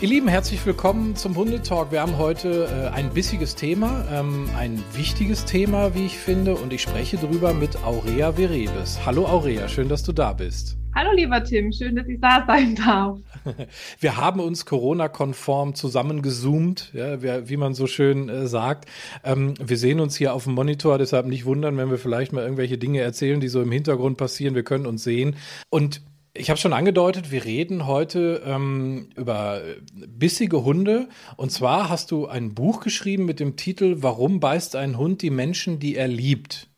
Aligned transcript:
Ihr 0.00 0.08
Lieben, 0.08 0.28
herzlich 0.28 0.64
willkommen 0.64 1.14
zum 1.14 1.36
Hundetalk. 1.36 1.92
Wir 1.92 2.00
haben 2.00 2.16
heute 2.16 2.70
äh, 2.72 2.88
ein 2.96 3.10
bissiges 3.10 3.54
Thema, 3.54 4.06
ähm, 4.10 4.48
ein 4.56 4.82
wichtiges 4.94 5.44
Thema, 5.44 5.94
wie 5.94 6.06
ich 6.06 6.16
finde, 6.16 6.54
und 6.54 6.72
ich 6.72 6.80
spreche 6.80 7.18
darüber 7.18 7.52
mit 7.52 7.84
Aurea 7.84 8.32
Verebes. 8.32 9.04
Hallo 9.04 9.26
Aurea, 9.26 9.68
schön, 9.68 9.90
dass 9.90 10.02
du 10.02 10.12
da 10.12 10.32
bist. 10.32 10.78
Hallo 10.94 11.10
lieber 11.14 11.44
Tim, 11.44 11.70
schön, 11.70 11.96
dass 11.96 12.08
ich 12.08 12.18
da 12.18 12.44
sein 12.46 12.76
darf. 12.76 13.18
Wir 14.00 14.16
haben 14.16 14.40
uns 14.40 14.64
Corona-konform 14.64 15.74
zusammengezoomt, 15.74 16.92
ja, 16.94 17.20
wie 17.20 17.58
man 17.58 17.74
so 17.74 17.86
schön 17.86 18.30
äh, 18.30 18.46
sagt. 18.46 18.86
Ähm, 19.22 19.52
wir 19.60 19.76
sehen 19.76 20.00
uns 20.00 20.16
hier 20.16 20.32
auf 20.32 20.44
dem 20.44 20.54
Monitor, 20.54 20.96
deshalb 20.96 21.26
nicht 21.26 21.44
wundern, 21.44 21.76
wenn 21.76 21.90
wir 21.90 21.98
vielleicht 21.98 22.32
mal 22.32 22.42
irgendwelche 22.42 22.78
Dinge 22.78 23.00
erzählen, 23.00 23.38
die 23.38 23.48
so 23.48 23.60
im 23.60 23.70
Hintergrund 23.70 24.16
passieren. 24.16 24.54
Wir 24.54 24.64
können 24.64 24.86
uns 24.86 25.04
sehen. 25.04 25.36
Und 25.68 26.00
ich 26.32 26.48
habe 26.48 26.60
schon 26.60 26.72
angedeutet, 26.72 27.30
wir 27.30 27.44
reden 27.44 27.86
heute 27.86 28.42
ähm, 28.46 29.10
über 29.16 29.62
bissige 29.92 30.64
Hunde. 30.64 31.08
Und 31.36 31.50
zwar 31.50 31.88
hast 31.88 32.10
du 32.12 32.26
ein 32.26 32.54
Buch 32.54 32.80
geschrieben 32.80 33.24
mit 33.24 33.40
dem 33.40 33.56
Titel 33.56 33.96
Warum 33.98 34.40
beißt 34.40 34.76
ein 34.76 34.96
Hund 34.96 35.22
die 35.22 35.30
Menschen, 35.30 35.80
die 35.80 35.96
er 35.96 36.08
liebt? 36.08 36.69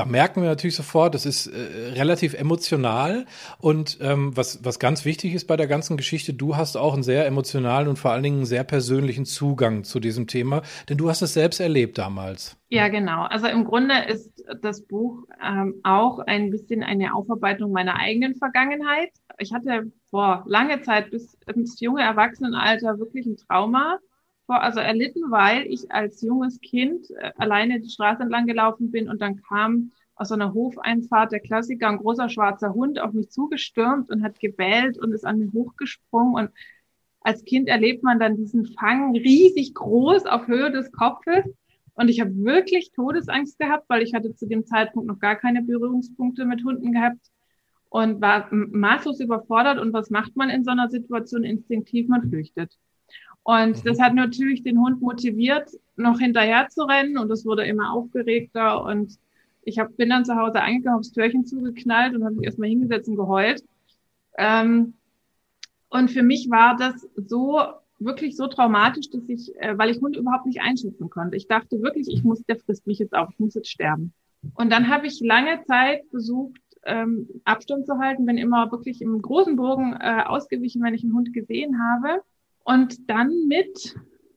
Da 0.00 0.06
merken 0.06 0.40
wir 0.40 0.48
natürlich 0.48 0.76
sofort, 0.76 1.14
das 1.14 1.26
ist 1.26 1.46
äh, 1.46 1.90
relativ 1.90 2.32
emotional. 2.32 3.26
Und 3.58 3.98
ähm, 4.00 4.34
was, 4.34 4.64
was 4.64 4.78
ganz 4.78 5.04
wichtig 5.04 5.34
ist 5.34 5.46
bei 5.46 5.58
der 5.58 5.66
ganzen 5.66 5.98
Geschichte, 5.98 6.32
du 6.32 6.56
hast 6.56 6.78
auch 6.78 6.94
einen 6.94 7.02
sehr 7.02 7.26
emotionalen 7.26 7.86
und 7.86 7.98
vor 7.98 8.10
allen 8.10 8.22
Dingen 8.22 8.36
einen 8.36 8.46
sehr 8.46 8.64
persönlichen 8.64 9.26
Zugang 9.26 9.84
zu 9.84 10.00
diesem 10.00 10.26
Thema, 10.26 10.62
denn 10.88 10.96
du 10.96 11.10
hast 11.10 11.20
es 11.20 11.34
selbst 11.34 11.60
erlebt 11.60 11.98
damals. 11.98 12.56
Ja, 12.70 12.88
genau. 12.88 13.24
Also 13.24 13.46
im 13.46 13.64
Grunde 13.64 13.94
ist 14.08 14.42
das 14.62 14.86
Buch 14.86 15.26
ähm, 15.46 15.74
auch 15.82 16.20
ein 16.20 16.48
bisschen 16.48 16.82
eine 16.82 17.14
Aufarbeitung 17.14 17.70
meiner 17.70 17.96
eigenen 17.96 18.36
Vergangenheit. 18.36 19.10
Ich 19.36 19.52
hatte 19.52 19.92
vor 20.08 20.44
lange 20.46 20.80
Zeit 20.80 21.10
bis 21.10 21.36
ins 21.54 21.78
junge 21.78 22.00
Erwachsenenalter 22.00 22.98
wirklich 22.98 23.26
ein 23.26 23.36
Trauma 23.36 23.98
also 24.58 24.80
erlitten, 24.80 25.30
weil 25.30 25.66
ich 25.66 25.90
als 25.92 26.22
junges 26.22 26.60
Kind 26.60 27.10
äh, 27.10 27.32
alleine 27.36 27.80
die 27.80 27.90
Straße 27.90 28.22
entlang 28.22 28.46
gelaufen 28.46 28.90
bin 28.90 29.08
und 29.08 29.20
dann 29.20 29.42
kam 29.42 29.92
aus 30.14 30.32
einer 30.32 30.52
Hofeinfahrt 30.52 31.32
der 31.32 31.40
Klassiker 31.40 31.88
ein 31.88 31.98
großer 31.98 32.28
schwarzer 32.28 32.74
Hund 32.74 32.98
auf 33.00 33.12
mich 33.12 33.30
zugestürmt 33.30 34.10
und 34.10 34.22
hat 34.22 34.38
gebellt 34.40 34.98
und 34.98 35.12
ist 35.12 35.24
an 35.24 35.38
mir 35.38 35.52
hochgesprungen 35.52 36.34
und 36.34 36.50
als 37.22 37.44
Kind 37.44 37.68
erlebt 37.68 38.02
man 38.02 38.18
dann 38.18 38.36
diesen 38.36 38.66
Fang 38.66 39.14
riesig 39.14 39.74
groß 39.74 40.26
auf 40.26 40.46
Höhe 40.46 40.70
des 40.70 40.90
Kopfes 40.90 41.44
und 41.94 42.08
ich 42.08 42.20
habe 42.20 42.34
wirklich 42.44 42.92
Todesangst 42.92 43.58
gehabt, 43.58 43.84
weil 43.88 44.02
ich 44.02 44.14
hatte 44.14 44.34
zu 44.34 44.46
dem 44.46 44.64
Zeitpunkt 44.64 45.06
noch 45.06 45.18
gar 45.18 45.36
keine 45.36 45.62
Berührungspunkte 45.62 46.46
mit 46.46 46.64
Hunden 46.64 46.92
gehabt 46.92 47.20
und 47.90 48.22
war 48.22 48.48
maßlos 48.50 49.20
überfordert. 49.20 49.78
Und 49.78 49.92
was 49.92 50.08
macht 50.08 50.34
man 50.36 50.48
in 50.48 50.64
so 50.64 50.70
einer 50.70 50.88
Situation 50.88 51.44
instinktiv? 51.44 52.08
Man 52.08 52.28
flüchtet. 52.28 52.78
Und 53.42 53.76
mhm. 53.76 53.82
das 53.84 54.00
hat 54.00 54.14
natürlich 54.14 54.62
den 54.62 54.80
Hund 54.80 55.00
motiviert, 55.00 55.70
noch 55.96 56.18
hinterher 56.18 56.68
zu 56.68 56.82
rennen 56.82 57.18
und 57.18 57.30
es 57.30 57.44
wurde 57.44 57.64
immer 57.64 57.92
aufgeregter 57.92 58.84
und 58.84 59.18
ich 59.62 59.78
hab, 59.78 59.96
bin 59.96 60.08
dann 60.08 60.24
zu 60.24 60.36
Hause 60.36 60.60
eingegangen, 60.60 60.98
aufs 60.98 61.12
Türchen 61.12 61.44
zugeknallt 61.44 62.14
und 62.14 62.24
habe 62.24 62.36
mich 62.36 62.46
erstmal 62.46 62.68
hingesetzt 62.68 63.08
und 63.08 63.16
geheult. 63.16 63.62
Ähm, 64.38 64.94
und 65.90 66.10
für 66.10 66.22
mich 66.22 66.48
war 66.50 66.76
das 66.76 67.06
so 67.16 67.60
wirklich 67.98 68.36
so 68.36 68.46
traumatisch, 68.46 69.10
dass 69.10 69.28
ich, 69.28 69.54
äh, 69.56 69.76
weil 69.76 69.90
ich 69.90 70.00
Hund 70.00 70.16
überhaupt 70.16 70.46
nicht 70.46 70.60
einschätzen 70.62 71.10
konnte. 71.10 71.36
Ich 71.36 71.46
dachte 71.46 71.82
wirklich, 71.82 72.08
ich 72.08 72.24
muss, 72.24 72.42
der 72.44 72.56
frisst 72.56 72.86
mich 72.86 72.98
jetzt 72.98 73.14
auf, 73.14 73.28
ich 73.30 73.38
muss 73.38 73.54
jetzt 73.54 73.70
sterben. 73.70 74.12
Und 74.54 74.70
dann 74.70 74.88
habe 74.88 75.06
ich 75.06 75.20
lange 75.20 75.62
Zeit 75.66 76.04
versucht, 76.10 76.60
ähm, 76.84 77.28
Abstand 77.44 77.86
zu 77.86 77.98
halten, 77.98 78.24
bin 78.24 78.38
immer 78.38 78.72
wirklich 78.72 79.02
im 79.02 79.20
großen 79.20 79.56
Bogen 79.56 79.94
äh, 80.00 80.22
ausgewichen, 80.24 80.82
wenn 80.82 80.94
ich 80.94 81.04
einen 81.04 81.14
Hund 81.14 81.34
gesehen 81.34 81.78
habe. 81.82 82.22
Und 82.70 83.10
dann 83.10 83.48
mit 83.48 83.96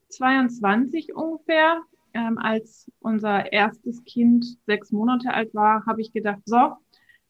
22 0.09 1.13
ungefähr, 1.13 1.83
ähm, 2.16 2.39
als 2.39 2.91
unser 2.99 3.53
erstes 3.53 4.03
Kind 4.05 4.57
sechs 4.66 4.91
Monate 4.91 5.31
alt 5.31 5.53
war, 5.53 5.85
habe 5.85 6.01
ich 6.01 6.11
gedacht, 6.13 6.41
so, 6.45 6.73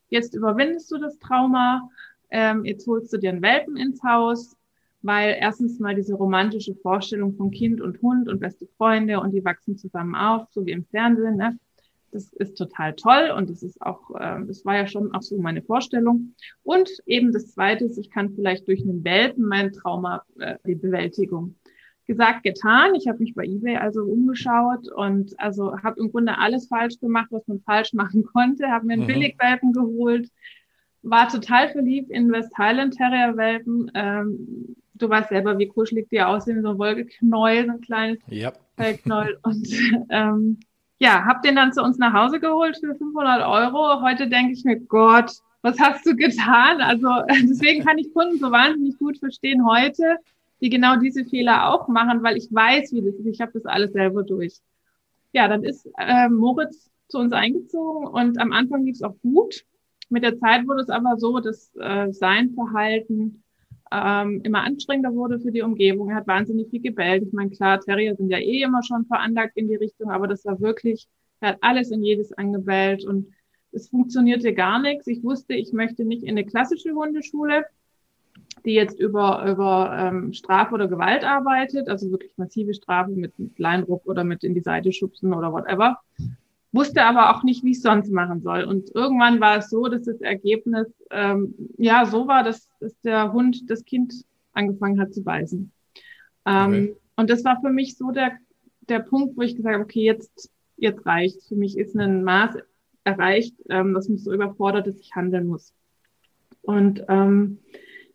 jetzt 0.07 0.33
überwindest 0.33 0.89
du 0.93 0.99
das 0.99 1.19
Trauma, 1.19 1.89
ähm, 2.29 2.63
jetzt 2.63 2.87
holst 2.87 3.11
du 3.11 3.17
dir 3.17 3.31
einen 3.31 3.41
Welpen 3.41 3.75
ins 3.75 4.01
Haus, 4.01 4.55
weil 5.01 5.35
erstens 5.41 5.77
mal 5.77 5.93
diese 5.93 6.13
romantische 6.13 6.73
Vorstellung 6.75 7.35
von 7.35 7.51
Kind 7.51 7.81
und 7.81 8.01
Hund 8.01 8.29
und 8.29 8.39
beste 8.39 8.65
Freunde 8.77 9.19
und 9.19 9.31
die 9.31 9.43
wachsen 9.43 9.77
zusammen 9.77 10.15
auf, 10.15 10.47
so 10.51 10.65
wie 10.65 10.71
im 10.71 10.85
Fernsehen, 10.85 11.35
ne? 11.35 11.59
Das 12.13 12.31
ist 12.33 12.57
total 12.57 12.93
toll 12.95 13.33
und 13.35 13.49
das 13.49 13.63
ist 13.63 13.81
auch, 13.81 14.11
äh, 14.11 14.45
das 14.45 14.63
war 14.65 14.75
ja 14.75 14.87
schon 14.87 15.13
auch 15.13 15.23
so 15.23 15.37
meine 15.39 15.63
Vorstellung. 15.63 16.35
Und 16.61 16.89
eben 17.07 17.31
das 17.31 17.53
Zweite 17.53 17.85
ist, 17.85 17.97
ich 17.97 18.11
kann 18.11 18.33
vielleicht 18.35 18.67
durch 18.67 18.81
einen 18.81 19.03
Welpen 19.03 19.45
mein 19.45 19.73
Trauma, 19.73 20.23
äh, 20.39 20.57
die 20.65 20.75
Bewältigung. 20.75 21.55
Gesagt, 22.05 22.43
getan. 22.43 22.95
Ich 22.95 23.07
habe 23.07 23.19
mich 23.19 23.33
bei 23.33 23.45
eBay 23.45 23.77
also 23.77 24.03
umgeschaut 24.03 24.91
und 24.91 25.39
also 25.39 25.81
habe 25.81 25.99
im 26.01 26.11
Grunde 26.11 26.37
alles 26.37 26.67
falsch 26.67 26.99
gemacht, 26.99 27.27
was 27.31 27.47
man 27.47 27.61
falsch 27.61 27.93
machen 27.93 28.23
konnte. 28.33 28.67
Habe 28.67 28.85
mir 28.85 28.93
einen 28.93 29.03
mhm. 29.03 29.07
Billigwelpen 29.07 29.71
geholt, 29.73 30.29
war 31.01 31.29
total 31.29 31.69
verliebt 31.69 32.11
in 32.11 32.31
West 32.31 32.55
Highland 32.57 32.95
Terrier 32.95 33.35
Welpen. 33.37 33.89
Ähm, 33.95 34.75
du 34.93 35.09
weißt 35.09 35.29
selber, 35.29 35.57
wie 35.57 35.67
kuschelig 35.67 36.09
die 36.09 36.21
aussehen, 36.21 36.61
so 36.61 36.69
ein 36.69 36.77
Wollgeknäuel, 36.77 37.65
so 37.65 37.71
ein 37.71 37.81
kleines 37.81 38.19
yep. 38.29 38.59
Fellknäuel. 38.77 39.37
Und 39.43 39.67
ähm, 40.09 40.59
ja, 40.99 41.25
hab 41.25 41.41
den 41.41 41.55
dann 41.55 41.73
zu 41.73 41.81
uns 41.81 41.97
nach 41.97 42.13
Hause 42.13 42.39
geholt 42.39 42.77
für 42.77 42.95
500 42.95 43.45
Euro. 43.45 44.01
Heute 44.01 44.27
denke 44.27 44.53
ich 44.53 44.63
mir, 44.63 44.79
Gott, 44.79 45.31
was 45.61 45.79
hast 45.79 46.05
du 46.05 46.15
getan? 46.15 46.81
Also 46.81 47.07
deswegen 47.29 47.83
kann 47.83 47.97
ich 47.97 48.13
Kunden 48.13 48.37
so 48.37 48.51
wahnsinnig 48.51 48.97
gut 48.99 49.17
verstehen 49.17 49.65
heute, 49.65 50.17
die 50.61 50.69
genau 50.69 50.97
diese 50.97 51.25
Fehler 51.25 51.69
auch 51.73 51.87
machen, 51.87 52.23
weil 52.23 52.37
ich 52.37 52.47
weiß, 52.51 52.93
wie 52.93 53.01
das 53.01 53.15
ist. 53.15 53.25
Ich 53.25 53.41
habe 53.41 53.51
das 53.53 53.65
alles 53.65 53.91
selber 53.93 54.23
durch. 54.23 54.59
Ja, 55.31 55.47
dann 55.47 55.63
ist 55.63 55.89
äh, 55.97 56.29
Moritz 56.29 56.89
zu 57.07 57.17
uns 57.17 57.33
eingezogen 57.33 58.07
und 58.07 58.39
am 58.39 58.51
Anfang 58.51 58.85
lief 58.85 58.95
es 58.95 59.03
auch 59.03 59.15
gut. 59.21 59.65
Mit 60.09 60.23
der 60.23 60.37
Zeit 60.37 60.67
wurde 60.67 60.81
es 60.81 60.89
aber 60.89 61.17
so, 61.17 61.39
dass 61.39 61.75
äh, 61.75 62.11
sein 62.11 62.51
Verhalten 62.53 63.42
ähm, 63.93 64.41
immer 64.43 64.63
anstrengender 64.63 65.13
wurde 65.13 65.39
für 65.39 65.51
die 65.51 65.61
Umgebung. 65.61 66.09
Er 66.09 66.17
hat 66.17 66.27
wahnsinnig 66.27 66.69
viel 66.69 66.81
gebellt. 66.81 67.23
Ich 67.23 67.33
meine, 67.33 67.51
klar, 67.51 67.79
Terrier 67.79 68.15
sind 68.15 68.29
ja 68.29 68.39
eh 68.39 68.63
immer 68.63 68.81
schon 68.83 69.05
veranlagt 69.05 69.55
in 69.55 69.67
die 69.67 69.75
Richtung, 69.75 70.09
aber 70.09 70.27
das 70.27 70.45
war 70.45 70.59
wirklich, 70.59 71.07
er 71.39 71.49
hat 71.49 71.57
alles 71.61 71.91
und 71.91 72.03
jedes 72.03 72.33
angebellt 72.33 73.05
und 73.05 73.27
es 73.71 73.89
funktionierte 73.89 74.53
gar 74.53 74.79
nichts. 74.79 75.07
Ich 75.07 75.23
wusste, 75.23 75.53
ich 75.53 75.73
möchte 75.73 76.05
nicht 76.05 76.23
in 76.23 76.31
eine 76.31 76.45
klassische 76.45 76.91
Hundeschule, 76.93 77.65
die 78.65 78.73
jetzt 78.73 78.99
über, 78.99 79.45
über 79.49 79.95
ähm, 79.97 80.33
Strafe 80.33 80.73
oder 80.73 80.87
Gewalt 80.87 81.23
arbeitet, 81.23 81.89
also 81.89 82.09
wirklich 82.11 82.33
massive 82.37 82.73
Strafe 82.73 83.11
mit, 83.11 83.37
mit 83.37 83.59
Leindruck 83.59 84.05
oder 84.05 84.23
mit 84.23 84.43
in 84.43 84.53
die 84.53 84.61
Seite 84.61 84.91
schubsen 84.91 85.33
oder 85.33 85.51
whatever. 85.51 85.99
Wusste 86.73 87.03
aber 87.03 87.29
auch 87.33 87.43
nicht, 87.43 87.63
wie 87.63 87.71
ich 87.71 87.77
es 87.77 87.83
sonst 87.83 88.11
machen 88.11 88.41
soll. 88.41 88.63
Und 88.63 88.93
irgendwann 88.93 89.39
war 89.39 89.57
es 89.59 89.69
so, 89.69 89.87
dass 89.87 90.03
das 90.03 90.19
Ergebnis 90.21 90.87
ähm, 91.11 91.55
ja 91.77 92.05
so 92.05 92.27
war, 92.27 92.43
dass, 92.43 92.67
dass 92.79 92.99
der 93.01 93.31
Hund 93.31 93.69
das 93.69 93.85
Kind 93.85 94.25
angefangen 94.53 94.99
hat 94.99 95.13
zu 95.13 95.23
beißen. 95.23 95.71
Ähm, 96.45 96.67
okay. 96.67 96.95
Und 97.15 97.29
das 97.29 97.45
war 97.45 97.61
für 97.61 97.69
mich 97.69 97.95
so 97.95 98.11
der, 98.11 98.33
der 98.89 98.99
Punkt, 98.99 99.37
wo 99.37 99.41
ich 99.43 99.55
gesagt 99.55 99.75
habe, 99.75 99.83
okay, 99.83 100.03
jetzt, 100.03 100.51
jetzt 100.77 101.05
reicht. 101.05 101.43
Für 101.43 101.55
mich 101.55 101.77
ist 101.77 101.95
ein 101.95 102.23
Maß 102.23 102.57
erreicht, 103.03 103.55
ähm, 103.69 103.93
das 103.93 104.09
mich 104.09 104.23
so 104.23 104.33
überfordert, 104.33 104.87
dass 104.87 104.99
ich 104.99 105.15
handeln 105.15 105.47
muss. 105.47 105.73
Und 106.63 107.03
ähm, 107.07 107.59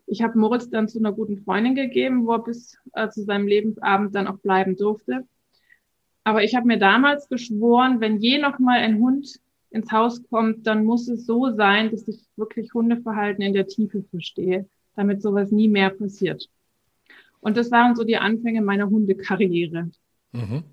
ich 0.06 0.22
habe 0.22 0.38
Moritz 0.38 0.68
dann 0.70 0.88
zu 0.88 0.98
einer 0.98 1.12
guten 1.12 1.38
Freundin 1.38 1.74
gegeben, 1.74 2.26
wo 2.26 2.32
er 2.32 2.42
bis 2.42 2.78
äh, 2.94 3.08
zu 3.08 3.22
seinem 3.22 3.46
Lebensabend 3.46 4.14
dann 4.14 4.26
auch 4.26 4.38
bleiben 4.38 4.76
durfte. 4.76 5.26
Aber 6.28 6.44
ich 6.44 6.54
habe 6.54 6.66
mir 6.66 6.78
damals 6.78 7.26
geschworen, 7.30 8.02
wenn 8.02 8.18
je 8.18 8.36
noch 8.36 8.58
mal 8.58 8.80
ein 8.80 8.98
Hund 8.98 9.40
ins 9.70 9.90
Haus 9.90 10.22
kommt, 10.28 10.66
dann 10.66 10.84
muss 10.84 11.08
es 11.08 11.24
so 11.24 11.54
sein, 11.54 11.90
dass 11.90 12.06
ich 12.06 12.20
wirklich 12.36 12.74
Hundeverhalten 12.74 13.42
in 13.42 13.54
der 13.54 13.66
Tiefe 13.66 14.02
verstehe, 14.10 14.68
damit 14.94 15.22
sowas 15.22 15.50
nie 15.52 15.68
mehr 15.68 15.88
passiert. 15.88 16.50
Und 17.40 17.56
das 17.56 17.70
waren 17.70 17.96
so 17.96 18.04
die 18.04 18.18
Anfänge 18.18 18.60
meiner 18.60 18.90
Hundekarriere. 18.90 19.90
Mhm. 20.32 20.64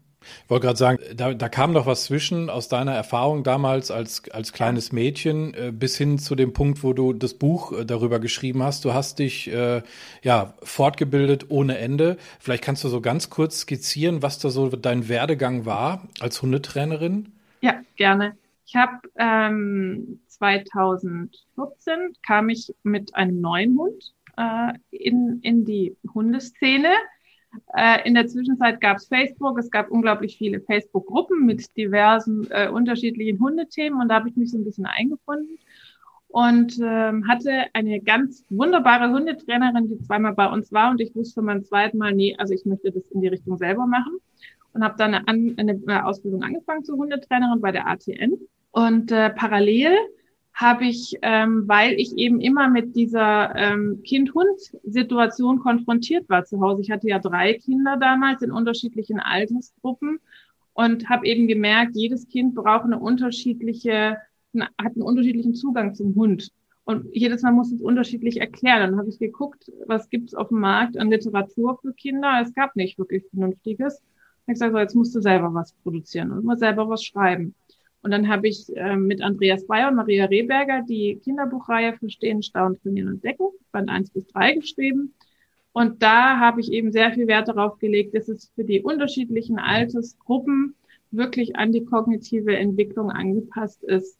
Ich 0.43 0.49
wollte 0.49 0.65
gerade 0.65 0.77
sagen, 0.77 0.99
da, 1.15 1.33
da 1.33 1.49
kam 1.49 1.73
doch 1.73 1.85
was 1.85 2.05
zwischen 2.05 2.49
aus 2.49 2.67
deiner 2.67 2.93
Erfahrung 2.93 3.43
damals 3.43 3.91
als, 3.91 4.29
als 4.31 4.53
kleines 4.53 4.91
Mädchen 4.91 5.53
äh, 5.53 5.71
bis 5.71 5.97
hin 5.97 6.19
zu 6.19 6.35
dem 6.35 6.53
Punkt, 6.53 6.83
wo 6.83 6.93
du 6.93 7.13
das 7.13 7.33
Buch 7.33 7.71
äh, 7.71 7.85
darüber 7.85 8.19
geschrieben 8.19 8.63
hast. 8.63 8.85
Du 8.85 8.93
hast 8.93 9.19
dich 9.19 9.51
äh, 9.51 9.81
ja 10.23 10.53
fortgebildet 10.63 11.49
ohne 11.49 11.77
Ende. 11.77 12.17
Vielleicht 12.39 12.63
kannst 12.63 12.83
du 12.83 12.89
so 12.89 13.01
ganz 13.01 13.29
kurz 13.29 13.61
skizzieren, 13.61 14.21
was 14.21 14.39
da 14.39 14.49
so 14.49 14.69
dein 14.69 15.09
Werdegang 15.09 15.65
war 15.65 16.07
als 16.19 16.41
Hundetrainerin? 16.41 17.31
Ja, 17.61 17.81
gerne. 17.95 18.37
Ich 18.65 18.75
habe 18.75 18.99
ähm, 19.17 20.19
2014 20.27 21.29
kam 22.25 22.49
ich 22.49 22.73
mit 22.83 23.15
einem 23.15 23.39
neuen 23.41 23.77
Hund 23.77 24.13
äh, 24.37 24.73
in, 24.91 25.39
in 25.41 25.65
die 25.65 25.95
Hundeszene 26.13 26.89
in 28.05 28.13
der 28.13 28.27
Zwischenzeit 28.27 28.81
gab 28.81 28.97
es 28.97 29.07
Facebook, 29.07 29.57
es 29.59 29.69
gab 29.69 29.91
unglaublich 29.91 30.37
viele 30.37 30.61
Facebook-Gruppen 30.61 31.45
mit 31.45 31.75
diversen 31.75 32.47
äh, 32.51 32.69
unterschiedlichen 32.69 33.39
Hundethemen 33.39 34.01
und 34.01 34.09
da 34.09 34.15
habe 34.15 34.29
ich 34.29 34.35
mich 34.35 34.51
so 34.51 34.57
ein 34.57 34.63
bisschen 34.63 34.85
eingefunden 34.85 35.57
und 36.27 36.77
ähm, 36.81 37.27
hatte 37.27 37.65
eine 37.73 38.01
ganz 38.01 38.43
wunderbare 38.49 39.09
Hundetrainerin, 39.09 39.87
die 39.87 39.99
zweimal 39.99 40.33
bei 40.33 40.47
uns 40.47 40.71
war 40.73 40.91
und 40.91 40.99
ich 40.99 41.15
wusste 41.15 41.41
beim 41.41 41.63
zweiten 41.63 41.97
Mal, 41.97 42.13
nee, 42.13 42.35
also 42.37 42.53
ich 42.53 42.65
möchte 42.65 42.91
das 42.91 43.03
in 43.11 43.21
die 43.21 43.29
Richtung 43.29 43.57
selber 43.57 43.87
machen 43.87 44.17
und 44.73 44.83
habe 44.83 44.95
dann 44.97 45.13
eine, 45.13 45.53
eine, 45.57 46.05
Ausbildung 46.05 46.43
angefangen 46.43 46.83
zur 46.83 46.97
Hundetrainerin 46.97 47.61
bei 47.61 47.71
der 47.71 47.87
ATN 47.87 48.37
und 48.71 49.11
äh, 49.11 49.29
parallel 49.29 49.95
habe 50.55 50.85
ich, 50.85 51.17
ähm, 51.21 51.67
weil 51.67 51.99
ich 51.99 52.17
eben 52.17 52.39
immer 52.39 52.69
mit 52.69 52.95
dieser 52.95 53.53
ähm, 53.55 54.01
Kind-Hund-Situation 54.03 55.59
konfrontiert 55.59 56.29
war 56.29 56.45
zu 56.45 56.61
Hause. 56.61 56.81
Ich 56.81 56.91
hatte 56.91 57.09
ja 57.09 57.19
drei 57.19 57.55
Kinder 57.55 57.97
damals 57.97 58.41
in 58.41 58.51
unterschiedlichen 58.51 59.19
Altersgruppen 59.19 60.19
und 60.73 61.09
habe 61.09 61.27
eben 61.27 61.47
gemerkt, 61.47 61.95
jedes 61.95 62.29
Kind 62.29 62.55
braucht 62.55 62.85
eine 62.85 62.97
unterschiedliche, 62.97 64.17
hat 64.57 64.93
einen 64.93 65.01
unterschiedlichen 65.01 65.55
Zugang 65.55 65.93
zum 65.93 66.15
Hund. 66.15 66.49
Und 66.85 67.07
jedes 67.11 67.41
Mal 67.41 67.51
muss 67.51 67.73
es 67.73 67.81
unterschiedlich 67.81 68.39
erklären. 68.39 68.91
Dann 68.91 68.97
habe 68.97 69.09
ich 69.09 69.19
geguckt, 69.19 69.69
was 69.87 70.09
gibt 70.09 70.29
es 70.29 70.35
auf 70.35 70.49
dem 70.49 70.59
Markt 70.59 70.97
an 70.97 71.09
Literatur 71.09 71.77
für 71.81 71.93
Kinder. 71.93 72.39
Es 72.41 72.53
gab 72.53 72.77
nicht 72.77 72.97
wirklich 72.97 73.25
Vernünftiges. 73.29 74.01
Ich 74.47 74.53
gesagt, 74.53 74.71
so, 74.71 74.77
jetzt 74.77 74.95
musst 74.95 75.15
du 75.15 75.21
selber 75.21 75.53
was 75.53 75.73
produzieren 75.83 76.31
und 76.31 76.45
mal 76.45 76.57
selber 76.57 76.87
was 76.87 77.03
schreiben. 77.03 77.55
Und 78.05 78.11
dann 78.11 78.27
habe 78.27 78.47
ich 78.47 78.67
äh, 78.77 78.95
mit 78.95 79.23
Andreas 79.23 79.65
Bayer 79.65 79.89
und 79.89 79.95
Maria 79.95 80.25
Rehberger 80.25 80.83
die 80.87 81.19
Kinderbuchreihe 81.23 81.97
Verstehen, 81.97 82.43
Staunen, 82.43 82.79
Trainieren 82.79 83.07
und 83.07 83.23
Decken, 83.23 83.47
Band 83.71 83.89
1 83.89 84.11
bis 84.11 84.27
3 84.27 84.53
geschrieben. 84.53 85.15
Und 85.73 86.03
da 86.03 86.39
habe 86.39 86.61
ich 86.61 86.71
eben 86.71 86.91
sehr 86.91 87.11
viel 87.13 87.25
Wert 87.25 87.47
darauf 87.47 87.79
gelegt, 87.79 88.13
dass 88.13 88.29
es 88.29 88.51
für 88.53 88.63
die 88.63 88.83
unterschiedlichen 88.83 89.57
Altersgruppen 89.57 90.75
wirklich 91.09 91.55
an 91.55 91.71
die 91.71 91.83
kognitive 91.83 92.55
Entwicklung 92.55 93.09
angepasst 93.09 93.83
ist 93.83 94.19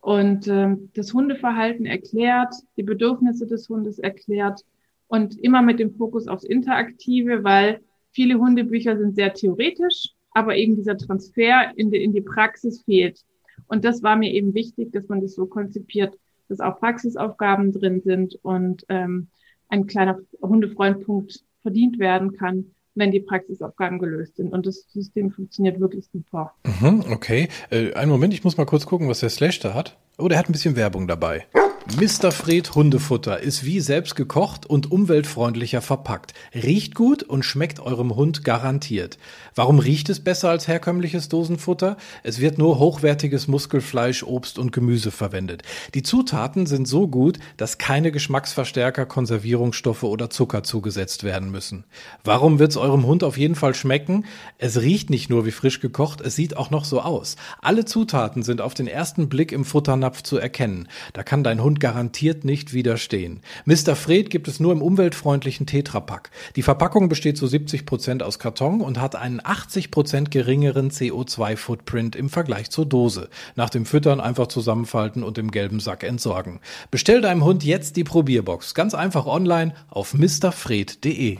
und 0.00 0.48
äh, 0.48 0.76
das 0.94 1.12
Hundeverhalten 1.12 1.84
erklärt, 1.84 2.54
die 2.78 2.84
Bedürfnisse 2.84 3.46
des 3.46 3.68
Hundes 3.68 3.98
erklärt 3.98 4.64
und 5.08 5.38
immer 5.38 5.60
mit 5.60 5.78
dem 5.78 5.94
Fokus 5.94 6.26
aufs 6.26 6.44
Interaktive, 6.44 7.44
weil 7.44 7.82
viele 8.12 8.38
Hundebücher 8.38 8.96
sind 8.96 9.14
sehr 9.14 9.34
theoretisch 9.34 10.14
aber 10.32 10.56
eben 10.56 10.76
dieser 10.76 10.96
Transfer 10.96 11.72
in 11.76 11.90
die, 11.90 12.02
in 12.02 12.12
die 12.12 12.20
Praxis 12.20 12.82
fehlt. 12.82 13.20
Und 13.66 13.84
das 13.84 14.02
war 14.02 14.16
mir 14.16 14.32
eben 14.32 14.54
wichtig, 14.54 14.92
dass 14.92 15.08
man 15.08 15.20
das 15.20 15.34
so 15.34 15.46
konzipiert, 15.46 16.16
dass 16.48 16.60
auch 16.60 16.78
Praxisaufgaben 16.80 17.72
drin 17.72 18.00
sind 18.00 18.38
und 18.42 18.84
ähm, 18.88 19.28
ein 19.68 19.86
kleiner 19.86 20.18
Hundefreundpunkt 20.42 21.44
verdient 21.62 21.98
werden 21.98 22.32
kann, 22.32 22.66
wenn 22.94 23.12
die 23.12 23.20
Praxisaufgaben 23.20 23.98
gelöst 23.98 24.36
sind. 24.36 24.52
Und 24.52 24.66
das 24.66 24.86
System 24.92 25.30
funktioniert 25.30 25.78
wirklich 25.78 26.06
super. 26.12 26.54
Mhm, 26.80 27.04
okay. 27.12 27.48
Äh, 27.70 27.92
einen 27.94 28.10
Moment, 28.10 28.34
ich 28.34 28.42
muss 28.42 28.56
mal 28.56 28.66
kurz 28.66 28.86
gucken, 28.86 29.08
was 29.08 29.20
der 29.20 29.30
Slash 29.30 29.60
da 29.60 29.74
hat. 29.74 29.96
Oh, 30.20 30.28
der 30.28 30.38
hat 30.38 30.48
ein 30.48 30.52
bisschen 30.52 30.76
Werbung 30.76 31.08
dabei. 31.08 31.46
Mr. 31.96 32.30
Fred 32.30 32.74
Hundefutter 32.74 33.40
ist 33.40 33.64
wie 33.64 33.80
selbst 33.80 34.14
gekocht 34.14 34.64
und 34.64 34.92
umweltfreundlicher 34.92 35.80
verpackt. 35.80 36.34
Riecht 36.54 36.94
gut 36.94 37.24
und 37.24 37.42
schmeckt 37.42 37.80
eurem 37.80 38.14
Hund 38.14 38.44
garantiert. 38.44 39.18
Warum 39.56 39.80
riecht 39.80 40.08
es 40.08 40.20
besser 40.20 40.50
als 40.50 40.68
herkömmliches 40.68 41.28
Dosenfutter? 41.28 41.96
Es 42.22 42.38
wird 42.38 42.58
nur 42.58 42.78
hochwertiges 42.78 43.48
Muskelfleisch, 43.48 44.22
Obst 44.22 44.58
und 44.58 44.72
Gemüse 44.72 45.10
verwendet. 45.10 45.62
Die 45.94 46.04
Zutaten 46.04 46.66
sind 46.66 46.86
so 46.86 47.08
gut, 47.08 47.38
dass 47.56 47.78
keine 47.78 48.12
Geschmacksverstärker, 48.12 49.04
Konservierungsstoffe 49.04 50.04
oder 50.04 50.30
Zucker 50.30 50.62
zugesetzt 50.62 51.24
werden 51.24 51.50
müssen. 51.50 51.84
Warum 52.22 52.60
wird 52.60 52.70
es 52.70 52.76
eurem 52.76 53.04
Hund 53.04 53.24
auf 53.24 53.36
jeden 53.36 53.56
Fall 53.56 53.74
schmecken? 53.74 54.26
Es 54.58 54.80
riecht 54.80 55.10
nicht 55.10 55.28
nur 55.28 55.44
wie 55.44 55.50
frisch 55.50 55.80
gekocht, 55.80 56.20
es 56.20 56.36
sieht 56.36 56.56
auch 56.56 56.70
noch 56.70 56.84
so 56.84 57.00
aus. 57.00 57.34
Alle 57.60 57.84
Zutaten 57.84 58.44
sind 58.44 58.60
auf 58.60 58.74
den 58.74 58.86
ersten 58.86 59.28
Blick 59.28 59.50
im 59.50 59.64
Futternapf 60.10 60.22
zu 60.22 60.38
erkennen. 60.38 60.88
Da 61.12 61.22
kann 61.22 61.44
dein 61.44 61.62
Hund 61.62 61.70
Hund 61.70 61.78
garantiert 61.78 62.44
nicht 62.44 62.72
widerstehen. 62.72 63.42
Mr. 63.64 63.94
Fred 63.94 64.28
gibt 64.28 64.48
es 64.48 64.58
nur 64.58 64.72
im 64.72 64.82
umweltfreundlichen 64.82 65.66
Tetrapack. 65.66 66.30
Die 66.56 66.62
Verpackung 66.62 67.08
besteht 67.08 67.38
zu 67.38 67.46
70 67.46 67.86
Prozent 67.86 68.24
aus 68.24 68.40
Karton 68.40 68.80
und 68.80 69.00
hat 69.00 69.14
einen 69.14 69.40
80 69.42 69.92
Prozent 69.92 70.32
geringeren 70.32 70.90
CO2-Footprint 70.90 72.16
im 72.16 72.28
Vergleich 72.28 72.70
zur 72.70 72.86
Dose. 72.86 73.28
Nach 73.54 73.70
dem 73.70 73.86
Füttern 73.86 74.20
einfach 74.20 74.48
zusammenfalten 74.48 75.22
und 75.22 75.38
im 75.38 75.52
gelben 75.52 75.78
Sack 75.78 76.02
entsorgen. 76.02 76.58
Bestell 76.90 77.20
deinem 77.20 77.44
Hund 77.44 77.62
jetzt 77.62 77.94
die 77.96 78.04
Probierbox. 78.04 78.74
Ganz 78.74 78.94
einfach 78.94 79.26
online 79.26 79.72
auf 79.90 80.14
mrfred.de. 80.14 81.38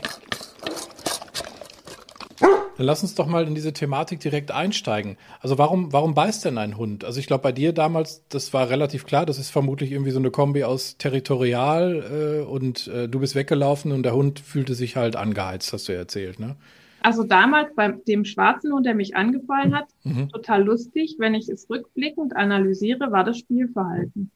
Dann 2.81 2.87
lass 2.87 3.03
uns 3.03 3.13
doch 3.13 3.27
mal 3.27 3.45
in 3.45 3.53
diese 3.53 3.73
Thematik 3.73 4.21
direkt 4.21 4.49
einsteigen. 4.49 5.15
Also 5.39 5.59
warum, 5.59 5.93
warum 5.93 6.15
beißt 6.15 6.45
denn 6.45 6.57
ein 6.57 6.77
Hund? 6.77 7.05
Also 7.05 7.19
ich 7.19 7.27
glaube, 7.27 7.43
bei 7.43 7.51
dir 7.51 7.73
damals, 7.73 8.27
das 8.29 8.55
war 8.55 8.71
relativ 8.71 9.05
klar, 9.05 9.27
das 9.27 9.37
ist 9.37 9.51
vermutlich 9.51 9.91
irgendwie 9.91 10.09
so 10.09 10.17
eine 10.17 10.31
Kombi 10.31 10.63
aus 10.63 10.97
territorial 10.97 12.41
äh, 12.41 12.43
und 12.43 12.87
äh, 12.87 13.07
du 13.07 13.19
bist 13.19 13.35
weggelaufen 13.35 13.91
und 13.91 14.01
der 14.01 14.15
Hund 14.15 14.39
fühlte 14.39 14.73
sich 14.73 14.95
halt 14.95 15.15
angeheizt, 15.15 15.71
hast 15.73 15.89
du 15.89 15.93
ja 15.93 15.99
erzählt, 15.99 16.39
ne? 16.39 16.55
Also 17.03 17.21
damals 17.23 17.75
bei 17.75 17.89
dem 18.07 18.25
schwarzen 18.25 18.73
Hund, 18.73 18.87
der 18.87 18.95
mich 18.95 19.15
angefallen 19.15 19.75
hat, 19.75 19.85
mhm. 20.01 20.29
total 20.29 20.63
lustig. 20.63 21.17
Wenn 21.19 21.35
ich 21.35 21.49
es 21.49 21.69
rückblickend 21.69 22.35
analysiere, 22.35 23.11
war 23.11 23.23
das 23.23 23.37
Spielverhalten. 23.37 24.31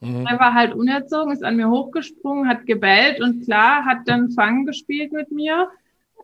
Mhm. 0.00 0.24
Er 0.26 0.40
war 0.40 0.54
halt 0.54 0.72
unerzogen, 0.72 1.30
ist 1.30 1.44
an 1.44 1.56
mir 1.56 1.68
hochgesprungen, 1.68 2.48
hat 2.48 2.64
gebellt 2.64 3.20
und 3.20 3.44
klar, 3.44 3.84
hat 3.84 3.98
dann 4.06 4.30
Fangen 4.30 4.64
gespielt 4.64 5.12
mit 5.12 5.30
mir. 5.30 5.68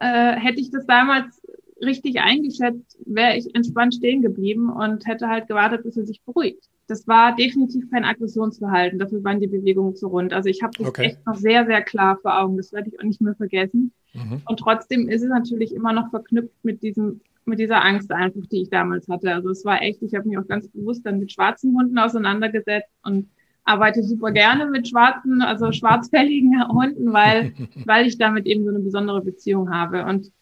Äh, 0.03 0.35
hätte 0.35 0.61
ich 0.61 0.71
das 0.73 0.85
damals 0.87 1.42
richtig 1.83 2.21
eingeschätzt, 2.21 2.99
wäre 3.05 3.37
ich 3.37 3.55
entspannt 3.55 3.95
stehen 3.95 4.23
geblieben 4.23 4.71
und 4.71 5.07
hätte 5.07 5.29
halt 5.29 5.49
gewartet, 5.49 5.83
bis 5.83 5.97
er 5.97 6.07
sich 6.07 6.23
beruhigt. 6.23 6.69
Das 6.87 7.07
war 7.07 7.35
definitiv 7.37 7.91
kein 7.91 8.05
Aggressionsverhalten, 8.05 8.99
dafür 8.99 9.23
waren 9.25 9.41
die 9.41 9.47
Bewegungen 9.47 9.95
zu 9.95 10.09
rund. 10.09 10.33
Also 10.33 10.49
ich 10.49 10.63
habe 10.63 10.73
das 10.79 10.89
okay. 10.89 11.03
echt 11.03 11.27
noch 11.27 11.37
sehr, 11.37 11.67
sehr 11.67 11.83
klar 11.83 12.19
vor 12.21 12.39
Augen. 12.39 12.57
Das 12.57 12.73
werde 12.73 12.89
ich 12.89 13.01
auch 13.01 13.05
nicht 13.05 13.21
mehr 13.21 13.35
vergessen. 13.35 13.93
Mhm. 14.15 14.43
Und 14.47 14.59
trotzdem 14.59 15.09
ist 15.09 15.23
es 15.23 15.29
natürlich 15.29 15.75
immer 15.75 15.93
noch 15.93 16.11
verknüpft 16.11 16.65
mit 16.65 16.83
diesem 16.83 17.21
mit 17.45 17.59
dieser 17.59 17.85
Angst 17.85 18.13
einfach, 18.13 18.47
die 18.51 18.63
ich 18.63 18.71
damals 18.71 19.09
hatte. 19.09 19.35
Also 19.35 19.51
es 19.51 19.65
war 19.65 19.83
echt, 19.83 20.03
ich 20.03 20.15
habe 20.15 20.29
mich 20.29 20.39
auch 20.39 20.47
ganz 20.47 20.69
bewusst 20.69 21.05
dann 21.05 21.19
mit 21.19 21.33
schwarzen 21.33 21.77
Hunden 21.77 21.99
auseinandergesetzt 21.99 22.91
und 23.03 23.29
arbeite 23.65 24.03
super 24.03 24.33
gerne 24.33 24.67
mit 24.67 24.89
schwarzen, 24.89 25.43
also 25.43 25.73
schwarzfälligen 25.73 26.69
Hunden, 26.69 27.13
weil, 27.13 27.53
weil 27.85 28.07
ich 28.07 28.19
damit 28.19 28.47
eben 28.47 28.65
so 28.65 28.71
eine 28.71 28.81
besondere 28.81 29.23
Beziehung 29.23 29.71
habe. 29.71 30.05
Und 30.05 30.33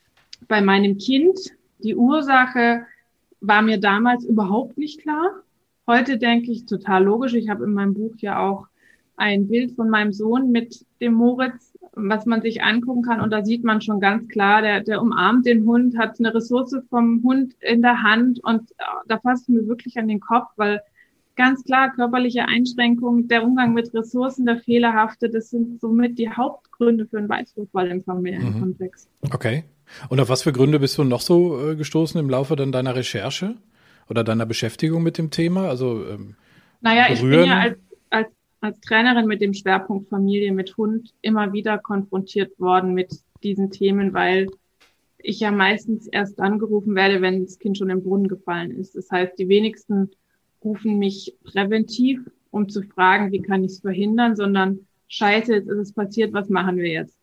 bei 0.50 0.60
meinem 0.60 0.98
Kind, 0.98 1.38
die 1.78 1.94
Ursache 1.94 2.84
war 3.40 3.62
mir 3.62 3.78
damals 3.78 4.24
überhaupt 4.24 4.76
nicht 4.76 5.00
klar. 5.00 5.30
Heute 5.86 6.18
denke 6.18 6.50
ich 6.50 6.66
total 6.66 7.04
logisch. 7.04 7.34
Ich 7.34 7.48
habe 7.48 7.64
in 7.64 7.72
meinem 7.72 7.94
Buch 7.94 8.14
ja 8.18 8.40
auch 8.40 8.66
ein 9.16 9.46
Bild 9.46 9.76
von 9.76 9.88
meinem 9.88 10.12
Sohn 10.12 10.50
mit 10.50 10.84
dem 11.00 11.14
Moritz, 11.14 11.78
was 11.92 12.26
man 12.26 12.42
sich 12.42 12.64
angucken 12.64 13.02
kann. 13.02 13.20
Und 13.20 13.30
da 13.30 13.44
sieht 13.44 13.62
man 13.62 13.80
schon 13.80 14.00
ganz 14.00 14.26
klar, 14.26 14.60
der, 14.60 14.80
der 14.80 15.00
umarmt 15.00 15.46
den 15.46 15.64
Hund, 15.66 15.96
hat 15.96 16.18
eine 16.18 16.34
Ressource 16.34 16.76
vom 16.90 17.22
Hund 17.22 17.54
in 17.60 17.80
der 17.80 18.02
Hand. 18.02 18.42
Und 18.42 18.72
äh, 18.72 18.84
da 19.06 19.18
fasst 19.20 19.48
mir 19.48 19.68
wirklich 19.68 19.98
an 19.98 20.08
den 20.08 20.20
Kopf, 20.20 20.48
weil 20.56 20.80
ganz 21.36 21.62
klar 21.62 21.92
körperliche 21.92 22.46
Einschränkungen, 22.46 23.28
der 23.28 23.44
Umgang 23.44 23.72
mit 23.72 23.94
Ressourcen, 23.94 24.46
der 24.46 24.58
Fehlerhafte, 24.58 25.30
das 25.30 25.50
sind 25.50 25.80
somit 25.80 26.18
die 26.18 26.28
Hauptgründe 26.28 27.06
für 27.06 27.18
einen 27.18 27.28
Weißwurfball 27.28 27.88
im 27.88 28.02
familiären 28.02 28.76
mhm. 28.76 28.90
Okay. 29.32 29.62
Und 30.08 30.20
auf 30.20 30.28
was 30.28 30.42
für 30.42 30.52
Gründe 30.52 30.80
bist 30.80 30.98
du 30.98 31.04
noch 31.04 31.20
so 31.20 31.70
äh, 31.70 31.76
gestoßen 31.76 32.18
im 32.20 32.30
Laufe 32.30 32.56
dann 32.56 32.72
deiner 32.72 32.94
Recherche 32.94 33.56
oder 34.08 34.24
deiner 34.24 34.46
Beschäftigung 34.46 35.02
mit 35.02 35.18
dem 35.18 35.30
Thema? 35.30 35.68
Also 35.68 36.04
ähm, 36.08 36.36
naja, 36.80 37.08
berühren? 37.08 37.32
ich 37.32 37.38
bin 37.38 37.48
ja 37.48 37.58
als, 37.58 37.78
als, 38.10 38.28
als 38.60 38.80
Trainerin 38.80 39.26
mit 39.26 39.40
dem 39.40 39.54
Schwerpunkt 39.54 40.08
Familie 40.08 40.52
mit 40.52 40.76
Hund 40.76 41.12
immer 41.22 41.52
wieder 41.52 41.78
konfrontiert 41.78 42.58
worden 42.58 42.94
mit 42.94 43.12
diesen 43.42 43.70
Themen, 43.70 44.12
weil 44.12 44.48
ich 45.18 45.40
ja 45.40 45.50
meistens 45.50 46.06
erst 46.06 46.40
angerufen 46.40 46.94
werde, 46.94 47.20
wenn 47.20 47.44
das 47.44 47.58
Kind 47.58 47.76
schon 47.76 47.90
im 47.90 48.02
Brunnen 48.02 48.28
gefallen 48.28 48.70
ist. 48.70 48.96
Das 48.96 49.10
heißt, 49.10 49.38
die 49.38 49.48
wenigsten 49.48 50.10
rufen 50.64 50.98
mich 50.98 51.36
präventiv, 51.44 52.20
um 52.50 52.68
zu 52.68 52.82
fragen, 52.82 53.32
wie 53.32 53.42
kann 53.42 53.64
ich 53.64 53.72
es 53.72 53.80
verhindern, 53.80 54.36
sondern 54.36 54.86
scheiße, 55.08 55.54
jetzt 55.54 55.68
ist 55.68 55.78
es 55.78 55.92
passiert, 55.92 56.32
was 56.32 56.48
machen 56.48 56.76
wir 56.76 56.88
jetzt? 56.88 57.19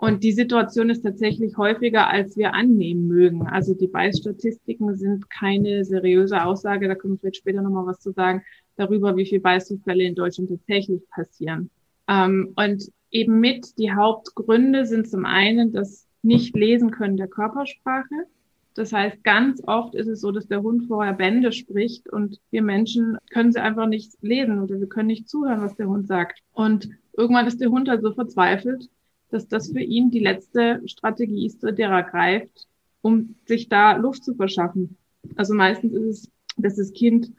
Und 0.00 0.24
die 0.24 0.32
Situation 0.32 0.88
ist 0.88 1.02
tatsächlich 1.02 1.58
häufiger, 1.58 2.08
als 2.08 2.34
wir 2.34 2.54
annehmen 2.54 3.06
mögen. 3.06 3.46
Also 3.46 3.74
die 3.74 3.86
Beißstatistiken 3.86 4.96
sind 4.96 5.28
keine 5.28 5.84
seriöse 5.84 6.42
Aussage, 6.42 6.88
da 6.88 6.94
können 6.94 7.14
wir 7.14 7.18
vielleicht 7.18 7.36
später 7.36 7.60
nochmal 7.60 7.84
was 7.84 8.00
zu 8.00 8.10
sagen, 8.12 8.42
darüber, 8.76 9.14
wie 9.18 9.26
viele 9.26 9.42
Beißzufälle 9.42 10.04
in 10.04 10.14
Deutschland 10.14 10.48
tatsächlich 10.48 11.02
passieren. 11.10 11.68
Ähm, 12.08 12.54
und 12.56 12.90
eben 13.10 13.40
mit 13.40 13.78
die 13.78 13.92
Hauptgründe 13.92 14.86
sind 14.86 15.06
zum 15.06 15.26
einen 15.26 15.70
das 15.70 16.06
Nicht-Lesen 16.22 16.92
können 16.92 17.18
der 17.18 17.28
Körpersprache. 17.28 18.24
Das 18.72 18.94
heißt, 18.94 19.22
ganz 19.22 19.62
oft 19.66 19.94
ist 19.94 20.06
es 20.06 20.22
so, 20.22 20.32
dass 20.32 20.48
der 20.48 20.62
Hund 20.62 20.86
vorher 20.86 21.12
Bände 21.12 21.52
spricht 21.52 22.08
und 22.08 22.40
wir 22.50 22.62
Menschen 22.62 23.18
können 23.30 23.52
sie 23.52 23.60
einfach 23.60 23.86
nicht 23.86 24.14
lesen 24.22 24.60
oder 24.60 24.80
wir 24.80 24.88
können 24.88 25.08
nicht 25.08 25.28
zuhören, 25.28 25.60
was 25.60 25.76
der 25.76 25.88
Hund 25.88 26.06
sagt. 26.06 26.40
Und 26.52 26.88
irgendwann 27.14 27.46
ist 27.46 27.60
der 27.60 27.68
Hund 27.68 27.90
halt 27.90 28.00
so 28.00 28.14
verzweifelt, 28.14 28.88
dass 29.30 29.48
das 29.48 29.70
für 29.72 29.80
ihn 29.80 30.10
die 30.10 30.20
letzte 30.20 30.82
Strategie 30.86 31.46
ist, 31.46 31.62
der 31.62 31.90
er 31.90 32.02
greift, 32.02 32.66
um 33.02 33.36
sich 33.46 33.68
da 33.68 33.96
Luft 33.96 34.24
zu 34.24 34.34
verschaffen. 34.34 34.96
Also 35.36 35.54
meistens 35.54 35.92
ist 35.92 36.04
es, 36.04 36.30
dass 36.56 36.76
das 36.76 36.92
Kind 36.92 37.32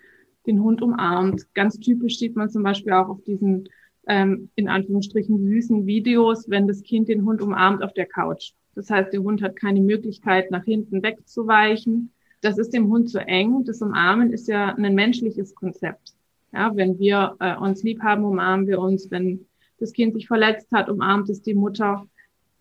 den 0.47 0.61
Hund 0.63 0.81
umarmt. 0.81 1.53
Ganz 1.53 1.79
typisch 1.79 2.17
sieht 2.17 2.35
man 2.35 2.49
zum 2.49 2.63
Beispiel 2.63 2.93
auch 2.93 3.09
auf 3.09 3.21
diesen 3.23 3.67
ähm, 4.07 4.49
in 4.55 4.67
Anführungsstrichen 4.67 5.39
süßen 5.39 5.85
Videos, 5.85 6.49
wenn 6.49 6.67
das 6.67 6.81
Kind 6.83 7.07
den 7.07 7.25
Hund 7.25 7.41
umarmt 7.41 7.83
auf 7.83 7.93
der 7.93 8.07
Couch. 8.07 8.53
Das 8.75 8.89
heißt, 8.89 9.13
der 9.13 9.21
Hund 9.21 9.41
hat 9.41 9.55
keine 9.55 9.81
Möglichkeit, 9.81 10.49
nach 10.49 10.63
hinten 10.63 11.03
wegzuweichen. 11.03 12.11
Das 12.41 12.57
ist 12.57 12.73
dem 12.73 12.89
Hund 12.89 13.09
zu 13.09 13.19
eng. 13.19 13.63
Das 13.65 13.81
Umarmen 13.81 14.31
ist 14.31 14.47
ja 14.47 14.73
ein 14.73 14.95
menschliches 14.95 15.53
Konzept. 15.53 16.13
Ja, 16.53 16.75
wenn 16.75 16.97
wir 16.99 17.35
äh, 17.39 17.55
uns 17.55 17.83
lieb 17.83 18.01
haben, 18.01 18.25
umarmen 18.25 18.67
wir 18.67 18.79
uns. 18.79 19.11
Wenn 19.11 19.45
das 19.81 19.93
Kind 19.93 20.13
sich 20.13 20.27
verletzt 20.27 20.71
hat, 20.71 20.89
umarmt 20.89 21.29
es 21.29 21.41
die 21.41 21.53
Mutter. 21.53 22.07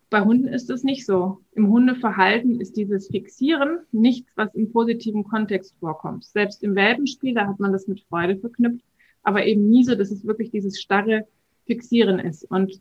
Bei 0.09 0.23
Hunden 0.23 0.49
ist 0.49 0.71
es 0.71 0.83
nicht 0.83 1.07
so. 1.07 1.39
Im 1.53 1.69
Hundeverhalten 1.69 2.61
ist 2.61 2.77
dieses 2.77 3.09
Fixieren 3.09 3.79
nichts, 3.93 4.33
was 4.35 4.55
im 4.55 4.73
positiven 4.73 5.23
Kontext 5.25 5.77
vorkommt. 5.79 6.25
Selbst 6.25 6.65
im 6.65 6.75
Welpenspiel, 6.75 7.35
da 7.35 7.47
hat 7.47 7.61
man 7.61 7.73
das 7.73 7.87
mit 7.87 8.01
Freude 8.01 8.37
verknüpft, 8.37 8.85
aber 9.23 9.45
eben 9.47 9.69
nie 9.69 9.85
so, 9.85 9.95
dass 9.95 10.11
es 10.11 10.27
wirklich 10.27 10.51
dieses 10.51 10.81
starre 10.81 11.27
Fixieren 11.67 12.19
ist. 12.19 12.45
Und 12.51 12.81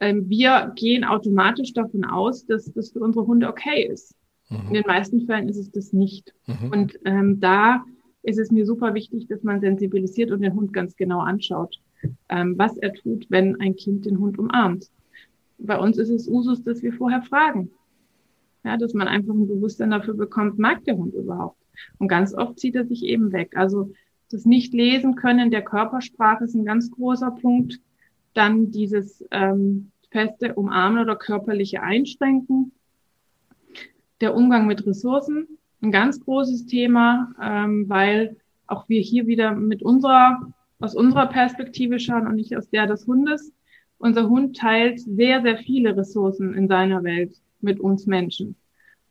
ähm, 0.00 0.28
wir 0.28 0.72
gehen 0.76 1.04
automatisch 1.04 1.74
davon 1.74 2.04
aus, 2.04 2.46
dass 2.46 2.72
das 2.72 2.92
für 2.92 3.00
unsere 3.00 3.26
Hunde 3.26 3.48
okay 3.48 3.86
ist. 3.86 4.14
Mhm. 4.48 4.68
In 4.68 4.74
den 4.74 4.86
meisten 4.86 5.26
Fällen 5.26 5.48
ist 5.48 5.58
es 5.58 5.70
das 5.70 5.92
nicht. 5.92 6.32
Mhm. 6.46 6.70
Und 6.70 6.98
ähm, 7.04 7.40
da 7.40 7.84
ist 8.22 8.38
es 8.38 8.50
mir 8.50 8.64
super 8.64 8.94
wichtig, 8.94 9.26
dass 9.26 9.42
man 9.42 9.60
sensibilisiert 9.60 10.30
und 10.30 10.40
den 10.40 10.54
Hund 10.54 10.72
ganz 10.72 10.96
genau 10.96 11.20
anschaut 11.20 11.78
ähm, 12.28 12.56
was 12.56 12.76
er 12.76 12.94
tut, 12.94 13.26
wenn 13.28 13.60
ein 13.60 13.76
Kind 13.76 14.06
den 14.06 14.18
Hund 14.18 14.38
umarmt. 14.38 14.90
Bei 15.58 15.78
uns 15.78 15.98
ist 15.98 16.10
es 16.10 16.28
Usus, 16.28 16.62
dass 16.62 16.82
wir 16.82 16.92
vorher 16.92 17.22
fragen. 17.22 17.70
Ja, 18.64 18.76
dass 18.76 18.94
man 18.94 19.08
einfach 19.08 19.34
ein 19.34 19.48
Bewusstsein 19.48 19.90
dafür 19.90 20.14
bekommt, 20.14 20.58
mag 20.58 20.84
der 20.84 20.96
Hund 20.96 21.14
überhaupt. 21.14 21.56
Und 21.98 22.08
ganz 22.08 22.34
oft 22.34 22.58
zieht 22.58 22.74
er 22.74 22.86
sich 22.86 23.04
eben 23.04 23.32
weg. 23.32 23.56
Also 23.56 23.92
das 24.30 24.44
Nicht-Lesen 24.44 25.14
können 25.14 25.50
der 25.50 25.62
Körpersprache 25.62 26.44
ist 26.44 26.54
ein 26.54 26.64
ganz 26.64 26.90
großer 26.90 27.30
Punkt. 27.30 27.80
Dann 28.34 28.70
dieses 28.70 29.24
ähm, 29.30 29.90
feste 30.10 30.54
Umarmen 30.54 31.00
oder 31.00 31.16
körperliche 31.16 31.82
Einschränken. 31.82 32.72
Der 34.20 34.34
Umgang 34.34 34.66
mit 34.66 34.84
Ressourcen, 34.86 35.46
ein 35.80 35.92
ganz 35.92 36.20
großes 36.20 36.66
Thema, 36.66 37.32
ähm, 37.40 37.88
weil 37.88 38.36
auch 38.66 38.88
wir 38.88 39.00
hier 39.00 39.26
wieder 39.26 39.52
mit 39.54 39.82
unserer 39.82 40.52
aus 40.80 40.94
unserer 40.94 41.26
Perspektive 41.26 41.98
schauen 41.98 42.26
und 42.26 42.36
nicht 42.36 42.56
aus 42.56 42.70
der 42.70 42.86
des 42.86 43.06
Hundes. 43.06 43.52
Unser 43.98 44.28
Hund 44.28 44.56
teilt 44.56 45.00
sehr, 45.00 45.42
sehr 45.42 45.58
viele 45.58 45.96
Ressourcen 45.96 46.54
in 46.54 46.68
seiner 46.68 47.02
Welt 47.02 47.34
mit 47.60 47.80
uns 47.80 48.06
Menschen. 48.06 48.54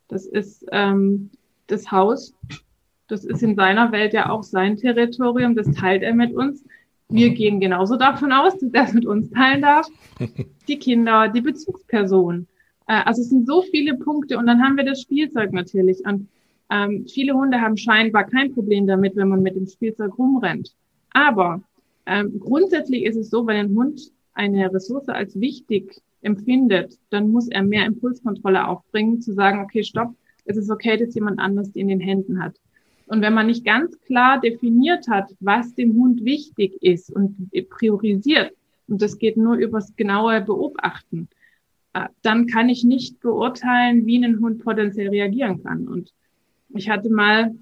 Das 0.07 0.25
ist 0.25 0.65
ähm, 0.71 1.29
das 1.67 1.91
Haus. 1.91 2.33
Das 3.07 3.25
ist 3.25 3.43
in 3.43 3.55
seiner 3.55 3.91
Welt 3.91 4.13
ja 4.13 4.29
auch 4.29 4.43
sein 4.43 4.77
Territorium. 4.77 5.55
Das 5.55 5.69
teilt 5.71 6.03
er 6.03 6.13
mit 6.13 6.33
uns. 6.33 6.63
Wir 7.09 7.29
gehen 7.31 7.59
genauso 7.59 7.97
davon 7.97 8.31
aus, 8.31 8.57
dass 8.59 8.73
er 8.73 8.83
es 8.83 8.93
mit 8.93 9.05
uns 9.05 9.29
teilen 9.31 9.61
darf. 9.61 9.87
Die 10.67 10.79
Kinder, 10.79 11.29
die 11.29 11.41
Bezugsperson. 11.41 12.47
Äh, 12.87 13.01
also 13.05 13.21
es 13.21 13.29
sind 13.29 13.45
so 13.45 13.61
viele 13.61 13.95
Punkte. 13.95 14.37
Und 14.37 14.47
dann 14.47 14.61
haben 14.61 14.77
wir 14.77 14.85
das 14.85 15.01
Spielzeug 15.01 15.51
natürlich. 15.51 15.99
Und 16.05 16.29
ähm, 16.69 17.05
viele 17.07 17.33
Hunde 17.33 17.61
haben 17.61 17.77
scheinbar 17.77 18.25
kein 18.25 18.53
Problem 18.53 18.87
damit, 18.87 19.15
wenn 19.15 19.29
man 19.29 19.41
mit 19.41 19.55
dem 19.55 19.67
Spielzeug 19.67 20.17
rumrennt. 20.17 20.73
Aber 21.11 21.61
ähm, 22.05 22.39
grundsätzlich 22.39 23.03
ist 23.03 23.17
es 23.17 23.29
so, 23.29 23.45
wenn 23.47 23.57
ein 23.57 23.75
Hund 23.75 24.11
eine 24.33 24.71
Ressource 24.73 25.09
als 25.09 25.39
wichtig 25.39 26.01
empfindet, 26.21 26.97
dann 27.09 27.31
muss 27.31 27.47
er 27.47 27.63
mehr 27.63 27.85
Impulskontrolle 27.85 28.67
aufbringen, 28.67 29.21
zu 29.21 29.33
sagen, 29.33 29.61
okay, 29.61 29.83
stopp, 29.83 30.13
es 30.45 30.57
ist 30.57 30.69
okay, 30.69 30.97
dass 30.97 31.15
jemand 31.15 31.39
anders 31.39 31.71
die 31.71 31.79
in 31.79 31.87
den 31.87 31.99
Händen 31.99 32.41
hat. 32.41 32.55
Und 33.07 33.21
wenn 33.21 33.33
man 33.33 33.47
nicht 33.47 33.65
ganz 33.65 33.99
klar 34.01 34.39
definiert 34.39 35.07
hat, 35.07 35.33
was 35.39 35.73
dem 35.75 35.93
Hund 35.95 36.25
wichtig 36.25 36.81
ist 36.81 37.09
und 37.09 37.49
priorisiert, 37.69 38.53
und 38.87 39.01
das 39.01 39.17
geht 39.17 39.37
nur 39.37 39.55
übers 39.55 39.95
genaue 39.95 40.41
Beobachten, 40.41 41.27
äh, 41.93 42.07
dann 42.21 42.47
kann 42.47 42.69
ich 42.69 42.83
nicht 42.83 43.19
beurteilen, 43.19 44.05
wie 44.05 44.23
ein 44.23 44.39
Hund 44.39 44.63
potenziell 44.63 45.09
reagieren 45.09 45.63
kann. 45.63 45.87
Und 45.87 46.13
ich 46.69 46.89
hatte 46.89 47.09
mal 47.09 47.55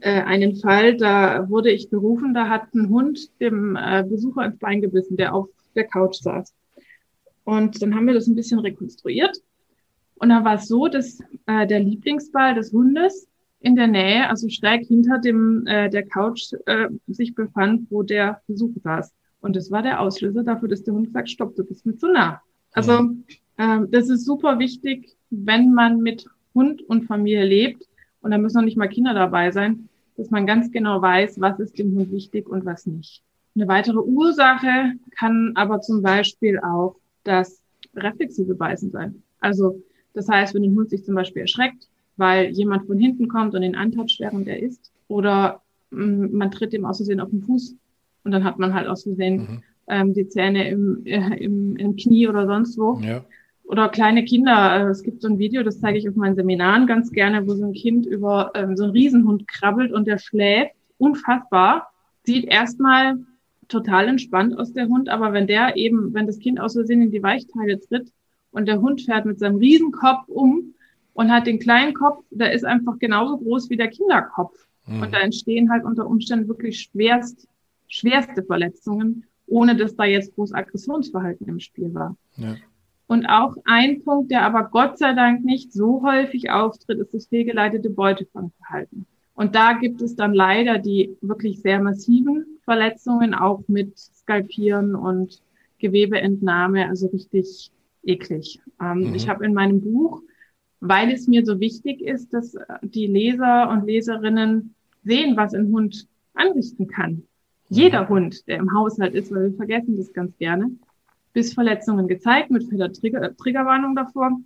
äh, 0.00 0.22
einen 0.22 0.56
Fall, 0.56 0.96
da 0.96 1.48
wurde 1.48 1.70
ich 1.70 1.90
berufen, 1.90 2.34
da 2.34 2.48
hat 2.48 2.74
ein 2.74 2.88
Hund 2.88 3.30
dem 3.40 3.76
äh, 3.76 4.04
Besucher 4.08 4.44
ins 4.44 4.58
Bein 4.58 4.80
gebissen, 4.80 5.16
der 5.16 5.34
auf 5.34 5.48
der 5.74 5.84
Couch 5.84 6.16
saß. 6.16 6.52
Und 7.44 7.80
dann 7.80 7.94
haben 7.94 8.06
wir 8.06 8.14
das 8.14 8.26
ein 8.26 8.34
bisschen 8.34 8.58
rekonstruiert. 8.58 9.40
Und 10.16 10.30
dann 10.30 10.44
war 10.44 10.54
es 10.54 10.66
so, 10.66 10.88
dass 10.88 11.20
äh, 11.46 11.66
der 11.66 11.80
Lieblingsball 11.80 12.54
des 12.54 12.72
Hundes 12.72 13.28
in 13.60 13.76
der 13.76 13.86
Nähe, 13.86 14.28
also 14.28 14.48
schräg 14.48 14.86
hinter 14.86 15.18
dem 15.18 15.66
äh, 15.66 15.88
der 15.88 16.06
Couch 16.06 16.52
äh, 16.66 16.88
sich 17.06 17.34
befand, 17.34 17.90
wo 17.90 18.02
der 18.02 18.40
Besucher 18.46 18.80
saß. 18.82 19.12
Und 19.40 19.56
das 19.56 19.70
war 19.70 19.82
der 19.82 20.00
Auslöser 20.00 20.42
dafür, 20.42 20.68
dass 20.68 20.82
der 20.82 20.94
Hund 20.94 21.12
sagt, 21.12 21.30
stopp, 21.30 21.54
du 21.56 21.64
bist 21.64 21.86
mir 21.86 21.96
zu 21.96 22.08
nah. 22.08 22.40
Also 22.72 23.10
äh, 23.56 23.78
das 23.88 24.08
ist 24.08 24.24
super 24.24 24.58
wichtig, 24.58 25.16
wenn 25.30 25.72
man 25.72 26.00
mit 26.00 26.26
Hund 26.54 26.82
und 26.82 27.04
Familie 27.04 27.44
lebt, 27.44 27.84
und 28.26 28.32
da 28.32 28.38
müssen 28.38 28.56
noch 28.56 28.64
nicht 28.64 28.76
mal 28.76 28.88
Kinder 28.88 29.14
dabei 29.14 29.52
sein, 29.52 29.88
dass 30.16 30.32
man 30.32 30.46
ganz 30.46 30.72
genau 30.72 31.00
weiß, 31.00 31.40
was 31.40 31.60
ist 31.60 31.78
dem 31.78 31.94
Hund 31.94 32.10
wichtig 32.10 32.48
und 32.48 32.64
was 32.64 32.84
nicht. 32.84 33.22
Eine 33.54 33.68
weitere 33.68 34.00
Ursache 34.00 34.94
kann 35.16 35.52
aber 35.54 35.80
zum 35.80 36.02
Beispiel 36.02 36.58
auch 36.58 36.96
das 37.22 37.62
reflexive 37.94 38.56
Beißen 38.56 38.90
sein. 38.90 39.22
Also 39.38 39.80
das 40.12 40.28
heißt, 40.28 40.54
wenn 40.54 40.64
ein 40.64 40.74
Hund 40.74 40.90
sich 40.90 41.04
zum 41.04 41.14
Beispiel 41.14 41.42
erschreckt, 41.42 41.88
weil 42.16 42.50
jemand 42.50 42.88
von 42.88 42.98
hinten 42.98 43.28
kommt 43.28 43.54
und 43.54 43.62
ihn 43.62 43.76
antatscht, 43.76 44.18
während 44.18 44.48
er 44.48 44.60
isst, 44.60 44.90
oder 45.06 45.62
mh, 45.90 46.04
mm, 46.04 46.36
man 46.36 46.50
tritt 46.50 46.74
ihm 46.74 46.84
aus 46.84 46.96
Versehen 46.96 47.20
auf 47.20 47.30
den 47.30 47.42
Fuß 47.42 47.76
und 48.24 48.32
dann 48.32 48.42
hat 48.42 48.58
man 48.58 48.74
halt 48.74 48.88
aus 48.88 49.04
Versehen 49.04 49.36
mhm. 49.36 49.62
ähm, 49.86 50.14
die 50.14 50.26
Zähne 50.26 50.68
im, 50.68 51.06
äh, 51.06 51.36
im, 51.36 51.76
im 51.76 51.94
Knie 51.94 52.26
oder 52.26 52.48
sonst 52.48 52.76
wo. 52.76 52.98
Ja 52.98 53.24
oder 53.66 53.88
kleine 53.88 54.24
Kinder. 54.24 54.80
Äh, 54.80 54.90
es 54.90 55.02
gibt 55.02 55.20
so 55.20 55.28
ein 55.28 55.38
Video, 55.38 55.62
das 55.62 55.80
zeige 55.80 55.98
ich 55.98 56.08
auf 56.08 56.16
meinen 56.16 56.36
Seminaren 56.36 56.86
ganz 56.86 57.10
gerne, 57.10 57.46
wo 57.46 57.54
so 57.54 57.64
ein 57.64 57.72
Kind 57.72 58.06
über 58.06 58.52
ähm, 58.54 58.76
so 58.76 58.84
einen 58.84 58.92
Riesenhund 58.92 59.48
krabbelt 59.48 59.92
und 59.92 60.06
der 60.06 60.18
schläft. 60.18 60.74
Unfassbar. 60.98 61.90
Sieht 62.24 62.46
erstmal 62.46 63.18
total 63.68 64.08
entspannt 64.08 64.58
aus, 64.58 64.72
der 64.72 64.86
Hund, 64.86 65.08
aber 65.08 65.32
wenn 65.32 65.46
der 65.46 65.76
eben, 65.76 66.14
wenn 66.14 66.26
das 66.26 66.38
Kind 66.38 66.60
aus 66.60 66.74
Versehen 66.74 67.02
in 67.02 67.10
die 67.10 67.22
Weichteile 67.22 67.80
tritt 67.80 68.12
und 68.52 68.66
der 68.66 68.80
Hund 68.80 69.02
fährt 69.02 69.26
mit 69.26 69.38
seinem 69.38 69.56
Riesenkopf 69.56 70.28
um 70.28 70.74
und 71.14 71.32
hat 71.32 71.46
den 71.46 71.58
kleinen 71.58 71.94
Kopf, 71.94 72.24
der 72.30 72.52
ist 72.52 72.64
einfach 72.64 72.98
genauso 72.98 73.38
groß 73.38 73.68
wie 73.70 73.76
der 73.76 73.88
Kinderkopf. 73.88 74.66
Mhm. 74.86 75.02
Und 75.02 75.14
da 75.14 75.18
entstehen 75.18 75.70
halt 75.70 75.84
unter 75.84 76.06
Umständen 76.06 76.48
wirklich 76.48 76.80
schwerst, 76.80 77.48
schwerste 77.88 78.42
Verletzungen 78.44 79.24
ohne 79.46 79.76
dass 79.76 79.94
da 79.94 80.04
jetzt 80.04 80.34
groß 80.34 80.52
Aggressionsverhalten 80.52 81.48
im 81.48 81.60
Spiel 81.60 81.94
war. 81.94 82.16
Ja. 82.36 82.56
Und 83.06 83.26
auch 83.26 83.56
ein 83.64 84.02
Punkt, 84.02 84.30
der 84.30 84.44
aber 84.44 84.64
Gott 84.64 84.98
sei 84.98 85.12
Dank 85.12 85.44
nicht 85.44 85.72
so 85.72 86.02
häufig 86.02 86.50
auftritt, 86.50 86.98
ist 86.98 87.14
das 87.14 87.26
fehlgeleitete 87.28 87.90
Beutefangverhalten. 87.90 89.06
Und 89.34 89.54
da 89.54 89.74
gibt 89.74 90.02
es 90.02 90.16
dann 90.16 90.34
leider 90.34 90.78
die 90.78 91.16
wirklich 91.20 91.60
sehr 91.60 91.80
massiven 91.80 92.46
Verletzungen, 92.64 93.34
auch 93.34 93.62
mit 93.68 93.96
Skalpieren 93.96 94.94
und 94.94 95.40
Gewebeentnahme, 95.78 96.88
also 96.88 97.08
richtig 97.08 97.70
eklig. 98.02 98.60
Ähm, 98.80 99.10
mhm. 99.10 99.14
Ich 99.14 99.28
habe 99.28 99.44
in 99.44 99.54
meinem 99.54 99.82
Buch, 99.82 100.22
weil 100.80 101.12
es 101.12 101.28
mir 101.28 101.44
so 101.44 101.60
wichtig 101.60 102.00
ist, 102.00 102.32
dass 102.32 102.56
die 102.82 103.06
Leser 103.06 103.68
und 103.70 103.86
Leserinnen 103.86 104.74
sehen, 105.04 105.36
was 105.36 105.54
ein 105.54 105.70
Hund 105.70 106.08
anrichten 106.34 106.88
kann. 106.88 107.22
Jeder 107.68 108.04
mhm. 108.04 108.08
Hund, 108.08 108.48
der 108.48 108.58
im 108.58 108.72
Haushalt 108.74 109.14
ist, 109.14 109.32
weil 109.32 109.50
wir 109.50 109.56
vergessen 109.56 109.96
das 109.96 110.12
ganz 110.12 110.36
gerne, 110.38 110.70
Bissverletzungen 111.36 112.08
gezeigt 112.08 112.50
mit 112.50 112.64
fetter 112.64 112.90
Trigger, 112.90 113.36
Triggerwarnung 113.36 113.94
davor. 113.94 114.40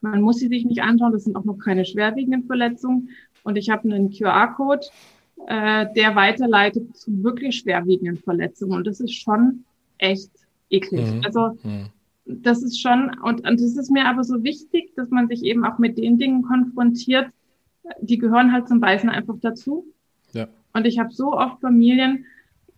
Man 0.00 0.22
muss 0.22 0.38
sie 0.38 0.48
sich 0.48 0.64
nicht 0.64 0.82
anschauen, 0.82 1.12
das 1.12 1.22
sind 1.22 1.36
auch 1.36 1.44
noch 1.44 1.58
keine 1.58 1.84
schwerwiegenden 1.84 2.46
Verletzungen. 2.46 3.10
Und 3.44 3.56
ich 3.56 3.70
habe 3.70 3.88
einen 3.88 4.10
QR-Code, 4.10 4.86
äh, 5.46 5.86
der 5.94 6.16
weiterleitet 6.16 6.96
zu 6.96 7.22
wirklich 7.22 7.58
schwerwiegenden 7.58 8.16
Verletzungen. 8.16 8.72
Und 8.72 8.88
das 8.88 8.98
ist 8.98 9.14
schon 9.14 9.64
echt 9.98 10.32
eklig. 10.68 11.06
Mhm. 11.14 11.22
Also 11.24 11.56
mhm. 11.62 11.90
das 12.24 12.60
ist 12.64 12.80
schon, 12.80 13.16
und, 13.22 13.48
und 13.48 13.60
das 13.60 13.76
ist 13.76 13.92
mir 13.92 14.06
aber 14.06 14.24
so 14.24 14.42
wichtig, 14.42 14.96
dass 14.96 15.10
man 15.10 15.28
sich 15.28 15.44
eben 15.44 15.64
auch 15.64 15.78
mit 15.78 15.96
den 15.96 16.18
Dingen 16.18 16.42
konfrontiert, 16.42 17.28
die 18.00 18.18
gehören 18.18 18.52
halt 18.52 18.66
zum 18.66 18.80
Beißen 18.80 19.08
einfach 19.08 19.36
dazu. 19.40 19.86
Ja. 20.32 20.48
Und 20.72 20.88
ich 20.88 20.98
habe 20.98 21.12
so 21.12 21.34
oft 21.34 21.60
Familien, 21.60 22.26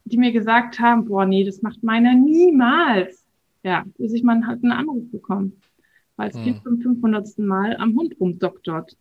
die 0.04 0.18
mir 0.18 0.32
gesagt 0.32 0.80
haben, 0.80 1.06
boah, 1.06 1.24
nee, 1.24 1.44
das 1.44 1.62
macht 1.62 1.82
meiner 1.82 2.12
niemals. 2.12 3.17
Ja, 3.62 3.84
bis 3.96 4.12
ich 4.12 4.22
mal 4.22 4.46
halt 4.46 4.62
einen 4.62 4.72
Anruf 4.72 5.10
bekommen, 5.10 5.60
weil 6.16 6.30
mhm. 6.34 6.42
Kind 6.42 6.62
zum 6.62 6.80
500. 6.80 7.38
Mal 7.38 7.76
am 7.76 7.96
Hund 7.96 8.14
rumdoktort. 8.20 8.96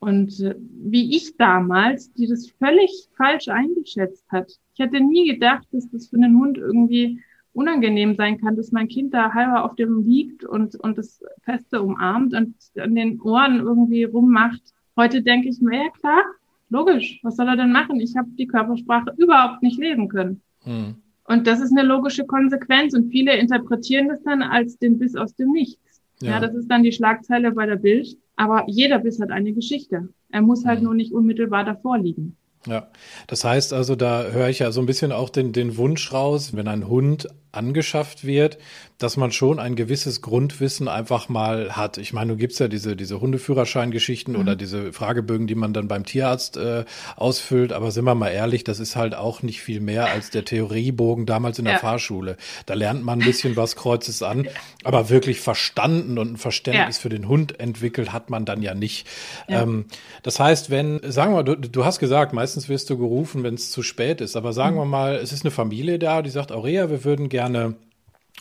Und 0.00 0.40
äh, 0.40 0.54
wie 0.58 1.16
ich 1.16 1.36
damals, 1.36 2.12
die 2.12 2.26
das 2.26 2.48
völlig 2.50 3.08
falsch 3.16 3.48
eingeschätzt 3.48 4.24
hat. 4.30 4.52
Ich 4.74 4.80
hätte 4.80 5.00
nie 5.00 5.32
gedacht, 5.32 5.66
dass 5.72 5.90
das 5.90 6.08
für 6.08 6.16
einen 6.16 6.38
Hund 6.38 6.56
irgendwie 6.56 7.20
unangenehm 7.52 8.14
sein 8.14 8.40
kann, 8.40 8.56
dass 8.56 8.70
mein 8.70 8.86
Kind 8.86 9.12
da 9.12 9.34
halber 9.34 9.64
auf 9.64 9.74
dem 9.74 10.04
liegt 10.04 10.44
und, 10.44 10.76
und 10.76 10.96
das 10.96 11.20
Feste 11.42 11.82
umarmt 11.82 12.34
und 12.34 12.54
an 12.76 12.94
den 12.94 13.20
Ohren 13.20 13.58
irgendwie 13.58 14.04
rummacht. 14.04 14.62
Heute 14.96 15.22
denke 15.22 15.48
ich 15.48 15.60
mir, 15.60 15.76
ja 15.76 15.90
klar, 15.90 16.22
logisch, 16.70 17.18
was 17.24 17.36
soll 17.36 17.48
er 17.48 17.56
denn 17.56 17.72
machen? 17.72 17.98
Ich 17.98 18.16
habe 18.16 18.28
die 18.38 18.46
Körpersprache 18.46 19.14
überhaupt 19.16 19.62
nicht 19.62 19.78
lesen 19.78 20.08
können. 20.08 20.40
Hm. 20.62 20.96
Und 21.28 21.46
das 21.46 21.60
ist 21.60 21.76
eine 21.76 21.86
logische 21.86 22.24
Konsequenz 22.24 22.94
und 22.94 23.10
viele 23.10 23.36
interpretieren 23.36 24.08
das 24.08 24.22
dann 24.22 24.42
als 24.42 24.78
den 24.78 24.98
Biss 24.98 25.14
aus 25.14 25.34
dem 25.36 25.52
Nichts. 25.52 26.00
Ja, 26.20 26.32
ja 26.32 26.40
das 26.40 26.54
ist 26.54 26.68
dann 26.68 26.82
die 26.82 26.92
Schlagzeile 26.92 27.52
bei 27.52 27.66
der 27.66 27.76
Bild. 27.76 28.16
Aber 28.36 28.64
jeder 28.66 28.98
Biss 29.00 29.20
hat 29.20 29.30
eine 29.30 29.52
Geschichte. 29.52 30.08
Er 30.30 30.42
muss 30.42 30.64
halt 30.64 30.78
hm. 30.78 30.84
nur 30.84 30.94
nicht 30.94 31.12
unmittelbar 31.12 31.64
davor 31.64 31.98
liegen. 31.98 32.36
Ja, 32.66 32.88
das 33.26 33.44
heißt 33.44 33.72
also, 33.72 33.94
da 33.94 34.24
höre 34.30 34.48
ich 34.48 34.60
ja 34.60 34.72
so 34.72 34.80
ein 34.80 34.86
bisschen 34.86 35.12
auch 35.12 35.28
den, 35.28 35.52
den 35.52 35.76
Wunsch 35.76 36.12
raus, 36.12 36.56
wenn 36.56 36.66
ein 36.66 36.88
Hund 36.88 37.28
angeschafft 37.58 38.24
wird, 38.24 38.58
dass 38.98 39.16
man 39.16 39.30
schon 39.30 39.60
ein 39.60 39.76
gewisses 39.76 40.22
Grundwissen 40.22 40.88
einfach 40.88 41.28
mal 41.28 41.76
hat. 41.76 41.98
Ich 41.98 42.12
meine, 42.12 42.32
du 42.32 42.36
gibst 42.36 42.58
ja 42.58 42.66
diese, 42.66 42.96
diese 42.96 43.20
Hundeführerscheingeschichten 43.20 44.34
mhm. 44.34 44.40
oder 44.40 44.56
diese 44.56 44.92
Fragebögen, 44.92 45.46
die 45.46 45.54
man 45.54 45.72
dann 45.72 45.86
beim 45.86 46.04
Tierarzt 46.04 46.56
äh, 46.56 46.84
ausfüllt. 47.16 47.72
Aber 47.72 47.92
sind 47.92 48.04
wir 48.04 48.16
mal 48.16 48.30
ehrlich, 48.30 48.64
das 48.64 48.80
ist 48.80 48.96
halt 48.96 49.14
auch 49.14 49.42
nicht 49.42 49.62
viel 49.62 49.80
mehr 49.80 50.06
als 50.06 50.30
der 50.30 50.44
Theoriebogen 50.44 51.26
damals 51.26 51.60
in 51.60 51.64
der 51.64 51.74
ja. 51.74 51.78
Fahrschule. 51.80 52.36
Da 52.66 52.74
lernt 52.74 53.04
man 53.04 53.20
ein 53.20 53.24
bisschen 53.24 53.56
was, 53.56 53.76
kreuzt 53.76 54.08
es 54.08 54.22
an. 54.22 54.48
Aber 54.82 55.10
wirklich 55.10 55.40
verstanden 55.40 56.18
und 56.18 56.32
ein 56.32 56.36
Verständnis 56.36 56.96
ja. 56.96 57.02
für 57.02 57.08
den 57.08 57.28
Hund 57.28 57.60
entwickelt 57.60 58.12
hat 58.12 58.30
man 58.30 58.44
dann 58.44 58.62
ja 58.62 58.74
nicht. 58.74 59.06
Ähm, 59.48 59.86
das 60.24 60.40
heißt, 60.40 60.70
wenn, 60.70 61.00
sagen 61.04 61.32
wir 61.32 61.36
mal, 61.36 61.42
du, 61.44 61.56
du 61.56 61.84
hast 61.84 62.00
gesagt, 62.00 62.32
meistens 62.32 62.68
wirst 62.68 62.90
du 62.90 62.98
gerufen, 62.98 63.44
wenn 63.44 63.54
es 63.54 63.70
zu 63.70 63.82
spät 63.82 64.20
ist. 64.20 64.36
Aber 64.36 64.52
sagen 64.52 64.74
mhm. 64.74 64.80
wir 64.80 64.86
mal, 64.86 65.14
es 65.16 65.32
ist 65.32 65.44
eine 65.44 65.52
Familie 65.52 66.00
da, 66.00 66.22
die 66.22 66.30
sagt, 66.30 66.50
Aurea, 66.50 66.90
wir 66.90 67.04
würden 67.04 67.28
gerne 67.28 67.47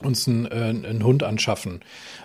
uns 0.02 0.28
einen, 0.28 0.46
äh, 0.46 0.88
einen 0.88 1.04
Hund 1.04 1.24
anschaffen. 1.24 1.82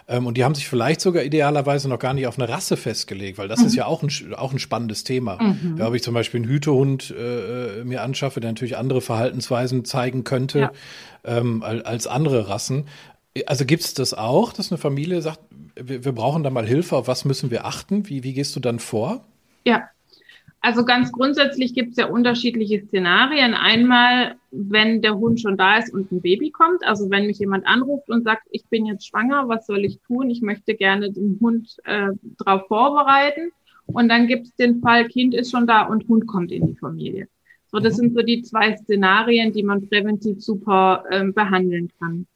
Ähm, 0.08 0.26
und 0.26 0.36
die 0.36 0.44
haben 0.44 0.54
sich 0.54 0.68
vielleicht 0.68 1.00
sogar 1.00 1.22
idealerweise 1.22 1.88
noch 1.88 1.98
gar 1.98 2.12
nicht 2.12 2.26
auf 2.26 2.38
eine 2.38 2.48
Rasse 2.48 2.76
festgelegt, 2.76 3.38
weil 3.38 3.48
das 3.48 3.60
mhm. 3.60 3.66
ist 3.66 3.74
ja 3.74 3.86
auch 3.86 4.02
ein, 4.02 4.10
auch 4.34 4.52
ein 4.52 4.58
spannendes 4.58 5.04
Thema. 5.04 5.42
Mhm. 5.42 5.76
Ja, 5.78 5.88
ob 5.88 5.94
ich 5.94 6.02
zum 6.02 6.14
Beispiel 6.14 6.42
einen 6.42 6.50
Hütehund 6.50 7.10
äh, 7.10 7.80
äh, 7.80 7.84
mir 7.84 8.02
anschaffe, 8.02 8.40
der 8.40 8.50
natürlich 8.50 8.76
andere 8.76 9.00
Verhaltensweisen 9.00 9.84
zeigen 9.84 10.24
könnte 10.24 10.58
ja. 10.60 10.72
ähm, 11.24 11.62
als 11.62 12.06
andere 12.06 12.48
Rassen. 12.48 12.86
Also 13.46 13.64
gibt 13.64 13.82
es 13.82 13.94
das 13.94 14.12
auch, 14.12 14.52
dass 14.52 14.70
eine 14.70 14.78
Familie 14.78 15.22
sagt, 15.22 15.40
wir, 15.74 16.04
wir 16.04 16.12
brauchen 16.12 16.42
da 16.42 16.50
mal 16.50 16.66
Hilfe, 16.66 16.96
auf 16.96 17.08
was 17.08 17.24
müssen 17.24 17.50
wir 17.50 17.64
achten? 17.64 18.08
Wie, 18.08 18.22
wie 18.22 18.34
gehst 18.34 18.54
du 18.54 18.60
dann 18.60 18.78
vor? 18.78 19.24
Ja, 19.64 19.88
also 20.64 20.84
ganz 20.84 21.10
grundsätzlich 21.10 21.74
gibt 21.74 21.90
es 21.90 21.96
ja 21.96 22.06
unterschiedliche 22.06 22.86
Szenarien. 22.86 23.54
Einmal, 23.54 24.36
wenn 24.52 25.02
der 25.02 25.18
Hund 25.18 25.40
schon 25.40 25.56
da 25.56 25.78
ist 25.78 25.92
und 25.92 26.12
ein 26.12 26.22
Baby 26.22 26.50
kommt, 26.50 26.86
also 26.86 27.10
wenn 27.10 27.26
mich 27.26 27.40
jemand 27.40 27.66
anruft 27.66 28.08
und 28.08 28.22
sagt, 28.22 28.44
ich 28.48 28.64
bin 28.66 28.86
jetzt 28.86 29.08
schwanger, 29.08 29.48
was 29.48 29.66
soll 29.66 29.84
ich 29.84 29.98
tun? 30.06 30.30
Ich 30.30 30.40
möchte 30.40 30.76
gerne 30.76 31.10
den 31.10 31.36
Hund 31.40 31.76
äh, 31.82 32.10
darauf 32.38 32.68
vorbereiten. 32.68 33.50
Und 33.86 34.08
dann 34.08 34.28
gibt 34.28 34.46
es 34.46 34.54
den 34.54 34.80
Fall, 34.80 35.08
Kind 35.08 35.34
ist 35.34 35.50
schon 35.50 35.66
da 35.66 35.82
und 35.82 36.06
Hund 36.06 36.28
kommt 36.28 36.52
in 36.52 36.68
die 36.68 36.76
Familie. 36.76 37.26
So, 37.66 37.80
das 37.80 37.96
sind 37.96 38.14
so 38.14 38.22
die 38.22 38.42
zwei 38.42 38.76
Szenarien, 38.76 39.52
die 39.52 39.64
man 39.64 39.88
präventiv 39.88 40.40
super 40.40 41.04
ähm, 41.10 41.34
behandeln 41.34 41.90
kann. 41.98 42.28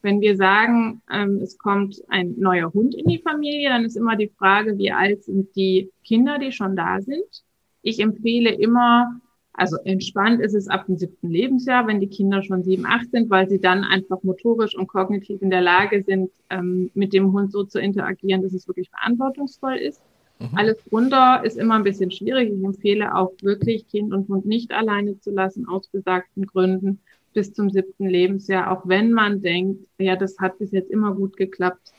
Wenn 0.00 0.22
wir 0.22 0.36
sagen, 0.36 1.02
ähm, 1.12 1.40
es 1.42 1.58
kommt 1.58 2.02
ein 2.08 2.34
neuer 2.38 2.72
Hund 2.72 2.94
in 2.94 3.04
die 3.06 3.18
Familie, 3.18 3.68
dann 3.68 3.84
ist 3.84 3.96
immer 3.96 4.16
die 4.16 4.32
Frage, 4.38 4.78
wie 4.78 4.90
alt 4.90 5.24
sind 5.24 5.54
die 5.54 5.90
Kinder, 6.02 6.38
die 6.38 6.52
schon 6.52 6.74
da 6.74 7.02
sind? 7.02 7.44
Ich 7.88 8.00
empfehle 8.00 8.50
immer, 8.50 9.18
also 9.54 9.78
entspannt 9.84 10.42
ist 10.42 10.52
es 10.52 10.68
ab 10.68 10.84
dem 10.86 10.98
siebten 10.98 11.30
Lebensjahr, 11.30 11.86
wenn 11.86 12.00
die 12.00 12.08
Kinder 12.08 12.42
schon 12.42 12.62
sieben, 12.62 12.84
acht 12.84 13.10
sind, 13.10 13.30
weil 13.30 13.48
sie 13.48 13.58
dann 13.58 13.82
einfach 13.82 14.22
motorisch 14.22 14.76
und 14.76 14.88
kognitiv 14.88 15.40
in 15.40 15.48
der 15.48 15.62
Lage 15.62 16.02
sind, 16.02 16.30
ähm, 16.50 16.90
mit 16.92 17.14
dem 17.14 17.32
Hund 17.32 17.50
so 17.50 17.64
zu 17.64 17.80
interagieren, 17.80 18.42
dass 18.42 18.52
es 18.52 18.68
wirklich 18.68 18.90
verantwortungsvoll 18.90 19.76
ist. 19.76 20.02
Mhm. 20.38 20.50
Alles 20.54 20.76
drunter 20.84 21.40
ist 21.44 21.56
immer 21.56 21.76
ein 21.76 21.82
bisschen 21.82 22.10
schwierig. 22.10 22.52
Ich 22.52 22.62
empfehle 22.62 23.14
auch 23.14 23.32
wirklich, 23.40 23.88
Kind 23.88 24.12
und 24.12 24.28
Hund 24.28 24.44
nicht 24.44 24.70
alleine 24.70 25.18
zu 25.18 25.30
lassen, 25.30 25.66
aus 25.66 25.88
besagten 25.88 26.44
Gründen, 26.44 27.00
bis 27.32 27.54
zum 27.54 27.70
siebten 27.70 28.06
Lebensjahr, 28.06 28.70
auch 28.70 28.86
wenn 28.86 29.12
man 29.12 29.40
denkt, 29.40 29.86
ja, 29.96 30.14
das 30.14 30.38
hat 30.38 30.58
bis 30.58 30.72
jetzt 30.72 30.90
immer 30.90 31.14
gut 31.14 31.38
geklappt. 31.38 31.94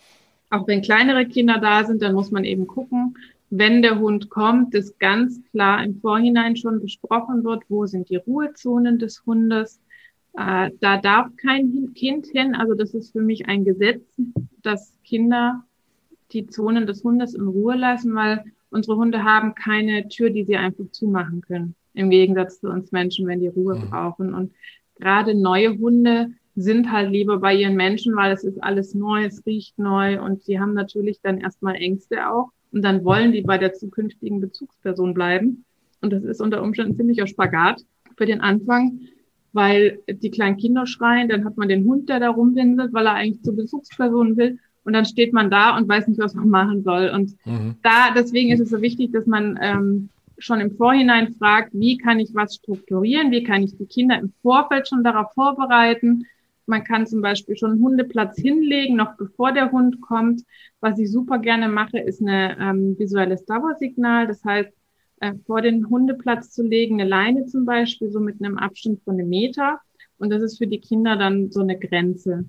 Auch 0.51 0.67
wenn 0.67 0.83
kleinere 0.83 1.25
Kinder 1.25 1.57
da 1.59 1.83
sind, 1.83 2.03
dann 2.03 2.13
muss 2.13 2.29
man 2.29 2.43
eben 2.43 2.67
gucken, 2.67 3.15
wenn 3.49 3.81
der 3.81 3.99
Hund 3.99 4.29
kommt, 4.29 4.73
dass 4.73 4.97
ganz 4.99 5.41
klar 5.51 5.83
im 5.83 5.99
Vorhinein 5.99 6.55
schon 6.55 6.79
besprochen 6.79 7.43
wird, 7.43 7.63
wo 7.67 7.85
sind 7.85 8.09
die 8.09 8.17
Ruhezonen 8.17 8.99
des 8.99 9.25
Hundes. 9.25 9.81
Äh, 10.37 10.71
da 10.79 10.97
darf 10.97 11.35
kein 11.37 11.93
Kind 11.95 12.27
hin. 12.27 12.55
Also 12.55 12.75
das 12.75 12.93
ist 12.93 13.11
für 13.11 13.21
mich 13.21 13.47
ein 13.47 13.65
Gesetz, 13.65 14.03
dass 14.61 14.93
Kinder 15.03 15.63
die 16.31 16.45
Zonen 16.47 16.85
des 16.85 17.03
Hundes 17.03 17.33
in 17.33 17.47
Ruhe 17.47 17.75
lassen, 17.75 18.13
weil 18.13 18.43
unsere 18.69 18.97
Hunde 18.97 19.23
haben 19.23 19.55
keine 19.55 20.07
Tür, 20.09 20.29
die 20.29 20.43
sie 20.43 20.57
einfach 20.57 20.85
zumachen 20.91 21.41
können. 21.41 21.75
Im 21.95 22.11
Gegensatz 22.11 22.59
zu 22.59 22.69
uns 22.69 22.91
Menschen, 22.91 23.25
wenn 23.27 23.39
die 23.39 23.47
Ruhe 23.47 23.75
mhm. 23.75 23.89
brauchen. 23.89 24.33
Und 24.35 24.53
gerade 24.99 25.33
neue 25.33 25.77
Hunde 25.77 26.31
sind 26.55 26.91
halt 26.91 27.11
lieber 27.11 27.37
bei 27.39 27.55
ihren 27.55 27.75
Menschen, 27.75 28.15
weil 28.15 28.31
es 28.31 28.43
ist 28.43 28.61
alles 28.61 28.93
neu, 28.93 29.25
es 29.25 29.45
riecht 29.45 29.79
neu 29.79 30.21
und 30.21 30.43
sie 30.43 30.59
haben 30.59 30.73
natürlich 30.73 31.19
dann 31.21 31.39
erstmal 31.39 31.75
Ängste 31.75 32.29
auch. 32.29 32.51
Und 32.71 32.83
dann 32.83 33.03
wollen 33.03 33.31
die 33.31 33.41
bei 33.41 33.57
der 33.57 33.73
zukünftigen 33.73 34.39
Bezugsperson 34.39 35.13
bleiben. 35.13 35.65
Und 36.01 36.13
das 36.13 36.23
ist 36.23 36.41
unter 36.41 36.61
Umständen 36.61 36.95
ziemlicher 36.95 37.27
Spagat 37.27 37.83
für 38.15 38.25
den 38.25 38.41
Anfang, 38.41 38.99
weil 39.53 39.99
die 40.07 40.29
kleinen 40.29 40.57
Kinder 40.57 40.85
schreien, 40.85 41.29
dann 41.29 41.45
hat 41.45 41.57
man 41.57 41.69
den 41.69 41.85
Hund, 41.85 42.09
der 42.09 42.19
da 42.19 42.29
rumwinselt, 42.29 42.93
weil 42.93 43.07
er 43.07 43.13
eigentlich 43.13 43.43
zur 43.43 43.55
Bezugsperson 43.55 44.37
will. 44.37 44.59
Und 44.83 44.93
dann 44.93 45.05
steht 45.05 45.33
man 45.33 45.49
da 45.49 45.75
und 45.77 45.89
weiß 45.89 46.07
nicht, 46.07 46.19
was 46.19 46.35
man 46.35 46.49
machen 46.49 46.83
soll. 46.83 47.11
Und 47.13 47.35
mhm. 47.45 47.75
da, 47.83 48.11
deswegen 48.15 48.51
ist 48.51 48.59
es 48.59 48.69
so 48.69 48.81
wichtig, 48.81 49.11
dass 49.11 49.25
man 49.25 49.59
ähm, 49.61 50.09
schon 50.37 50.61
im 50.61 50.71
Vorhinein 50.71 51.33
fragt, 51.33 51.71
wie 51.73 51.97
kann 51.97 52.19
ich 52.19 52.33
was 52.33 52.55
strukturieren, 52.55 53.31
wie 53.31 53.43
kann 53.43 53.63
ich 53.63 53.77
die 53.77 53.85
Kinder 53.85 54.17
im 54.17 54.31
Vorfeld 54.41 54.87
schon 54.87 55.03
darauf 55.03 55.33
vorbereiten, 55.33 56.25
man 56.69 56.83
kann 56.83 57.07
zum 57.07 57.21
Beispiel 57.21 57.57
schon 57.57 57.71
einen 57.71 57.83
Hundeplatz 57.83 58.37
hinlegen, 58.37 58.95
noch 58.95 59.17
bevor 59.17 59.51
der 59.51 59.71
Hund 59.71 59.99
kommt. 60.01 60.43
Was 60.79 60.97
ich 60.99 61.11
super 61.11 61.39
gerne 61.39 61.67
mache, 61.67 61.99
ist 61.99 62.21
eine 62.21 62.57
ähm, 62.59 62.97
visuelles 62.97 63.43
Dauersignal. 63.45 64.27
Das 64.27 64.43
heißt, 64.45 64.71
äh, 65.19 65.33
vor 65.45 65.61
den 65.61 65.89
Hundeplatz 65.89 66.51
zu 66.51 66.63
legen, 66.63 67.01
eine 67.01 67.09
Leine 67.09 67.45
zum 67.45 67.65
Beispiel, 67.65 68.09
so 68.09 68.19
mit 68.19 68.41
einem 68.41 68.57
Abstand 68.57 69.01
von 69.03 69.15
einem 69.15 69.29
Meter. 69.29 69.79
Und 70.17 70.29
das 70.29 70.41
ist 70.41 70.57
für 70.57 70.67
die 70.67 70.79
Kinder 70.79 71.15
dann 71.17 71.51
so 71.51 71.61
eine 71.61 71.77
Grenze. 71.77 72.45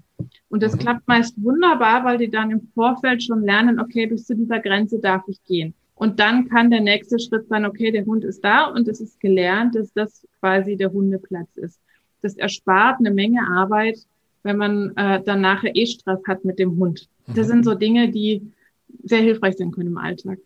Und 0.48 0.62
das 0.62 0.74
mhm. 0.74 0.78
klappt 0.80 1.08
meist 1.08 1.42
wunderbar, 1.42 2.04
weil 2.04 2.18
die 2.18 2.30
dann 2.30 2.50
im 2.50 2.68
Vorfeld 2.74 3.22
schon 3.22 3.44
lernen, 3.44 3.80
okay, 3.80 4.06
bis 4.06 4.26
zu 4.26 4.36
dieser 4.36 4.60
Grenze 4.60 4.98
darf 5.00 5.22
ich 5.28 5.42
gehen. 5.44 5.74
Und 5.94 6.18
dann 6.18 6.48
kann 6.48 6.70
der 6.70 6.80
nächste 6.80 7.18
Schritt 7.18 7.48
sein, 7.48 7.66
okay, 7.66 7.90
der 7.90 8.06
Hund 8.06 8.24
ist 8.24 8.42
da 8.44 8.64
und 8.64 8.88
es 8.88 9.00
ist 9.00 9.20
gelernt, 9.20 9.74
dass 9.74 9.92
das 9.92 10.26
quasi 10.40 10.76
der 10.76 10.92
Hundeplatz 10.92 11.56
ist. 11.56 11.80
Das 12.22 12.36
erspart 12.36 12.98
eine 12.98 13.10
Menge 13.10 13.40
Arbeit, 13.48 13.98
wenn 14.42 14.56
man 14.56 14.96
äh, 14.96 15.22
dann 15.22 15.40
nachher 15.40 15.74
eh 15.74 15.86
Stress 15.86 16.20
hat 16.26 16.44
mit 16.44 16.58
dem 16.58 16.76
Hund. 16.76 17.08
Das 17.26 17.46
mhm. 17.46 17.50
sind 17.50 17.64
so 17.64 17.74
Dinge, 17.74 18.10
die 18.10 18.52
sehr 19.04 19.20
hilfreich 19.20 19.56
sein 19.56 19.70
können 19.70 19.88
im 19.88 19.98
Alltag. 19.98 20.38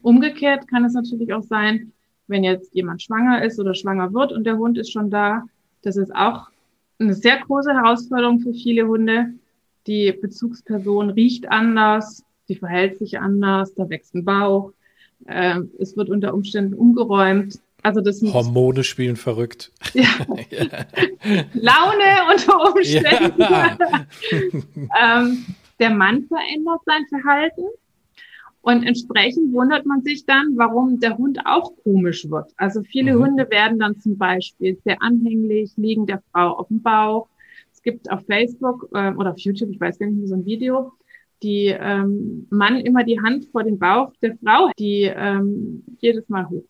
Umgekehrt 0.00 0.68
kann 0.68 0.84
es 0.84 0.94
natürlich 0.94 1.32
auch 1.32 1.42
sein, 1.42 1.92
wenn 2.26 2.44
jetzt 2.44 2.74
jemand 2.74 3.02
schwanger 3.02 3.44
ist 3.44 3.58
oder 3.58 3.74
schwanger 3.74 4.12
wird 4.12 4.32
und 4.32 4.44
der 4.44 4.58
Hund 4.58 4.78
ist 4.78 4.92
schon 4.92 5.10
da. 5.10 5.44
Das 5.82 5.96
ist 5.96 6.14
auch 6.14 6.48
eine 6.98 7.14
sehr 7.14 7.38
große 7.38 7.72
Herausforderung 7.72 8.40
für 8.40 8.54
viele 8.54 8.86
Hunde. 8.86 9.34
Die 9.86 10.12
Bezugsperson 10.12 11.10
riecht 11.10 11.50
anders, 11.50 12.24
sie 12.46 12.54
verhält 12.54 12.98
sich 12.98 13.18
anders, 13.18 13.74
da 13.74 13.88
wächst 13.88 14.14
ein 14.14 14.24
Bauch, 14.24 14.72
äh, 15.26 15.60
es 15.78 15.96
wird 15.96 16.08
unter 16.08 16.34
Umständen 16.34 16.74
umgeräumt. 16.74 17.60
Also 17.82 18.00
das 18.00 18.22
Hormone 18.22 18.84
spielen 18.84 19.16
verrückt. 19.16 19.72
Ja. 19.94 20.08
Laune 21.52 22.32
unter 22.32 22.72
Umständen. 22.72 23.40
Ja. 23.40 23.76
ähm, 25.20 25.44
der 25.78 25.90
Mann 25.90 26.24
verändert 26.24 26.80
sein 26.86 27.04
Verhalten 27.08 27.62
und 28.62 28.84
entsprechend 28.84 29.52
wundert 29.52 29.84
man 29.84 30.02
sich 30.02 30.24
dann, 30.24 30.56
warum 30.56 31.00
der 31.00 31.18
Hund 31.18 31.40
auch 31.44 31.72
komisch 31.82 32.30
wird. 32.30 32.52
Also 32.56 32.82
viele 32.82 33.16
mhm. 33.16 33.24
Hunde 33.24 33.50
werden 33.50 33.78
dann 33.78 33.98
zum 34.00 34.16
Beispiel 34.16 34.78
sehr 34.84 35.02
anhänglich, 35.02 35.72
liegen 35.76 36.06
der 36.06 36.22
Frau 36.32 36.58
auf 36.58 36.68
dem 36.68 36.80
Bauch. 36.80 37.28
Es 37.72 37.82
gibt 37.82 38.10
auf 38.10 38.24
Facebook 38.26 38.88
äh, 38.94 39.12
oder 39.12 39.32
auf 39.32 39.38
YouTube, 39.40 39.70
ich 39.70 39.80
weiß 39.80 39.98
gar 39.98 40.06
nicht 40.06 40.18
mehr, 40.18 40.28
so 40.28 40.36
ein 40.36 40.46
Video, 40.46 40.92
die 41.42 41.66
ähm, 41.66 42.46
Mann 42.50 42.76
immer 42.80 43.02
die 43.02 43.20
Hand 43.20 43.46
vor 43.46 43.64
den 43.64 43.78
Bauch 43.78 44.12
der 44.22 44.36
Frau, 44.38 44.70
die 44.78 45.12
ähm, 45.14 45.82
jedes 45.98 46.28
Mal 46.28 46.48
hoch. 46.48 46.64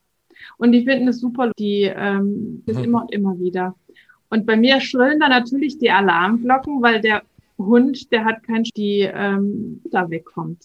Und 0.58 0.72
die 0.72 0.84
finden 0.84 1.08
es 1.08 1.20
super, 1.20 1.52
die 1.58 1.82
ähm, 1.94 2.62
das 2.66 2.78
mhm. 2.78 2.84
immer 2.84 3.02
und 3.02 3.12
immer 3.12 3.38
wieder. 3.38 3.74
Und 4.28 4.46
bei 4.46 4.56
mir 4.56 4.80
schrillen 4.80 5.20
da 5.20 5.28
natürlich 5.28 5.78
die 5.78 5.90
Alarmglocken, 5.90 6.80
weil 6.82 7.00
der 7.00 7.22
Hund, 7.58 8.10
der 8.12 8.24
hat 8.24 8.42
kein, 8.42 8.64
die 8.76 9.00
ähm, 9.00 9.82
da 9.90 10.08
wegkommt. 10.08 10.64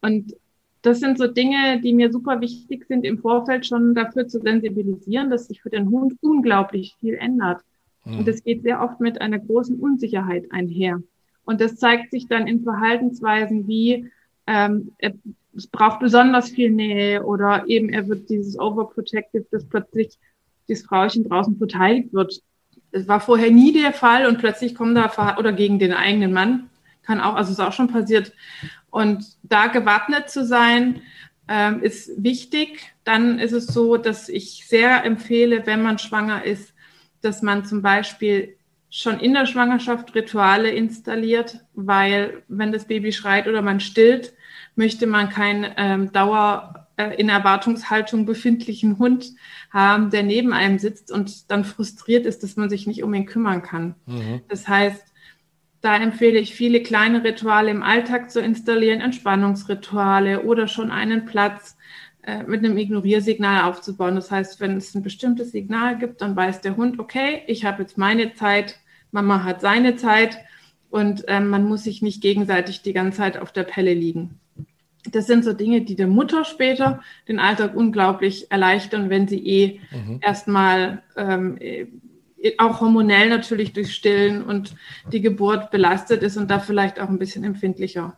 Und 0.00 0.34
das 0.82 1.00
sind 1.00 1.16
so 1.16 1.26
Dinge, 1.26 1.80
die 1.80 1.94
mir 1.94 2.12
super 2.12 2.40
wichtig 2.40 2.86
sind, 2.86 3.04
im 3.04 3.18
Vorfeld 3.18 3.66
schon 3.66 3.94
dafür 3.94 4.28
zu 4.28 4.40
sensibilisieren, 4.40 5.30
dass 5.30 5.46
sich 5.46 5.62
für 5.62 5.70
den 5.70 5.90
Hund 5.90 6.14
unglaublich 6.20 6.94
viel 7.00 7.14
ändert. 7.14 7.62
Mhm. 8.04 8.18
Und 8.18 8.28
das 8.28 8.42
geht 8.42 8.62
sehr 8.62 8.82
oft 8.82 9.00
mit 9.00 9.20
einer 9.20 9.38
großen 9.38 9.80
Unsicherheit 9.80 10.50
einher. 10.50 11.02
Und 11.44 11.60
das 11.60 11.76
zeigt 11.76 12.10
sich 12.10 12.26
dann 12.26 12.46
in 12.46 12.62
Verhaltensweisen 12.62 13.66
wie, 13.66 14.10
ähm, 14.46 14.92
er, 14.98 15.14
es 15.56 15.66
braucht 15.66 16.00
besonders 16.00 16.50
viel 16.50 16.70
Nähe 16.70 17.22
oder 17.24 17.64
eben 17.68 17.88
er 17.88 18.08
wird 18.08 18.28
dieses 18.28 18.58
Overprotective, 18.58 19.46
dass 19.50 19.64
plötzlich 19.68 20.18
dieses 20.68 20.86
Frauchen 20.86 21.28
draußen 21.28 21.56
verteidigt 21.56 22.12
wird. 22.12 22.40
Es 22.90 23.08
war 23.08 23.20
vorher 23.20 23.50
nie 23.50 23.72
der 23.72 23.92
Fall 23.92 24.26
und 24.26 24.38
plötzlich 24.38 24.74
kommen 24.74 24.94
da, 24.94 25.36
oder 25.38 25.52
gegen 25.52 25.78
den 25.78 25.92
eigenen 25.92 26.32
Mann, 26.32 26.70
kann 27.02 27.20
auch, 27.20 27.34
also 27.34 27.52
ist 27.52 27.60
auch 27.60 27.72
schon 27.72 27.88
passiert, 27.88 28.32
und 28.90 29.24
da 29.42 29.66
gewappnet 29.66 30.30
zu 30.30 30.44
sein, 30.44 31.02
ähm, 31.48 31.82
ist 31.82 32.10
wichtig. 32.22 32.94
Dann 33.02 33.38
ist 33.38 33.52
es 33.52 33.66
so, 33.66 33.96
dass 33.96 34.28
ich 34.28 34.66
sehr 34.66 35.04
empfehle, 35.04 35.66
wenn 35.66 35.82
man 35.82 35.98
schwanger 35.98 36.44
ist, 36.44 36.72
dass 37.20 37.42
man 37.42 37.64
zum 37.64 37.82
Beispiel 37.82 38.56
schon 38.90 39.18
in 39.18 39.34
der 39.34 39.46
Schwangerschaft 39.46 40.14
Rituale 40.14 40.70
installiert, 40.70 41.58
weil 41.74 42.44
wenn 42.46 42.70
das 42.70 42.86
Baby 42.86 43.12
schreit 43.12 43.48
oder 43.48 43.60
man 43.60 43.80
stillt, 43.80 44.32
möchte 44.76 45.06
man 45.06 45.28
keinen 45.28 45.66
ähm, 45.76 46.12
Dauer 46.12 46.88
äh, 46.96 47.14
in 47.16 47.28
Erwartungshaltung 47.28 48.24
befindlichen 48.24 48.98
Hund 48.98 49.32
haben, 49.70 50.10
der 50.10 50.22
neben 50.22 50.52
einem 50.52 50.78
sitzt 50.78 51.10
und 51.10 51.50
dann 51.50 51.64
frustriert 51.64 52.26
ist, 52.26 52.42
dass 52.42 52.56
man 52.56 52.70
sich 52.70 52.86
nicht 52.86 53.02
um 53.02 53.12
ihn 53.14 53.26
kümmern 53.26 53.62
kann. 53.62 53.96
Mhm. 54.06 54.42
Das 54.48 54.68
heißt, 54.68 55.12
da 55.80 55.96
empfehle 55.96 56.38
ich 56.38 56.54
viele 56.54 56.82
kleine 56.82 57.24
Rituale 57.24 57.70
im 57.70 57.82
Alltag 57.82 58.30
zu 58.30 58.40
installieren, 58.40 59.00
Entspannungsrituale 59.00 60.44
oder 60.44 60.66
schon 60.66 60.90
einen 60.90 61.26
Platz 61.26 61.76
äh, 62.22 62.42
mit 62.44 62.64
einem 62.64 62.78
Ignoriersignal 62.78 63.64
aufzubauen. 63.64 64.14
Das 64.14 64.30
heißt, 64.30 64.60
wenn 64.60 64.78
es 64.78 64.94
ein 64.94 65.02
bestimmtes 65.02 65.52
Signal 65.52 65.98
gibt, 65.98 66.22
dann 66.22 66.36
weiß 66.36 66.62
der 66.62 66.76
Hund, 66.76 66.98
okay, 66.98 67.42
ich 67.48 67.66
habe 67.66 67.82
jetzt 67.82 67.98
meine 67.98 68.34
Zeit, 68.34 68.78
Mama 69.10 69.44
hat 69.44 69.60
seine 69.60 69.96
Zeit 69.96 70.38
und 70.88 71.24
ähm, 71.28 71.48
man 71.48 71.64
muss 71.64 71.84
sich 71.84 72.00
nicht 72.00 72.22
gegenseitig 72.22 72.82
die 72.82 72.92
ganze 72.92 73.18
Zeit 73.18 73.36
auf 73.36 73.52
der 73.52 73.64
Pelle 73.64 73.92
liegen. 73.92 74.40
Das 75.10 75.26
sind 75.26 75.44
so 75.44 75.52
Dinge, 75.52 75.82
die 75.82 75.96
der 75.96 76.06
Mutter 76.06 76.44
später 76.44 77.02
den 77.28 77.38
Alltag 77.38 77.74
unglaublich 77.76 78.50
erleichtern, 78.50 79.10
wenn 79.10 79.28
sie 79.28 79.46
eh 79.46 79.80
mhm. 79.90 80.20
erstmal 80.22 81.02
ähm, 81.16 81.58
auch 82.58 82.80
hormonell 82.80 83.28
natürlich 83.28 83.72
durch 83.72 83.94
Stillen 83.94 84.42
und 84.42 84.74
die 85.12 85.20
Geburt 85.20 85.70
belastet 85.70 86.22
ist 86.22 86.36
und 86.36 86.50
da 86.50 86.58
vielleicht 86.58 87.00
auch 87.00 87.08
ein 87.08 87.18
bisschen 87.18 87.44
empfindlicher. 87.44 88.16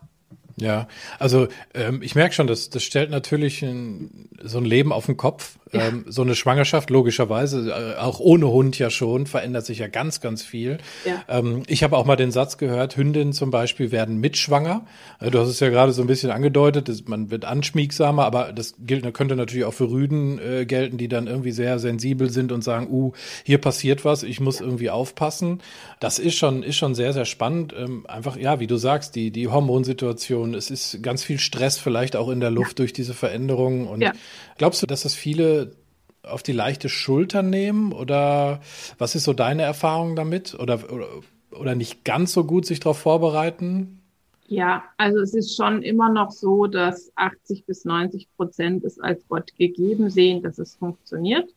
Ja, 0.59 0.87
also 1.19 1.47
ähm, 1.75 2.01
ich 2.01 2.15
merke 2.15 2.33
schon, 2.33 2.47
das, 2.47 2.71
das 2.71 2.81
stellt 2.81 3.11
natürlich 3.11 3.61
ein, 3.61 4.27
so 4.41 4.57
ein 4.57 4.65
Leben 4.65 4.91
auf 4.91 5.05
den 5.05 5.15
Kopf. 5.15 5.57
Ja. 5.71 5.87
Ähm, 5.87 6.05
so 6.07 6.21
eine 6.21 6.35
Schwangerschaft, 6.35 6.89
logischerweise, 6.89 7.69
äh, 7.69 7.99
auch 7.99 8.19
ohne 8.19 8.47
Hund 8.47 8.79
ja 8.79 8.89
schon, 8.89 9.27
verändert 9.27 9.65
sich 9.65 9.79
ja 9.79 9.87
ganz, 9.87 10.21
ganz 10.21 10.43
viel. 10.43 10.77
Ja. 11.05 11.23
Ähm, 11.27 11.63
ich 11.67 11.83
habe 11.83 11.97
auch 11.97 12.05
mal 12.05 12.15
den 12.15 12.31
Satz 12.31 12.57
gehört, 12.57 12.95
Hündinnen 12.95 13.33
zum 13.33 13.51
Beispiel 13.51 13.91
werden 13.91 14.17
mitschwanger. 14.17 14.85
Äh, 15.19 15.29
du 15.29 15.39
hast 15.39 15.49
es 15.49 15.59
ja 15.59 15.69
gerade 15.69 15.91
so 15.91 16.01
ein 16.01 16.07
bisschen 16.07 16.31
angedeutet, 16.31 16.87
dass 16.89 17.05
man 17.07 17.31
wird 17.31 17.45
anschmiegsamer, 17.45 18.25
aber 18.25 18.53
das 18.53 18.75
gilt, 18.79 19.13
könnte 19.13 19.35
natürlich 19.35 19.65
auch 19.65 19.73
für 19.73 19.89
Rüden 19.89 20.39
äh, 20.39 20.65
gelten, 20.65 20.97
die 20.97 21.07
dann 21.07 21.27
irgendwie 21.27 21.51
sehr 21.51 21.79
sensibel 21.79 22.29
sind 22.29 22.51
und 22.51 22.63
sagen, 22.63 22.87
uh, 22.89 23.11
hier 23.43 23.57
passiert 23.57 24.05
was, 24.05 24.23
ich 24.23 24.39
muss 24.39 24.59
ja. 24.59 24.65
irgendwie 24.65 24.89
aufpassen. 24.89 25.61
Das 25.99 26.19
ist 26.19 26.35
schon, 26.35 26.63
ist 26.63 26.77
schon 26.77 26.95
sehr, 26.95 27.13
sehr 27.13 27.25
spannend. 27.25 27.73
Ähm, 27.77 28.05
einfach, 28.07 28.37
ja, 28.37 28.59
wie 28.59 28.67
du 28.67 28.77
sagst, 28.77 29.15
die, 29.15 29.31
die 29.31 29.47
Hormonsituation, 29.47 30.46
es 30.53 30.71
ist 30.71 31.01
ganz 31.03 31.23
viel 31.23 31.39
Stress 31.39 31.77
vielleicht 31.77 32.15
auch 32.15 32.29
in 32.29 32.39
der 32.39 32.51
Luft 32.51 32.79
durch 32.79 32.93
diese 32.93 33.13
Veränderungen 33.13 33.87
und 33.87 34.03
glaubst 34.57 34.81
du, 34.81 34.87
dass 34.87 35.03
das 35.03 35.13
viele 35.13 35.71
auf 36.23 36.43
die 36.43 36.51
leichte 36.51 36.89
Schulter 36.89 37.41
nehmen? 37.41 37.91
Oder 37.91 38.61
was 38.97 39.15
ist 39.15 39.23
so 39.23 39.33
deine 39.33 39.63
Erfahrung 39.63 40.15
damit? 40.15 40.55
Oder, 40.59 40.91
oder, 40.91 41.07
oder 41.51 41.75
nicht 41.75 42.03
ganz 42.03 42.33
so 42.33 42.43
gut 42.43 42.65
sich 42.65 42.79
darauf 42.79 42.99
vorbereiten? 42.99 44.01
Ja, 44.47 44.83
also 44.95 45.19
es 45.19 45.33
ist 45.33 45.55
schon 45.55 45.83
immer 45.83 46.09
noch 46.09 46.31
so, 46.31 46.67
dass 46.67 47.11
80 47.15 47.65
bis 47.65 47.83
90 47.83 48.29
Prozent 48.37 48.83
es 48.85 48.99
als 48.99 49.27
Gott 49.27 49.53
gegeben 49.57 50.09
sehen, 50.09 50.41
dass 50.41 50.57
es 50.57 50.75
funktioniert. 50.75 51.49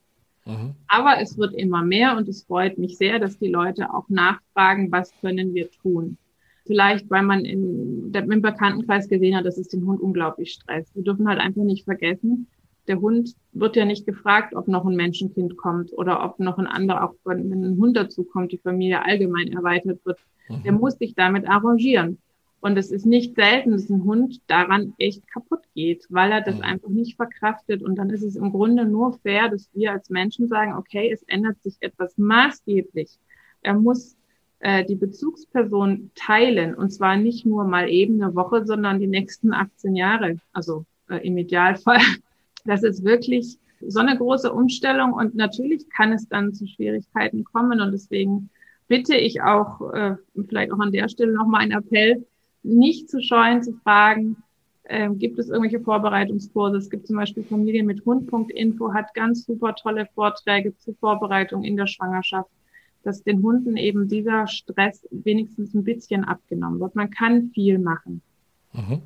Mhm. 0.44 0.74
Aber 0.88 1.20
es 1.20 1.38
wird 1.38 1.54
immer 1.54 1.82
mehr 1.82 2.16
und 2.16 2.28
es 2.28 2.42
freut 2.42 2.78
mich 2.78 2.96
sehr, 2.96 3.20
dass 3.20 3.38
die 3.38 3.48
Leute 3.48 3.94
auch 3.94 4.08
nachfragen, 4.08 4.90
was 4.90 5.12
können 5.20 5.54
wir 5.54 5.70
tun. 5.70 6.16
Vielleicht, 6.66 7.10
weil 7.10 7.22
man 7.22 7.44
in, 7.44 8.12
im 8.12 8.42
Bekanntenkreis 8.42 9.08
gesehen 9.08 9.36
hat, 9.36 9.46
dass 9.46 9.58
es 9.58 9.68
den 9.68 9.86
Hund 9.86 10.00
unglaublich 10.00 10.52
stresst. 10.52 10.94
Wir 10.94 11.02
dürfen 11.02 11.28
halt 11.28 11.40
einfach 11.40 11.62
nicht 11.62 11.84
vergessen, 11.84 12.46
der 12.90 13.00
Hund 13.00 13.36
wird 13.52 13.76
ja 13.76 13.84
nicht 13.84 14.04
gefragt, 14.04 14.54
ob 14.54 14.66
noch 14.66 14.84
ein 14.84 14.96
Menschenkind 14.96 15.56
kommt 15.56 15.92
oder 15.92 16.24
ob 16.24 16.40
noch 16.40 16.58
ein 16.58 16.66
anderer, 16.66 17.04
auch 17.04 17.14
wenn 17.24 17.52
ein 17.52 17.78
Hund 17.78 17.96
dazu 17.96 18.24
kommt, 18.24 18.52
die 18.52 18.58
Familie 18.58 19.04
allgemein 19.04 19.52
erweitert 19.52 20.04
wird. 20.04 20.18
Mhm. 20.48 20.62
Der 20.64 20.72
muss 20.72 20.98
sich 20.98 21.14
damit 21.14 21.48
arrangieren. 21.48 22.18
Und 22.60 22.76
es 22.76 22.90
ist 22.90 23.06
nicht 23.06 23.36
selten, 23.36 23.70
dass 23.70 23.88
ein 23.88 24.04
Hund 24.04 24.40
daran 24.48 24.92
echt 24.98 25.26
kaputt 25.28 25.62
geht, 25.74 26.04
weil 26.10 26.32
er 26.32 26.42
das 26.42 26.56
mhm. 26.56 26.62
einfach 26.62 26.88
nicht 26.88 27.16
verkraftet. 27.16 27.82
Und 27.82 27.96
dann 27.96 28.10
ist 28.10 28.22
es 28.22 28.36
im 28.36 28.50
Grunde 28.50 28.84
nur 28.84 29.12
fair, 29.20 29.48
dass 29.48 29.70
wir 29.72 29.92
als 29.92 30.10
Menschen 30.10 30.48
sagen, 30.48 30.74
okay, 30.76 31.10
es 31.12 31.22
ändert 31.28 31.62
sich 31.62 31.76
etwas 31.80 32.18
maßgeblich. 32.18 33.18
Er 33.62 33.74
muss 33.74 34.16
äh, 34.60 34.84
die 34.84 34.94
Bezugsperson 34.94 36.10
teilen. 36.14 36.74
Und 36.74 36.90
zwar 36.90 37.16
nicht 37.16 37.44
nur 37.44 37.64
mal 37.64 37.88
eben 37.88 38.22
eine 38.22 38.34
Woche, 38.34 38.64
sondern 38.64 39.00
die 39.00 39.06
nächsten 39.06 39.52
18 39.52 39.96
Jahre. 39.96 40.36
Also 40.52 40.84
äh, 41.08 41.26
im 41.26 41.36
Idealfall 41.36 42.00
das 42.64 42.82
ist 42.82 43.04
wirklich 43.04 43.58
so 43.80 44.00
eine 44.00 44.16
große 44.16 44.52
Umstellung 44.52 45.12
und 45.12 45.34
natürlich 45.34 45.88
kann 45.88 46.12
es 46.12 46.28
dann 46.28 46.52
zu 46.52 46.66
Schwierigkeiten 46.66 47.44
kommen 47.44 47.80
und 47.80 47.92
deswegen 47.92 48.50
bitte 48.88 49.16
ich 49.16 49.40
auch, 49.40 49.92
äh, 49.92 50.16
vielleicht 50.48 50.72
auch 50.72 50.80
an 50.80 50.92
der 50.92 51.08
Stelle 51.08 51.32
nochmal 51.32 51.62
einen 51.62 51.72
Appell, 51.72 52.26
nicht 52.62 53.08
zu 53.08 53.22
scheuen 53.22 53.62
zu 53.62 53.72
fragen, 53.72 54.36
äh, 54.84 55.08
gibt 55.10 55.38
es 55.38 55.48
irgendwelche 55.48 55.80
Vorbereitungskurse? 55.80 56.76
Es 56.76 56.90
gibt 56.90 57.06
zum 57.06 57.16
Beispiel 57.16 57.44
Familie 57.44 57.84
mit 57.84 58.04
Hund.info, 58.04 58.92
hat 58.92 59.14
ganz 59.14 59.46
super 59.46 59.74
tolle 59.74 60.06
Vorträge 60.14 60.76
zur 60.76 60.94
Vorbereitung 60.96 61.62
in 61.64 61.76
der 61.76 61.86
Schwangerschaft, 61.86 62.50
dass 63.02 63.22
den 63.22 63.42
Hunden 63.42 63.76
eben 63.76 64.08
dieser 64.08 64.46
Stress 64.46 65.06
wenigstens 65.10 65.74
ein 65.74 65.84
bisschen 65.84 66.24
abgenommen 66.24 66.80
wird. 66.80 66.94
Man 66.94 67.10
kann 67.10 67.50
viel 67.54 67.78
machen. 67.78 68.22
Mhm. 68.72 69.02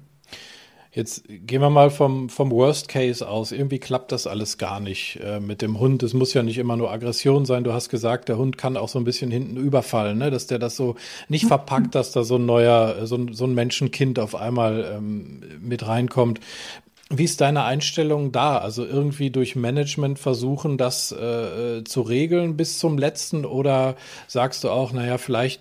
Jetzt 0.94 1.24
gehen 1.26 1.60
wir 1.60 1.70
mal 1.70 1.90
vom, 1.90 2.28
vom 2.28 2.52
Worst 2.52 2.86
Case 2.86 3.28
aus. 3.28 3.50
Irgendwie 3.50 3.80
klappt 3.80 4.12
das 4.12 4.28
alles 4.28 4.58
gar 4.58 4.78
nicht 4.78 5.18
äh, 5.24 5.40
mit 5.40 5.60
dem 5.60 5.80
Hund. 5.80 6.04
Es 6.04 6.14
muss 6.14 6.34
ja 6.34 6.44
nicht 6.44 6.56
immer 6.56 6.76
nur 6.76 6.92
Aggression 6.92 7.44
sein. 7.46 7.64
Du 7.64 7.72
hast 7.72 7.88
gesagt, 7.88 8.28
der 8.28 8.38
Hund 8.38 8.56
kann 8.56 8.76
auch 8.76 8.88
so 8.88 9.00
ein 9.00 9.04
bisschen 9.04 9.32
hinten 9.32 9.56
überfallen, 9.56 10.18
ne? 10.18 10.30
dass 10.30 10.46
der 10.46 10.60
das 10.60 10.76
so 10.76 10.94
nicht 11.28 11.46
verpackt, 11.46 11.94
dass 11.96 12.12
da 12.12 12.22
so 12.22 12.36
ein 12.36 12.46
neuer, 12.46 13.08
so 13.08 13.16
ein, 13.16 13.32
so 13.32 13.44
ein 13.44 13.54
Menschenkind 13.54 14.20
auf 14.20 14.36
einmal 14.36 14.94
ähm, 14.96 15.42
mit 15.60 15.84
reinkommt. 15.84 16.38
Wie 17.18 17.24
ist 17.24 17.40
deine 17.40 17.64
Einstellung 17.64 18.32
da? 18.32 18.58
Also 18.58 18.84
irgendwie 18.84 19.30
durch 19.30 19.56
Management 19.56 20.18
versuchen, 20.18 20.78
das 20.78 21.12
äh, 21.12 21.78
äh, 21.78 21.84
zu 21.84 22.02
regeln 22.02 22.56
bis 22.56 22.78
zum 22.78 22.98
letzten 22.98 23.44
oder 23.44 23.96
sagst 24.26 24.64
du 24.64 24.70
auch, 24.70 24.92
naja, 24.92 25.18
vielleicht 25.18 25.60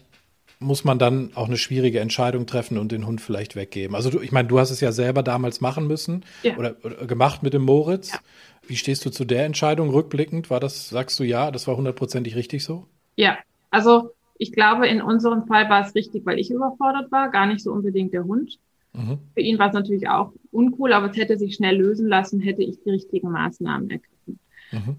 muss 0.60 0.84
man 0.84 0.98
dann 0.98 1.32
auch 1.36 1.48
eine 1.48 1.58
schwierige 1.58 2.00
Entscheidung 2.00 2.46
treffen 2.46 2.78
und 2.78 2.92
den 2.92 3.06
Hund 3.06 3.22
vielleicht 3.22 3.56
weggeben? 3.56 3.96
Also 3.96 4.10
du, 4.10 4.20
ich 4.22 4.32
meine, 4.32 4.48
du 4.48 4.60
hast 4.60 4.72
es 4.72 4.80
ja 4.80 4.92
selber 4.92 5.24
damals 5.24 5.62
machen 5.62 5.88
müssen 5.88 6.24
ja. 6.42 6.58
oder, 6.58 6.76
oder, 6.84 7.06
gemacht 7.06 7.44
mit 7.44 7.54
dem 7.54 7.64
Moritz. 7.64 8.12
Ja. 8.12 8.20
Wie 8.68 8.78
stehst 8.78 9.06
du 9.06 9.10
zu 9.10 9.26
der 9.26 9.46
Entscheidung 9.46 9.90
rückblickend? 9.90 10.50
War 10.50 10.60
das, 10.60 10.90
sagst 10.90 11.20
du 11.20 11.24
ja, 11.24 11.52
das 11.52 11.68
war 11.68 11.76
hundertprozentig 11.76 12.36
richtig 12.36 12.64
so? 12.64 12.88
Ja, 13.18 13.38
also 13.70 14.12
ich 14.38 14.52
glaube, 14.52 14.88
in 14.88 15.02
unserem 15.02 15.46
Fall 15.48 15.70
war 15.70 15.86
es 15.86 15.96
richtig, 15.96 16.26
weil 16.26 16.40
ich 16.40 16.50
überfordert 16.50 17.12
war, 17.12 17.30
gar 17.30 17.46
nicht 17.46 17.62
so 17.62 17.72
unbedingt 17.72 18.14
der 18.14 18.24
Hund. 18.24 18.58
Mhm. 18.94 19.20
Für 19.34 19.42
ihn 19.42 19.60
war 19.60 19.70
es 19.70 19.74
natürlich 19.74 20.08
auch 20.08 20.34
uncool, 20.52 20.94
aber 20.94 21.10
es 21.10 21.18
hätte 21.18 21.38
sich 21.38 21.56
schnell 21.56 21.78
lösen 21.78 22.08
lassen, 22.08 22.40
hätte 22.40 22.64
ich 22.64 22.82
die 22.84 22.92
richtigen 22.92 23.32
Maßnahmen 23.32 23.90
ergriffen. 23.90 24.40
Mhm. 24.72 24.98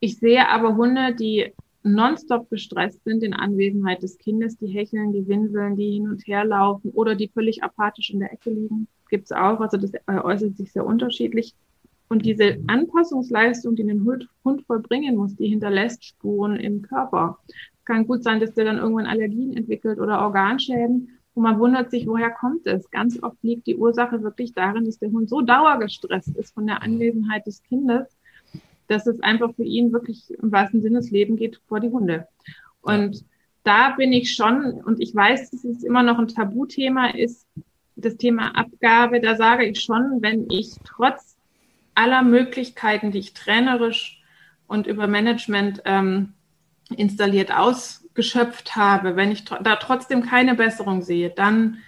Ich 0.00 0.18
sehe 0.18 0.48
aber 0.48 0.76
Hunde, 0.76 1.14
die 1.14 1.52
nonstop 1.82 2.50
gestresst 2.50 3.02
sind 3.04 3.22
in 3.22 3.34
Anwesenheit 3.34 4.02
des 4.02 4.18
Kindes, 4.18 4.58
die 4.58 4.66
hecheln, 4.66 5.12
die 5.12 5.26
winseln, 5.26 5.76
die 5.76 5.92
hin 5.92 6.08
und 6.08 6.26
her 6.26 6.44
laufen 6.44 6.90
oder 6.90 7.14
die 7.14 7.28
völlig 7.28 7.62
apathisch 7.62 8.10
in 8.10 8.20
der 8.20 8.32
Ecke 8.32 8.50
liegen. 8.50 8.88
Gibt's 9.08 9.32
auch, 9.32 9.60
also 9.60 9.76
das 9.76 9.92
äußert 10.06 10.56
sich 10.56 10.72
sehr 10.72 10.84
unterschiedlich. 10.84 11.54
Und 12.08 12.24
diese 12.24 12.58
Anpassungsleistung, 12.66 13.76
die 13.76 13.82
ein 13.82 14.04
Hund, 14.04 14.28
Hund 14.44 14.62
vollbringen 14.66 15.16
muss, 15.16 15.36
die 15.36 15.48
hinterlässt 15.48 16.04
Spuren 16.04 16.56
im 16.56 16.82
Körper. 16.82 17.38
Es 17.48 17.84
kann 17.84 18.06
gut 18.06 18.22
sein, 18.24 18.40
dass 18.40 18.54
der 18.54 18.64
dann 18.64 18.78
irgendwann 18.78 19.06
Allergien 19.06 19.56
entwickelt 19.56 19.98
oder 19.98 20.20
Organschäden. 20.22 21.17
Und 21.38 21.44
man 21.44 21.60
wundert 21.60 21.92
sich, 21.92 22.08
woher 22.08 22.32
kommt 22.32 22.66
es? 22.66 22.90
Ganz 22.90 23.22
oft 23.22 23.36
liegt 23.42 23.68
die 23.68 23.76
Ursache 23.76 24.24
wirklich 24.24 24.54
darin, 24.54 24.86
dass 24.86 24.98
der 24.98 25.12
Hund 25.12 25.28
so 25.28 25.40
dauergestresst 25.40 26.36
ist 26.36 26.52
von 26.52 26.66
der 26.66 26.82
Anwesenheit 26.82 27.46
des 27.46 27.62
Kindes, 27.62 28.08
dass 28.88 29.06
es 29.06 29.20
einfach 29.20 29.54
für 29.54 29.62
ihn 29.62 29.92
wirklich 29.92 30.34
im 30.42 30.50
wahrsten 30.50 30.82
Sinne 30.82 30.96
das 30.96 31.12
Leben 31.12 31.36
geht 31.36 31.60
vor 31.68 31.78
die 31.78 31.90
Hunde. 31.90 32.26
Und 32.80 33.24
da 33.62 33.90
bin 33.90 34.12
ich 34.12 34.34
schon, 34.34 34.82
und 34.84 35.00
ich 35.00 35.14
weiß, 35.14 35.52
dass 35.52 35.62
es 35.62 35.84
immer 35.84 36.02
noch 36.02 36.18
ein 36.18 36.26
Tabuthema 36.26 37.10
ist, 37.10 37.46
das 37.94 38.16
Thema 38.16 38.56
Abgabe, 38.56 39.20
da 39.20 39.36
sage 39.36 39.64
ich 39.64 39.78
schon, 39.78 40.20
wenn 40.20 40.50
ich 40.50 40.74
trotz 40.82 41.36
aller 41.94 42.24
Möglichkeiten, 42.24 43.12
die 43.12 43.20
ich 43.20 43.32
trainerisch 43.32 44.20
und 44.66 44.88
über 44.88 45.06
Management 45.06 45.82
ähm, 45.84 46.32
installiert 46.96 47.56
ausgeschöpft 48.18 48.76
habe, 48.76 49.16
wenn 49.16 49.30
ich 49.30 49.44
da 49.44 49.76
trotzdem 49.76 50.22
keine 50.22 50.54
Besserung 50.54 51.02
sehe, 51.02 51.30
dann 51.30 51.78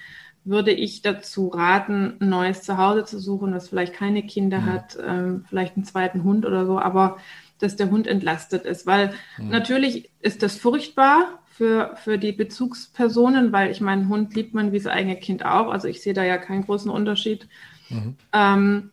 würde 0.45 0.71
ich 0.71 1.03
dazu 1.03 1.49
raten, 1.49 2.16
ein 2.21 2.29
neues 2.29 2.62
Zuhause 2.62 3.05
zu 3.05 3.19
suchen, 3.19 3.53
das 3.53 3.69
vielleicht 3.69 3.93
keine 3.93 4.23
Kinder 4.23 4.61
mhm. 4.61 4.66
hat, 4.66 4.99
ähm, 5.05 5.45
vielleicht 5.49 5.77
einen 5.77 5.85
zweiten 5.85 6.25
Hund 6.25 6.47
oder 6.47 6.66
so, 6.66 6.79
aber 6.79 7.19
dass 7.59 7.77
der 7.77 7.90
Hund 7.90 8.07
entlastet 8.07 8.64
ist. 8.64 8.87
Weil 8.87 9.12
mhm. 9.38 9.51
natürlich 9.51 10.11
ist 10.21 10.43
das 10.43 10.57
furchtbar 10.57 11.40
für, 11.53 11.95
für 12.03 12.16
die 12.16 12.33
Bezugspersonen, 12.33 13.53
weil 13.53 13.71
ich 13.71 13.83
meinen 13.83 14.09
Hund 14.09 14.35
liebt 14.35 14.55
man 14.55 14.73
wie 14.73 14.79
das 14.79 14.87
eigene 14.87 15.16
Kind 15.16 15.45
auch. 15.45 15.71
Also 15.71 15.88
ich 15.88 16.01
sehe 16.01 16.14
da 16.14 16.25
ja 16.25 16.38
keinen 16.38 16.64
großen 16.64 16.90
Unterschied. 16.90 17.49
Mhm. 17.90 18.16
Ähm, 18.33 18.90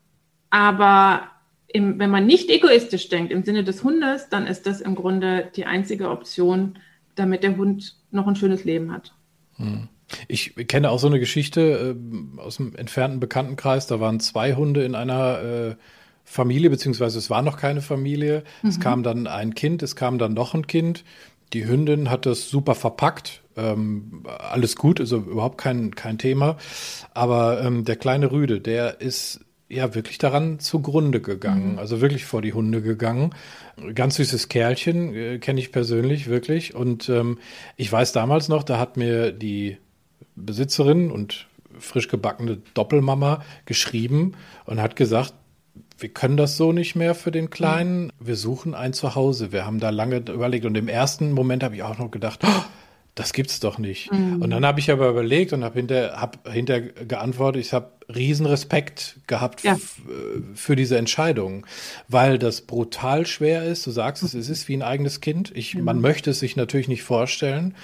aber 0.50 1.30
im, 1.68 1.98
wenn 2.00 2.10
man 2.10 2.26
nicht 2.26 2.50
egoistisch 2.50 3.08
denkt 3.08 3.32
im 3.32 3.44
Sinne 3.44 3.64
des 3.64 3.84
Hundes, 3.84 4.28
dann 4.30 4.48
ist 4.48 4.68
das 4.68 4.82
im 4.82 4.96
Grunde 4.96 5.50
die 5.56 5.66
einzige 5.66 6.10
Option, 6.10 6.78
damit 7.18 7.44
der 7.44 7.58
Hund 7.58 7.96
noch 8.12 8.28
ein 8.28 8.36
schönes 8.36 8.64
Leben 8.64 8.92
hat. 8.92 9.14
Mhm. 9.58 9.90
Ich 10.28 10.56
kenne 10.68 10.90
auch 10.90 11.00
so 11.00 11.08
eine 11.08 11.20
Geschichte 11.20 11.96
äh, 11.96 12.40
aus 12.40 12.58
dem 12.58 12.76
entfernten 12.76 13.20
Bekanntenkreis. 13.20 13.88
Da 13.88 14.00
waren 14.00 14.20
zwei 14.20 14.56
Hunde 14.56 14.84
in 14.84 14.96
einer 14.96 15.42
äh, 15.42 15.76
Familie, 16.24 16.70
beziehungsweise 16.70 17.18
es 17.18 17.30
war 17.30 17.42
noch 17.42 17.58
keine 17.58 17.82
Familie. 17.82 18.44
Mhm. 18.62 18.70
Es 18.70 18.80
kam 18.80 19.04
dann 19.04 19.28
ein 19.28 19.54
Kind, 19.54 19.84
es 19.84 19.96
kam 19.96 20.18
dann 20.18 20.34
noch 20.34 20.54
ein 20.54 20.68
Kind. 20.68 21.04
Die 21.54 21.66
Hündin 21.66 22.10
hat 22.10 22.26
das 22.26 22.50
super 22.50 22.76
verpackt. 22.76 23.44
Ähm, 23.56 24.24
alles 24.26 24.76
gut, 24.76 25.00
also 25.00 25.18
überhaupt 25.18 25.58
kein, 25.58 25.96
kein 25.96 26.18
Thema. 26.18 26.58
Aber 27.14 27.62
ähm, 27.64 27.86
der 27.86 27.96
kleine 27.96 28.32
Rüde, 28.32 28.60
der 28.62 29.02
ist 29.02 29.42
ja 29.70 29.94
wirklich 29.96 30.18
daran 30.18 30.60
zugrunde 30.60 31.22
gegangen, 31.22 31.74
mhm. 31.74 31.80
also 31.80 32.02
wirklich 32.02 32.26
vor 32.26 32.42
die 32.42 32.54
Hunde 32.54 32.82
gegangen. 32.82 33.32
Ganz 33.94 34.16
süßes 34.16 34.50
Kerlchen, 34.50 35.14
äh, 35.14 35.40
kenne 35.40 35.60
ich 35.60 35.72
persönlich 35.72 36.28
wirklich. 36.28 36.74
Und 36.76 37.10
ähm, 37.10 37.40
ich 37.76 37.92
weiß 37.92 38.14
damals 38.14 38.48
noch, 38.48 38.64
da 38.64 38.80
hat 38.80 38.98
mir 38.98 39.32
die 39.32 39.78
Besitzerin 40.36 41.12
und 41.12 41.48
frisch 41.80 42.08
gebackene 42.08 42.60
Doppelmama 42.74 43.44
geschrieben 43.66 44.34
und 44.66 44.82
hat 44.82 44.96
gesagt, 44.96 45.34
wir 46.00 46.10
können 46.10 46.38
das 46.38 46.58
so 46.58 46.72
nicht 46.72 46.96
mehr 46.96 47.16
für 47.16 47.32
den 47.32 47.50
Kleinen. 47.50 48.14
Wir 48.20 48.36
suchen 48.36 48.76
ein 48.76 48.94
Zuhause. 48.94 49.52
Wir 49.52 49.66
haben 49.66 49.80
da 49.80 49.90
lange 49.90 50.18
überlegt. 50.18 50.66
Und 50.66 50.76
im 50.76 50.88
ersten 50.88 51.32
Moment 51.32 51.64
habe 51.64 51.76
ich 51.76 51.84
auch 51.84 51.98
noch 51.98 52.12
gedacht, 52.12 52.42
oh, 52.44 52.64
das 53.18 53.34
gibt's 53.34 53.60
doch 53.60 53.80
nicht. 53.80 54.12
Mhm. 54.12 54.42
Und 54.44 54.52
dann 54.52 54.64
habe 54.66 54.80
ich 54.80 54.92
aber 54.92 55.10
überlegt 55.10 55.52
und 55.52 55.64
habe 55.64 55.80
hinter, 55.80 56.22
hab 56.22 56.48
hinter 56.48 56.82
geantwortet, 56.82 57.66
ich 57.66 57.74
habe 57.74 57.92
riesen 58.14 58.46
Respekt 58.46 59.18
gehabt 59.26 59.64
ja. 59.64 59.76
für 60.54 60.76
diese 60.76 60.98
Entscheidung, 60.98 61.66
weil 62.08 62.38
das 62.38 62.62
brutal 62.62 63.26
schwer 63.26 63.66
ist. 63.66 63.88
Du 63.88 63.92
sagst 63.92 64.24
es, 64.24 64.34
es 64.36 64.50
ist 64.50 64.68
wie 64.70 64.78
ein 64.78 64.84
eigenes 64.84 65.20
Kind. 65.20 65.52
Ich, 65.56 65.74
mhm. 65.74 65.84
Man 65.84 66.00
möchte 66.00 66.30
es 66.30 66.40
sich 66.40 66.56
natürlich 66.56 66.88
nicht 66.88 67.04
vorstellen. 67.04 67.76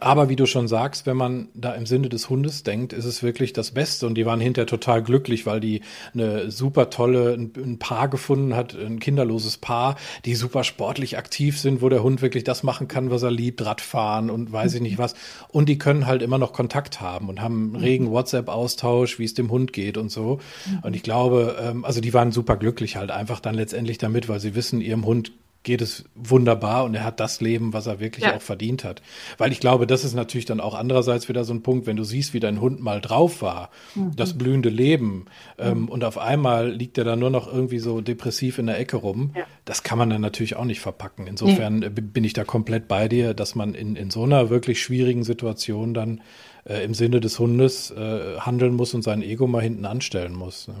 Aber 0.00 0.28
wie 0.28 0.36
du 0.36 0.46
schon 0.46 0.68
sagst, 0.68 1.06
wenn 1.06 1.16
man 1.16 1.48
da 1.54 1.72
im 1.72 1.86
Sinne 1.86 2.08
des 2.08 2.28
Hundes 2.28 2.62
denkt, 2.62 2.92
ist 2.92 3.04
es 3.04 3.22
wirklich 3.22 3.52
das 3.52 3.70
Beste. 3.70 4.06
Und 4.06 4.16
die 4.16 4.26
waren 4.26 4.40
hinterher 4.40 4.66
total 4.66 5.02
glücklich, 5.02 5.46
weil 5.46 5.60
die 5.60 5.82
eine 6.12 6.50
super 6.50 6.90
tolle, 6.90 7.34
ein, 7.34 7.78
Paar 7.78 8.08
gefunden 8.08 8.54
hat, 8.54 8.74
ein 8.74 8.98
kinderloses 8.98 9.58
Paar, 9.58 9.96
die 10.24 10.34
super 10.34 10.64
sportlich 10.64 11.18
aktiv 11.18 11.58
sind, 11.58 11.82
wo 11.82 11.88
der 11.88 12.02
Hund 12.02 12.22
wirklich 12.22 12.44
das 12.44 12.62
machen 12.62 12.88
kann, 12.88 13.10
was 13.10 13.22
er 13.22 13.30
liebt, 13.30 13.64
Radfahren 13.64 14.30
und 14.30 14.52
weiß 14.52 14.74
ich 14.74 14.80
nicht 14.80 14.98
was. 14.98 15.14
Und 15.48 15.68
die 15.68 15.78
können 15.78 16.06
halt 16.06 16.22
immer 16.22 16.38
noch 16.38 16.52
Kontakt 16.52 17.00
haben 17.00 17.28
und 17.28 17.40
haben 17.40 17.70
mhm. 17.70 17.76
regen 17.76 18.10
WhatsApp-Austausch, 18.10 19.18
wie 19.18 19.24
es 19.24 19.34
dem 19.34 19.50
Hund 19.50 19.72
geht 19.72 19.96
und 19.96 20.10
so. 20.10 20.40
Und 20.82 20.96
ich 20.96 21.02
glaube, 21.02 21.56
ähm, 21.60 21.84
also 21.84 22.00
die 22.00 22.14
waren 22.14 22.32
super 22.32 22.56
glücklich 22.56 22.96
halt 22.96 23.10
einfach 23.10 23.40
dann 23.40 23.54
letztendlich 23.54 23.98
damit, 23.98 24.28
weil 24.28 24.40
sie 24.40 24.54
wissen, 24.54 24.80
ihrem 24.80 25.04
Hund 25.04 25.32
geht 25.64 25.80
es 25.80 26.04
wunderbar 26.14 26.84
und 26.84 26.94
er 26.94 27.04
hat 27.04 27.18
das 27.18 27.40
Leben, 27.40 27.72
was 27.72 27.86
er 27.86 27.98
wirklich 27.98 28.24
ja. 28.24 28.36
auch 28.36 28.42
verdient 28.42 28.84
hat. 28.84 29.02
Weil 29.38 29.50
ich 29.50 29.60
glaube, 29.60 29.86
das 29.86 30.04
ist 30.04 30.14
natürlich 30.14 30.44
dann 30.44 30.60
auch 30.60 30.74
andererseits 30.74 31.28
wieder 31.28 31.42
so 31.44 31.52
ein 31.52 31.62
Punkt, 31.62 31.86
wenn 31.86 31.96
du 31.96 32.04
siehst, 32.04 32.34
wie 32.34 32.40
dein 32.40 32.60
Hund 32.60 32.80
mal 32.80 33.00
drauf 33.00 33.42
war, 33.42 33.70
mhm. 33.94 34.14
das 34.14 34.38
blühende 34.38 34.68
Leben 34.68 35.24
ähm, 35.58 35.82
mhm. 35.82 35.88
und 35.88 36.04
auf 36.04 36.18
einmal 36.18 36.70
liegt 36.70 36.98
er 36.98 37.04
dann 37.04 37.18
nur 37.18 37.30
noch 37.30 37.52
irgendwie 37.52 37.78
so 37.80 38.00
depressiv 38.00 38.58
in 38.58 38.66
der 38.66 38.78
Ecke 38.78 38.98
rum, 38.98 39.32
ja. 39.34 39.44
das 39.64 39.82
kann 39.82 39.98
man 39.98 40.10
dann 40.10 40.20
natürlich 40.20 40.56
auch 40.56 40.66
nicht 40.66 40.80
verpacken. 40.80 41.26
Insofern 41.26 41.78
nee. 41.78 41.88
bin 41.88 42.24
ich 42.24 42.34
da 42.34 42.44
komplett 42.44 42.86
bei 42.86 43.08
dir, 43.08 43.34
dass 43.34 43.54
man 43.54 43.74
in, 43.74 43.96
in 43.96 44.10
so 44.10 44.22
einer 44.24 44.50
wirklich 44.50 44.82
schwierigen 44.82 45.24
Situation 45.24 45.94
dann 45.94 46.20
äh, 46.64 46.84
im 46.84 46.94
Sinne 46.94 47.20
des 47.20 47.38
Hundes 47.38 47.90
äh, 47.90 48.38
handeln 48.38 48.74
muss 48.74 48.94
und 48.94 49.02
sein 49.02 49.22
Ego 49.22 49.46
mal 49.46 49.62
hinten 49.62 49.86
anstellen 49.86 50.34
muss. 50.34 50.68
Ne? 50.68 50.74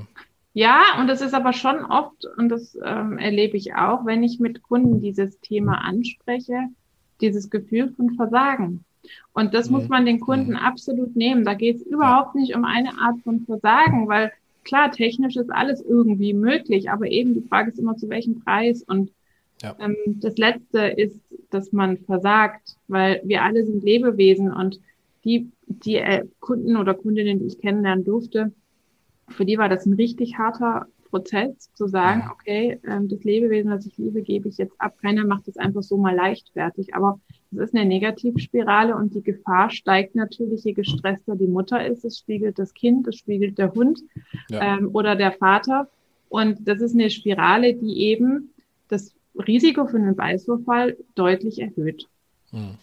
Ja, 0.54 0.82
und 1.00 1.08
das 1.08 1.20
ist 1.20 1.34
aber 1.34 1.52
schon 1.52 1.84
oft, 1.84 2.24
und 2.36 2.48
das 2.48 2.78
ähm, 2.82 3.18
erlebe 3.18 3.56
ich 3.56 3.74
auch, 3.74 4.06
wenn 4.06 4.22
ich 4.22 4.38
mit 4.38 4.62
Kunden 4.62 5.00
dieses 5.00 5.40
Thema 5.40 5.84
anspreche, 5.84 6.68
dieses 7.20 7.50
Gefühl 7.50 7.92
von 7.92 8.14
Versagen. 8.14 8.84
Und 9.32 9.52
das 9.52 9.68
muss 9.68 9.84
mhm. 9.84 9.88
man 9.88 10.06
den 10.06 10.20
Kunden 10.20 10.52
mhm. 10.52 10.58
absolut 10.58 11.16
nehmen. 11.16 11.44
Da 11.44 11.54
geht 11.54 11.76
es 11.76 11.82
überhaupt 11.82 12.36
nicht 12.36 12.54
um 12.54 12.64
eine 12.64 12.98
Art 13.00 13.20
von 13.24 13.44
Versagen, 13.44 14.06
weil 14.08 14.32
klar, 14.62 14.92
technisch 14.92 15.36
ist 15.36 15.52
alles 15.52 15.82
irgendwie 15.82 16.32
möglich, 16.32 16.88
aber 16.88 17.08
eben 17.08 17.34
die 17.34 17.46
Frage 17.48 17.72
ist 17.72 17.78
immer, 17.80 17.96
zu 17.96 18.08
welchem 18.08 18.40
Preis. 18.40 18.82
Und 18.82 19.10
ja. 19.60 19.74
ähm, 19.80 19.96
das 20.06 20.36
Letzte 20.36 20.86
ist, 20.86 21.20
dass 21.50 21.72
man 21.72 21.98
versagt, 21.98 22.76
weil 22.86 23.20
wir 23.24 23.42
alle 23.42 23.64
sind 23.64 23.82
Lebewesen 23.82 24.52
und 24.52 24.80
die, 25.24 25.50
die 25.66 25.96
äh, 25.96 26.26
Kunden 26.38 26.76
oder 26.76 26.94
Kundinnen, 26.94 27.40
die 27.40 27.46
ich 27.46 27.58
kennenlernen 27.58 28.04
durfte, 28.04 28.52
für 29.28 29.44
die 29.44 29.58
war 29.58 29.68
das 29.68 29.86
ein 29.86 29.94
richtig 29.94 30.38
harter 30.38 30.86
Prozess, 31.14 31.70
zu 31.74 31.86
sagen, 31.86 32.28
okay, 32.32 32.80
ähm, 32.88 33.08
das 33.08 33.22
Lebewesen, 33.22 33.70
das 33.70 33.86
ich 33.86 33.96
liebe, 33.98 34.20
gebe 34.22 34.48
ich 34.48 34.58
jetzt 34.58 34.74
ab. 34.80 34.96
Keiner 35.00 35.24
macht 35.24 35.46
es 35.46 35.56
einfach 35.56 35.84
so 35.84 35.96
mal 35.96 36.12
leichtfertig. 36.12 36.96
Aber 36.96 37.20
es 37.52 37.58
ist 37.58 37.74
eine 37.74 37.84
Negativspirale 37.84 38.96
und 38.96 39.14
die 39.14 39.22
Gefahr 39.22 39.70
steigt 39.70 40.16
natürlich, 40.16 40.64
je 40.64 40.72
gestresster 40.72 41.36
die 41.36 41.46
Mutter 41.46 41.86
ist. 41.86 42.04
Es 42.04 42.18
spiegelt 42.18 42.58
das 42.58 42.74
Kind, 42.74 43.06
es 43.06 43.14
spiegelt 43.14 43.58
der 43.58 43.72
Hund 43.74 44.00
ja. 44.50 44.76
ähm, 44.76 44.90
oder 44.92 45.14
der 45.14 45.30
Vater. 45.30 45.88
Und 46.28 46.66
das 46.66 46.80
ist 46.80 46.94
eine 46.94 47.10
Spirale, 47.10 47.74
die 47.74 48.00
eben 48.00 48.50
das 48.88 49.14
Risiko 49.46 49.86
für 49.86 49.98
einen 49.98 50.16
Beißvorfall 50.16 50.96
deutlich 51.14 51.60
erhöht. 51.60 52.08
Mhm. 52.50 52.76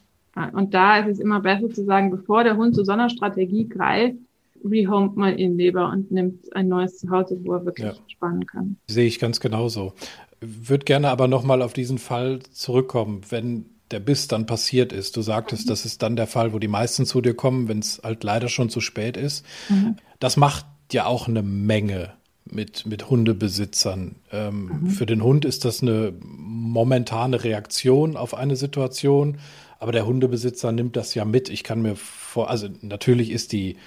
Und 0.53 0.73
da 0.73 0.99
ist 0.99 1.09
es 1.09 1.19
immer 1.19 1.41
besser 1.41 1.69
zu 1.69 1.83
sagen, 1.83 2.09
bevor 2.09 2.45
der 2.45 2.55
Hund 2.55 2.75
zu 2.75 2.85
so 2.85 2.93
einer 2.93 3.09
Strategie 3.09 3.67
greift, 3.67 4.15
rehomt 4.63 5.17
man 5.17 5.37
ihn 5.37 5.57
lieber 5.57 5.89
und 5.89 6.11
nimmt 6.11 6.55
ein 6.55 6.67
neues 6.67 6.97
Zuhause, 6.97 7.39
wo 7.43 7.53
er 7.53 7.65
wirklich 7.65 7.87
ja. 7.87 7.95
spannen 8.07 8.45
kann. 8.45 8.77
Sehe 8.87 9.05
ich 9.05 9.19
ganz 9.19 9.39
genauso. 9.39 9.93
Würde 10.39 10.85
gerne 10.85 11.09
aber 11.09 11.27
nochmal 11.27 11.61
auf 11.61 11.73
diesen 11.73 11.97
Fall 11.97 12.39
zurückkommen, 12.51 13.21
wenn 13.29 13.65
der 13.91 13.99
Biss 13.99 14.27
dann 14.27 14.45
passiert 14.45 14.93
ist. 14.93 15.17
Du 15.17 15.21
sagtest, 15.21 15.65
mhm. 15.65 15.69
das 15.69 15.85
ist 15.85 16.01
dann 16.01 16.15
der 16.15 16.27
Fall, 16.27 16.53
wo 16.53 16.59
die 16.59 16.67
meisten 16.67 17.05
zu 17.05 17.21
dir 17.21 17.33
kommen, 17.33 17.67
wenn 17.67 17.79
es 17.79 18.01
halt 18.03 18.23
leider 18.23 18.49
schon 18.49 18.69
zu 18.69 18.81
spät 18.81 19.17
ist. 19.17 19.45
Mhm. 19.69 19.97
Das 20.19 20.37
macht 20.37 20.65
ja 20.91 21.05
auch 21.05 21.27
eine 21.27 21.43
Menge 21.43 22.13
mit, 22.45 22.85
mit 22.85 23.09
Hundebesitzern. 23.09 24.15
Ähm, 24.31 24.71
mhm. 24.81 24.87
Für 24.89 25.05
den 25.05 25.23
Hund 25.23 25.45
ist 25.45 25.65
das 25.65 25.81
eine 25.81 26.13
momentane 26.21 27.43
Reaktion 27.43 28.17
auf 28.17 28.33
eine 28.33 28.55
Situation, 28.55 29.37
aber 29.79 29.91
der 29.91 30.05
Hundebesitzer 30.05 30.71
nimmt 30.71 30.95
das 30.95 31.15
ja 31.15 31.25
mit. 31.25 31.49
Ich 31.49 31.63
kann 31.63 31.81
mir 31.81 31.95
vor, 31.95 32.49
also 32.49 32.67
natürlich 32.81 33.31
ist 33.31 33.51
die, 33.51 33.77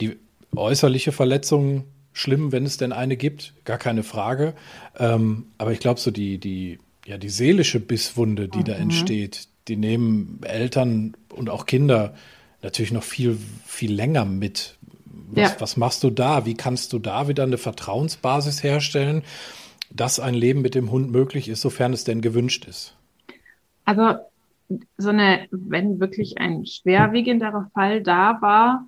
die 0.00 0.18
äußerliche 0.54 1.12
Verletzung 1.12 1.84
schlimm, 2.12 2.52
wenn 2.52 2.64
es 2.64 2.76
denn 2.76 2.92
eine 2.92 3.16
gibt, 3.16 3.54
gar 3.64 3.78
keine 3.78 4.02
Frage. 4.02 4.54
Ähm, 4.98 5.46
aber 5.58 5.72
ich 5.72 5.80
glaube, 5.80 6.00
so 6.00 6.10
die, 6.10 6.38
die, 6.38 6.78
ja, 7.06 7.18
die 7.18 7.28
seelische 7.28 7.80
Bisswunde, 7.80 8.48
die 8.48 8.58
mhm. 8.58 8.64
da 8.64 8.72
entsteht, 8.74 9.48
die 9.68 9.76
nehmen 9.76 10.40
Eltern 10.42 11.16
und 11.30 11.50
auch 11.50 11.66
Kinder 11.66 12.14
natürlich 12.62 12.92
noch 12.92 13.04
viel, 13.04 13.38
viel 13.64 13.92
länger 13.92 14.24
mit. 14.24 14.76
Was, 15.32 15.52
ja. 15.52 15.60
was 15.60 15.76
machst 15.76 16.02
du 16.02 16.10
da? 16.10 16.44
Wie 16.44 16.54
kannst 16.54 16.92
du 16.92 16.98
da 16.98 17.28
wieder 17.28 17.44
eine 17.44 17.58
Vertrauensbasis 17.58 18.62
herstellen, 18.62 19.22
dass 19.90 20.20
ein 20.20 20.34
Leben 20.34 20.60
mit 20.60 20.74
dem 20.74 20.90
Hund 20.90 21.10
möglich 21.10 21.48
ist, 21.48 21.60
sofern 21.60 21.92
es 21.92 22.04
denn 22.04 22.20
gewünscht 22.20 22.64
ist? 22.64 22.96
Also 23.84 24.16
so 24.98 25.08
eine, 25.08 25.46
wenn 25.50 26.00
wirklich 26.00 26.38
ein 26.38 26.64
schwerwiegenderer 26.66 27.70
Fall 27.74 28.02
da 28.02 28.38
war, 28.40 28.86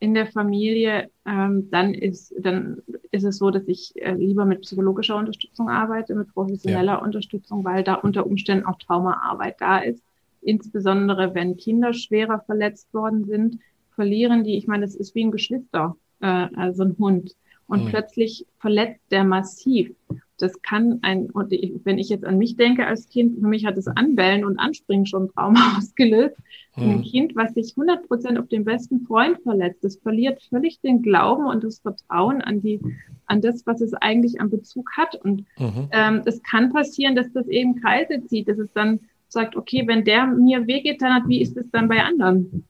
in 0.00 0.14
der 0.14 0.26
Familie, 0.26 1.10
ähm, 1.26 1.68
dann 1.70 1.94
ist 1.94 2.32
dann 2.38 2.82
ist 3.10 3.24
es 3.24 3.38
so, 3.38 3.50
dass 3.50 3.66
ich 3.66 3.92
äh, 3.96 4.14
lieber 4.14 4.44
mit 4.44 4.62
psychologischer 4.62 5.16
Unterstützung 5.16 5.68
arbeite, 5.68 6.14
mit 6.14 6.32
professioneller 6.32 6.92
ja. 6.94 7.02
Unterstützung, 7.02 7.64
weil 7.64 7.82
da 7.82 7.94
unter 7.94 8.26
Umständen 8.26 8.66
auch 8.66 8.78
Traumaarbeit 8.78 9.60
da 9.60 9.78
ist. 9.78 10.02
Insbesondere 10.40 11.34
wenn 11.34 11.56
Kinder 11.56 11.92
schwerer 11.92 12.40
verletzt 12.40 12.92
worden 12.94 13.24
sind, 13.24 13.58
verlieren 13.94 14.44
die. 14.44 14.56
Ich 14.56 14.68
meine, 14.68 14.84
das 14.84 14.94
ist 14.94 15.14
wie 15.16 15.24
ein 15.24 15.32
Geschwister, 15.32 15.96
äh, 16.20 16.46
also 16.54 16.84
ein 16.84 16.96
Hund. 16.98 17.34
Und 17.66 17.84
mhm. 17.84 17.88
plötzlich 17.88 18.46
verletzt 18.58 19.02
der 19.10 19.24
massiv 19.24 19.94
das 20.38 20.62
kann 20.62 21.00
ein, 21.02 21.30
und 21.30 21.52
ich, 21.52 21.72
wenn 21.84 21.98
ich 21.98 22.08
jetzt 22.08 22.24
an 22.24 22.38
mich 22.38 22.56
denke 22.56 22.86
als 22.86 23.08
Kind, 23.08 23.38
für 23.40 23.46
mich 23.46 23.66
hat 23.66 23.76
das 23.76 23.88
Anbellen 23.88 24.44
und 24.44 24.58
Anspringen 24.58 25.06
schon 25.06 25.28
Trauma 25.28 25.58
ausgelöst. 25.78 26.36
Mhm. 26.76 26.90
Ein 26.90 27.02
Kind, 27.02 27.36
was 27.36 27.54
sich 27.54 27.74
100 27.76 28.06
Prozent 28.06 28.38
auf 28.38 28.48
den 28.48 28.64
besten 28.64 29.00
Freund 29.00 29.40
verletzt, 29.42 29.82
das 29.82 29.96
verliert 29.96 30.40
völlig 30.48 30.80
den 30.80 31.02
Glauben 31.02 31.46
und 31.46 31.64
das 31.64 31.80
Vertrauen 31.80 32.40
an 32.40 32.60
die, 32.60 32.80
an 33.26 33.40
das, 33.40 33.66
was 33.66 33.80
es 33.80 33.92
eigentlich 33.94 34.40
an 34.40 34.50
Bezug 34.50 34.92
hat. 34.96 35.16
Und 35.16 35.44
mhm. 35.58 35.88
ähm, 35.90 36.22
es 36.24 36.42
kann 36.42 36.72
passieren, 36.72 37.16
dass 37.16 37.32
das 37.32 37.48
eben 37.48 37.80
Kreise 37.80 38.24
zieht, 38.26 38.48
dass 38.48 38.58
es 38.58 38.72
dann 38.72 39.00
sagt, 39.28 39.56
okay, 39.56 39.86
wenn 39.86 40.04
der 40.04 40.26
mir 40.26 40.66
wehgetan 40.66 41.14
hat, 41.14 41.28
wie 41.28 41.42
ist 41.42 41.56
es 41.56 41.70
dann 41.70 41.88
bei 41.88 42.02
anderen? 42.02 42.64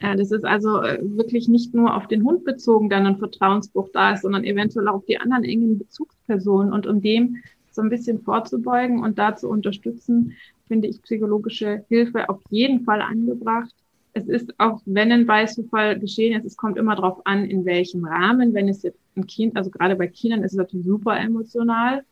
Ja, 0.00 0.14
das 0.14 0.30
ist 0.30 0.44
also 0.44 0.80
äh, 0.82 0.98
wirklich 1.02 1.48
nicht 1.48 1.74
nur 1.74 1.94
auf 1.94 2.06
den 2.06 2.24
Hund 2.24 2.44
bezogen, 2.44 2.88
dann 2.88 3.06
ein 3.06 3.18
Vertrauensbruch 3.18 3.90
da 3.92 4.14
ist, 4.14 4.22
sondern 4.22 4.44
eventuell 4.44 4.88
auch 4.88 4.96
auf 4.96 5.06
die 5.06 5.18
anderen 5.18 5.44
engen 5.44 5.78
Bezugspersonen. 5.78 6.72
Und 6.72 6.86
um 6.86 7.02
dem 7.02 7.42
so 7.70 7.82
ein 7.82 7.90
bisschen 7.90 8.20
vorzubeugen 8.22 9.02
und 9.02 9.18
da 9.18 9.36
zu 9.36 9.48
unterstützen, 9.48 10.32
finde 10.68 10.88
ich 10.88 11.02
psychologische 11.02 11.84
Hilfe 11.88 12.28
auf 12.28 12.40
jeden 12.48 12.84
Fall 12.84 13.02
angebracht. 13.02 13.74
Es 14.14 14.28
ist 14.28 14.54
auch, 14.58 14.80
wenn 14.86 15.12
ein 15.12 15.26
Beißzufall 15.26 15.98
geschehen 15.98 16.38
ist, 16.38 16.46
es 16.46 16.56
kommt 16.56 16.78
immer 16.78 16.96
darauf 16.96 17.26
an, 17.26 17.44
in 17.44 17.66
welchem 17.66 18.06
Rahmen. 18.06 18.54
Wenn 18.54 18.68
es 18.68 18.82
jetzt 18.82 18.98
ein 19.14 19.26
Kind, 19.26 19.56
also 19.56 19.70
gerade 19.70 19.94
bei 19.94 20.06
Kindern 20.06 20.42
ist 20.42 20.52
es 20.52 20.58
natürlich 20.58 20.86
super 20.86 21.18
emotional 21.18 22.02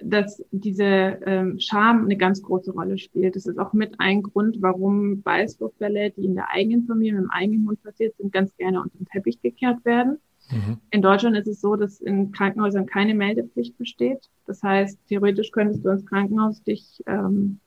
dass 0.00 0.42
diese 0.50 0.84
ähm, 0.84 1.58
Scham 1.58 2.04
eine 2.04 2.16
ganz 2.16 2.42
große 2.42 2.72
Rolle 2.72 2.98
spielt. 2.98 3.36
Das 3.36 3.46
ist 3.46 3.58
auch 3.58 3.72
mit 3.72 3.94
ein 3.98 4.22
Grund, 4.22 4.60
warum 4.60 5.22
Beißwurffälle, 5.22 6.10
die 6.10 6.24
in 6.24 6.34
der 6.34 6.50
eigenen 6.50 6.86
Familie, 6.86 7.14
mit 7.14 7.22
dem 7.22 7.30
eigenen 7.30 7.68
Hund 7.68 7.82
passiert 7.82 8.16
sind, 8.16 8.32
ganz 8.32 8.56
gerne 8.56 8.82
unter 8.82 8.98
den 8.98 9.06
Teppich 9.06 9.40
gekehrt 9.40 9.84
werden. 9.84 10.18
Mhm. 10.50 10.78
In 10.90 11.02
Deutschland 11.02 11.36
ist 11.36 11.46
es 11.46 11.60
so, 11.60 11.76
dass 11.76 12.00
in 12.00 12.32
Krankenhäusern 12.32 12.86
keine 12.86 13.14
Meldepflicht 13.14 13.78
besteht. 13.78 14.28
Das 14.46 14.62
heißt, 14.62 14.98
theoretisch 15.08 15.52
könntest 15.52 15.84
du 15.84 15.90
ins 15.90 16.06
Krankenhaus 16.06 16.62
dich 16.62 17.02
ähm, 17.06 17.60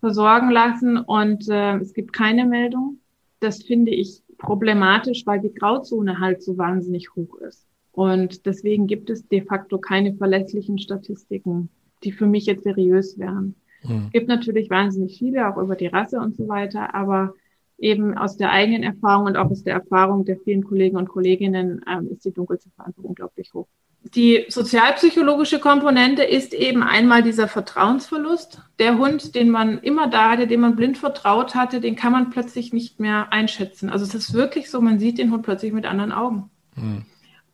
versorgen 0.00 0.50
lassen 0.50 0.98
und 0.98 1.48
äh, 1.48 1.76
es 1.76 1.92
gibt 1.92 2.12
keine 2.12 2.46
Meldung. 2.46 2.98
Das 3.40 3.62
finde 3.62 3.92
ich 3.92 4.22
problematisch, 4.38 5.26
weil 5.26 5.40
die 5.40 5.52
Grauzone 5.52 6.18
halt 6.18 6.42
so 6.42 6.58
wahnsinnig 6.58 7.14
hoch 7.14 7.36
ist. 7.36 7.65
Und 7.96 8.44
deswegen 8.44 8.86
gibt 8.86 9.08
es 9.08 9.26
de 9.26 9.40
facto 9.40 9.78
keine 9.78 10.12
verlässlichen 10.12 10.78
Statistiken, 10.78 11.70
die 12.04 12.12
für 12.12 12.26
mich 12.26 12.44
jetzt 12.44 12.64
seriös 12.64 13.18
wären. 13.18 13.54
Mhm. 13.82 14.02
Es 14.04 14.12
gibt 14.12 14.28
natürlich 14.28 14.68
wahnsinnig 14.68 15.16
viele, 15.16 15.48
auch 15.48 15.56
über 15.56 15.76
die 15.76 15.86
Rasse 15.86 16.20
und 16.20 16.36
so 16.36 16.46
weiter, 16.46 16.94
aber 16.94 17.32
eben 17.78 18.18
aus 18.18 18.36
der 18.36 18.52
eigenen 18.52 18.82
Erfahrung 18.82 19.24
und 19.24 19.38
auch 19.38 19.50
aus 19.50 19.62
der 19.62 19.72
Erfahrung 19.72 20.26
der 20.26 20.36
vielen 20.36 20.62
Kollegen 20.64 20.98
und 20.98 21.08
Kolleginnen 21.08 21.80
ähm, 21.90 22.10
ist 22.10 22.26
die 22.26 22.32
Dunkelziffer 22.32 22.84
einfach 22.84 23.02
unglaublich 23.02 23.54
hoch. 23.54 23.66
Die 24.14 24.44
sozialpsychologische 24.50 25.58
Komponente 25.58 26.22
ist 26.22 26.52
eben 26.52 26.82
einmal 26.82 27.22
dieser 27.22 27.48
Vertrauensverlust. 27.48 28.60
Der 28.78 28.98
Hund, 28.98 29.34
den 29.34 29.48
man 29.48 29.78
immer 29.78 30.06
da 30.06 30.32
hatte, 30.32 30.46
den 30.46 30.60
man 30.60 30.76
blind 30.76 30.98
vertraut 30.98 31.54
hatte, 31.54 31.80
den 31.80 31.96
kann 31.96 32.12
man 32.12 32.28
plötzlich 32.28 32.74
nicht 32.74 33.00
mehr 33.00 33.32
einschätzen. 33.32 33.88
Also 33.88 34.04
es 34.04 34.14
ist 34.14 34.34
wirklich 34.34 34.70
so, 34.70 34.82
man 34.82 34.98
sieht 34.98 35.16
den 35.16 35.32
Hund 35.32 35.44
plötzlich 35.44 35.72
mit 35.72 35.86
anderen 35.86 36.12
Augen. 36.12 36.50
Mhm. 36.74 37.06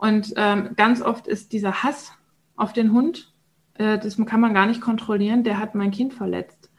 Und 0.02 0.34
ähm, 0.34 0.70
ganz 0.74 1.00
oft 1.00 1.28
ist 1.28 1.52
dieser 1.52 1.84
Hass 1.84 2.10
auf 2.56 2.72
den 2.72 2.92
Hund, 2.92 3.32
äh, 3.74 4.00
das 4.00 4.16
kann 4.26 4.40
man 4.40 4.52
gar 4.52 4.66
nicht 4.66 4.80
kontrollieren, 4.80 5.44
der 5.44 5.60
hat 5.60 5.76
mein 5.76 5.92
Kind 5.92 6.12
verletzt. 6.12 6.70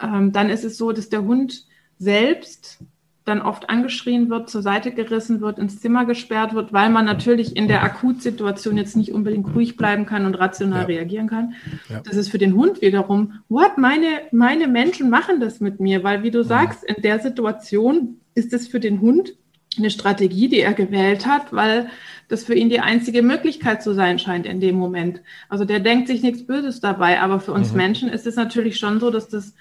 Ähm, 0.00 0.30
dann 0.30 0.48
ist 0.48 0.64
es 0.64 0.78
so, 0.78 0.92
dass 0.92 1.08
der 1.08 1.24
Hund 1.24 1.66
selbst 1.98 2.84
dann 3.24 3.42
oft 3.42 3.68
angeschrien 3.68 4.30
wird, 4.30 4.48
zur 4.48 4.62
Seite 4.62 4.92
gerissen 4.92 5.40
wird, 5.40 5.58
ins 5.58 5.80
Zimmer 5.80 6.04
gesperrt 6.04 6.54
wird, 6.54 6.72
weil 6.72 6.88
man 6.88 7.04
natürlich 7.04 7.56
in 7.56 7.66
der 7.66 7.82
Akutsituation 7.82 8.76
jetzt 8.76 8.96
nicht 8.96 9.12
unbedingt 9.12 9.52
ruhig 9.52 9.76
bleiben 9.76 10.06
kann 10.06 10.24
und 10.24 10.36
rational 10.36 10.82
ja. 10.82 10.86
reagieren 10.86 11.26
kann. 11.26 11.54
Ja. 11.88 12.00
Das 12.04 12.14
ist 12.14 12.28
für 12.28 12.38
den 12.38 12.54
Hund 12.54 12.80
wiederum, 12.80 13.40
what, 13.48 13.76
meine, 13.76 14.06
meine 14.30 14.68
Menschen 14.68 15.10
machen 15.10 15.40
das 15.40 15.58
mit 15.58 15.80
mir, 15.80 16.04
weil 16.04 16.22
wie 16.22 16.30
du 16.30 16.44
sagst, 16.44 16.84
in 16.84 17.02
der 17.02 17.18
Situation 17.18 18.20
ist 18.36 18.52
es 18.52 18.68
für 18.68 18.78
den 18.78 19.00
Hund 19.00 19.34
eine 19.76 19.90
Strategie, 19.90 20.48
die 20.48 20.60
er 20.60 20.74
gewählt 20.74 21.26
hat, 21.26 21.52
weil 21.52 21.88
das 22.28 22.44
für 22.44 22.54
ihn 22.54 22.68
die 22.68 22.80
einzige 22.80 23.22
Möglichkeit 23.22 23.82
zu 23.82 23.92
sein 23.92 24.18
scheint 24.18 24.46
in 24.46 24.60
dem 24.60 24.76
Moment. 24.76 25.20
Also 25.48 25.64
der 25.64 25.80
denkt 25.80 26.08
sich 26.08 26.22
nichts 26.22 26.46
Böses 26.46 26.80
dabei, 26.80 27.20
aber 27.20 27.40
für 27.40 27.52
uns 27.52 27.72
mhm. 27.72 27.76
Menschen 27.76 28.08
ist 28.08 28.26
es 28.26 28.36
natürlich 28.36 28.78
schon 28.78 29.00
so, 29.00 29.10
dass 29.10 29.28
das 29.28 29.54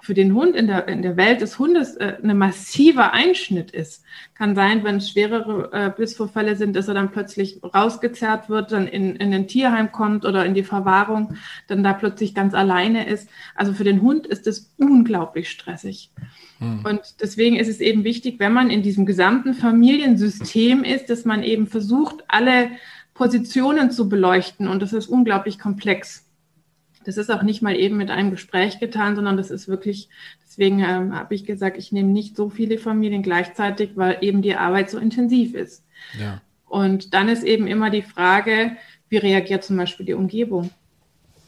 für 0.00 0.14
den 0.14 0.34
Hund 0.34 0.54
in 0.54 0.66
der, 0.66 0.88
in 0.88 1.02
der 1.02 1.16
Welt 1.16 1.40
des 1.40 1.58
Hundes 1.58 1.96
äh, 1.96 2.16
eine 2.22 2.34
massiver 2.34 3.12
Einschnitt 3.12 3.70
ist. 3.70 4.04
Kann 4.34 4.54
sein, 4.54 4.84
wenn 4.84 4.96
es 4.96 5.10
schwerere 5.10 5.70
äh, 5.72 5.90
Bissvorfälle 5.94 6.56
sind, 6.56 6.76
dass 6.76 6.88
er 6.88 6.94
dann 6.94 7.10
plötzlich 7.10 7.60
rausgezerrt 7.62 8.50
wird, 8.50 8.72
dann 8.72 8.86
in, 8.86 9.16
in 9.16 9.32
ein 9.32 9.46
Tierheim 9.46 9.92
kommt 9.92 10.24
oder 10.24 10.44
in 10.44 10.54
die 10.54 10.62
Verwahrung, 10.62 11.36
dann 11.68 11.82
da 11.82 11.94
plötzlich 11.94 12.34
ganz 12.34 12.54
alleine 12.54 13.06
ist. 13.06 13.28
Also 13.54 13.72
für 13.72 13.84
den 13.84 14.02
Hund 14.02 14.26
ist 14.26 14.46
es 14.46 14.72
unglaublich 14.76 15.50
stressig. 15.50 16.10
Mhm. 16.58 16.84
Und 16.84 17.00
deswegen 17.20 17.56
ist 17.56 17.68
es 17.68 17.80
eben 17.80 18.04
wichtig, 18.04 18.38
wenn 18.38 18.52
man 18.52 18.70
in 18.70 18.82
diesem 18.82 19.06
gesamten 19.06 19.54
Familiensystem 19.54 20.84
ist, 20.84 21.10
dass 21.10 21.24
man 21.24 21.42
eben 21.42 21.66
versucht, 21.66 22.24
alle 22.28 22.70
Positionen 23.14 23.90
zu 23.90 24.08
beleuchten. 24.08 24.68
Und 24.68 24.82
das 24.82 24.92
ist 24.92 25.06
unglaublich 25.06 25.58
komplex. 25.58 26.24
Das 27.04 27.16
ist 27.16 27.30
auch 27.30 27.42
nicht 27.42 27.62
mal 27.62 27.76
eben 27.76 27.96
mit 27.96 28.10
einem 28.10 28.30
Gespräch 28.30 28.80
getan, 28.80 29.14
sondern 29.14 29.36
das 29.36 29.50
ist 29.50 29.68
wirklich, 29.68 30.08
deswegen 30.42 30.80
ähm, 30.80 31.14
habe 31.14 31.34
ich 31.34 31.44
gesagt, 31.44 31.76
ich 31.76 31.92
nehme 31.92 32.10
nicht 32.10 32.36
so 32.36 32.48
viele 32.48 32.78
Familien 32.78 33.22
gleichzeitig, 33.22 33.90
weil 33.94 34.18
eben 34.22 34.42
die 34.42 34.56
Arbeit 34.56 34.90
so 34.90 34.98
intensiv 34.98 35.54
ist. 35.54 35.84
Ja. 36.18 36.40
Und 36.66 37.14
dann 37.14 37.28
ist 37.28 37.44
eben 37.44 37.66
immer 37.66 37.90
die 37.90 38.02
Frage, 38.02 38.76
wie 39.08 39.18
reagiert 39.18 39.64
zum 39.64 39.76
Beispiel 39.76 40.06
die 40.06 40.14
Umgebung? 40.14 40.70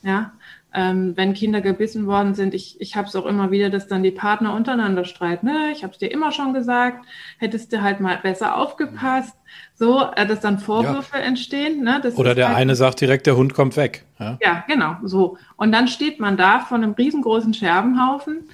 Ja, 0.03 0.35
ähm, 0.75 1.17
wenn 1.17 1.33
Kinder 1.33 1.61
gebissen 1.61 2.07
worden 2.07 2.35
sind, 2.35 2.53
ich, 2.53 2.81
ich 2.81 2.97
habe 2.97 3.09
es 3.09 3.17
auch 3.17 3.25
immer 3.25 3.51
wieder, 3.51 3.71
dass 3.71 3.89
dann 3.89 4.03
die 4.03 4.11
Partner 4.11 4.55
untereinander 4.55 5.05
streiten. 5.05 5.47
Ne? 5.47 5.73
Ich 5.73 5.83
habe 5.83 5.93
es 5.93 5.99
dir 5.99 6.11
immer 6.11 6.33
schon 6.33 6.53
gesagt, 6.53 7.07
hättest 7.39 7.73
du 7.73 7.83
halt 7.83 8.01
mal 8.01 8.19
besser 8.19 8.57
aufgepasst. 8.57 9.35
So, 9.75 10.05
äh, 10.17 10.27
dass 10.27 10.41
dann 10.41 10.59
Vorwürfe 10.59 11.17
ja. 11.17 11.23
entstehen. 11.23 11.83
Ne? 11.83 12.01
Das 12.03 12.17
Oder 12.17 12.35
der 12.35 12.49
halt, 12.49 12.59
eine 12.59 12.75
sagt 12.75 13.01
direkt, 13.01 13.27
der 13.27 13.37
Hund 13.37 13.55
kommt 13.55 13.77
weg. 13.77 14.05
Ja? 14.19 14.39
ja, 14.43 14.65
genau, 14.67 14.97
so. 15.03 15.39
Und 15.57 15.73
dann 15.73 15.89
steht 15.89 16.21
man 16.21 16.37
da 16.37 16.61
von 16.61 16.83
einem 16.83 16.93
riesengroßen 16.93 17.55
Scherbenhaufen. 17.55 18.49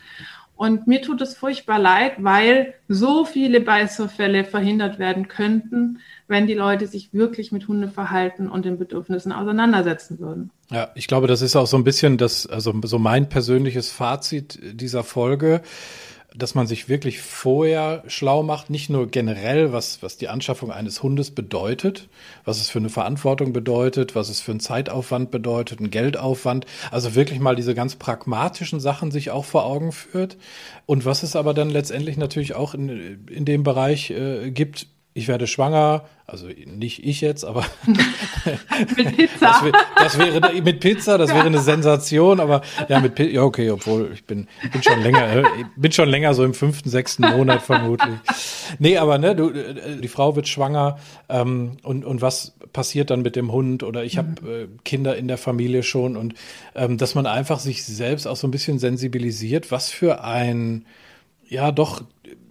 Und 0.56 0.86
mir 0.86 1.02
tut 1.02 1.20
es 1.20 1.34
furchtbar 1.34 1.78
leid, 1.78 2.14
weil 2.18 2.74
so 2.86 3.24
viele 3.24 3.60
Beißvorfälle 3.60 4.44
verhindert 4.44 4.98
werden 4.98 5.26
könnten, 5.26 5.98
wenn 6.28 6.46
die 6.46 6.54
Leute 6.54 6.86
sich 6.86 7.12
wirklich 7.12 7.52
mit 7.52 7.66
Hundeverhalten 7.68 8.48
und 8.48 8.64
den 8.64 8.78
Bedürfnissen 8.78 9.32
auseinandersetzen 9.32 10.18
würden. 10.20 10.50
Ja, 10.70 10.90
ich 10.94 11.08
glaube, 11.08 11.26
das 11.26 11.42
ist 11.42 11.56
auch 11.56 11.66
so 11.66 11.76
ein 11.76 11.84
bisschen 11.84 12.16
das, 12.16 12.46
also 12.46 12.72
so 12.84 12.98
mein 12.98 13.28
persönliches 13.28 13.90
Fazit 13.90 14.58
dieser 14.62 15.02
Folge, 15.02 15.62
dass 16.34 16.54
man 16.54 16.66
sich 16.66 16.88
wirklich 16.88 17.20
vorher 17.20 18.02
schlau 18.06 18.42
macht, 18.42 18.70
nicht 18.70 18.90
nur 18.90 19.06
generell, 19.08 19.72
was, 19.72 20.02
was 20.02 20.16
die 20.16 20.28
Anschaffung 20.28 20.70
eines 20.70 21.02
Hundes 21.02 21.30
bedeutet, 21.30 22.08
was 22.44 22.60
es 22.60 22.70
für 22.70 22.78
eine 22.78 22.88
Verantwortung 22.88 23.52
bedeutet, 23.52 24.14
was 24.14 24.28
es 24.28 24.40
für 24.40 24.52
einen 24.52 24.60
Zeitaufwand 24.60 25.30
bedeutet, 25.30 25.80
einen 25.80 25.90
Geldaufwand, 25.90 26.66
also 26.90 27.14
wirklich 27.14 27.40
mal 27.40 27.56
diese 27.56 27.74
ganz 27.74 27.96
pragmatischen 27.96 28.80
Sachen 28.80 29.10
sich 29.10 29.30
auch 29.30 29.44
vor 29.44 29.64
Augen 29.64 29.92
führt. 29.92 30.36
Und 30.86 31.04
was 31.04 31.22
es 31.22 31.36
aber 31.36 31.54
dann 31.54 31.70
letztendlich 31.70 32.16
natürlich 32.16 32.54
auch 32.54 32.74
in, 32.74 33.26
in 33.28 33.44
dem 33.44 33.62
Bereich 33.62 34.10
äh, 34.10 34.50
gibt, 34.50 34.86
ich 35.14 35.28
werde 35.28 35.46
schwanger, 35.46 36.04
also 36.26 36.46
nicht 36.46 37.04
ich 37.04 37.20
jetzt, 37.20 37.44
aber 37.44 37.66
mit 38.96 39.16
Pizza. 39.16 39.62
Das, 39.62 39.72
das, 39.96 40.18
wäre 40.18 40.62
mit 40.62 40.80
Pizza, 40.80 41.18
das 41.18 41.30
wäre 41.30 41.46
eine 41.46 41.60
Sensation, 41.60 42.40
aber 42.40 42.62
ja, 42.88 43.00
mit 43.00 43.14
Pizza, 43.14 43.30
ja, 43.30 43.42
okay, 43.42 43.70
obwohl 43.70 44.10
ich 44.14 44.24
bin, 44.24 44.48
bin 44.72 44.82
schon 44.82 45.02
länger, 45.02 45.36
äh, 45.36 45.44
bin 45.76 45.92
schon 45.92 46.08
länger 46.08 46.32
so 46.32 46.44
im 46.44 46.54
fünften, 46.54 46.88
sechsten 46.88 47.22
Monat 47.28 47.62
vermutlich. 47.62 48.16
Nee, 48.78 48.96
aber 48.96 49.18
ne, 49.18 49.36
du, 49.36 49.50
äh, 49.50 50.00
die 50.00 50.08
Frau 50.08 50.34
wird 50.34 50.48
schwanger 50.48 50.98
ähm, 51.28 51.76
und, 51.82 52.04
und 52.06 52.22
was 52.22 52.54
passiert 52.72 53.10
dann 53.10 53.20
mit 53.20 53.36
dem 53.36 53.52
Hund 53.52 53.82
oder 53.82 54.04
ich 54.04 54.16
habe 54.16 54.28
mhm. 54.40 54.48
äh, 54.48 54.68
Kinder 54.84 55.16
in 55.16 55.28
der 55.28 55.38
Familie 55.38 55.82
schon 55.82 56.16
und 56.16 56.34
ähm, 56.74 56.96
dass 56.96 57.14
man 57.14 57.26
einfach 57.26 57.58
sich 57.58 57.84
selbst 57.84 58.26
auch 58.26 58.36
so 58.36 58.46
ein 58.46 58.50
bisschen 58.50 58.78
sensibilisiert, 58.78 59.70
was 59.70 59.90
für 59.90 60.24
ein 60.24 60.86
ja 61.48 61.70
doch 61.70 62.02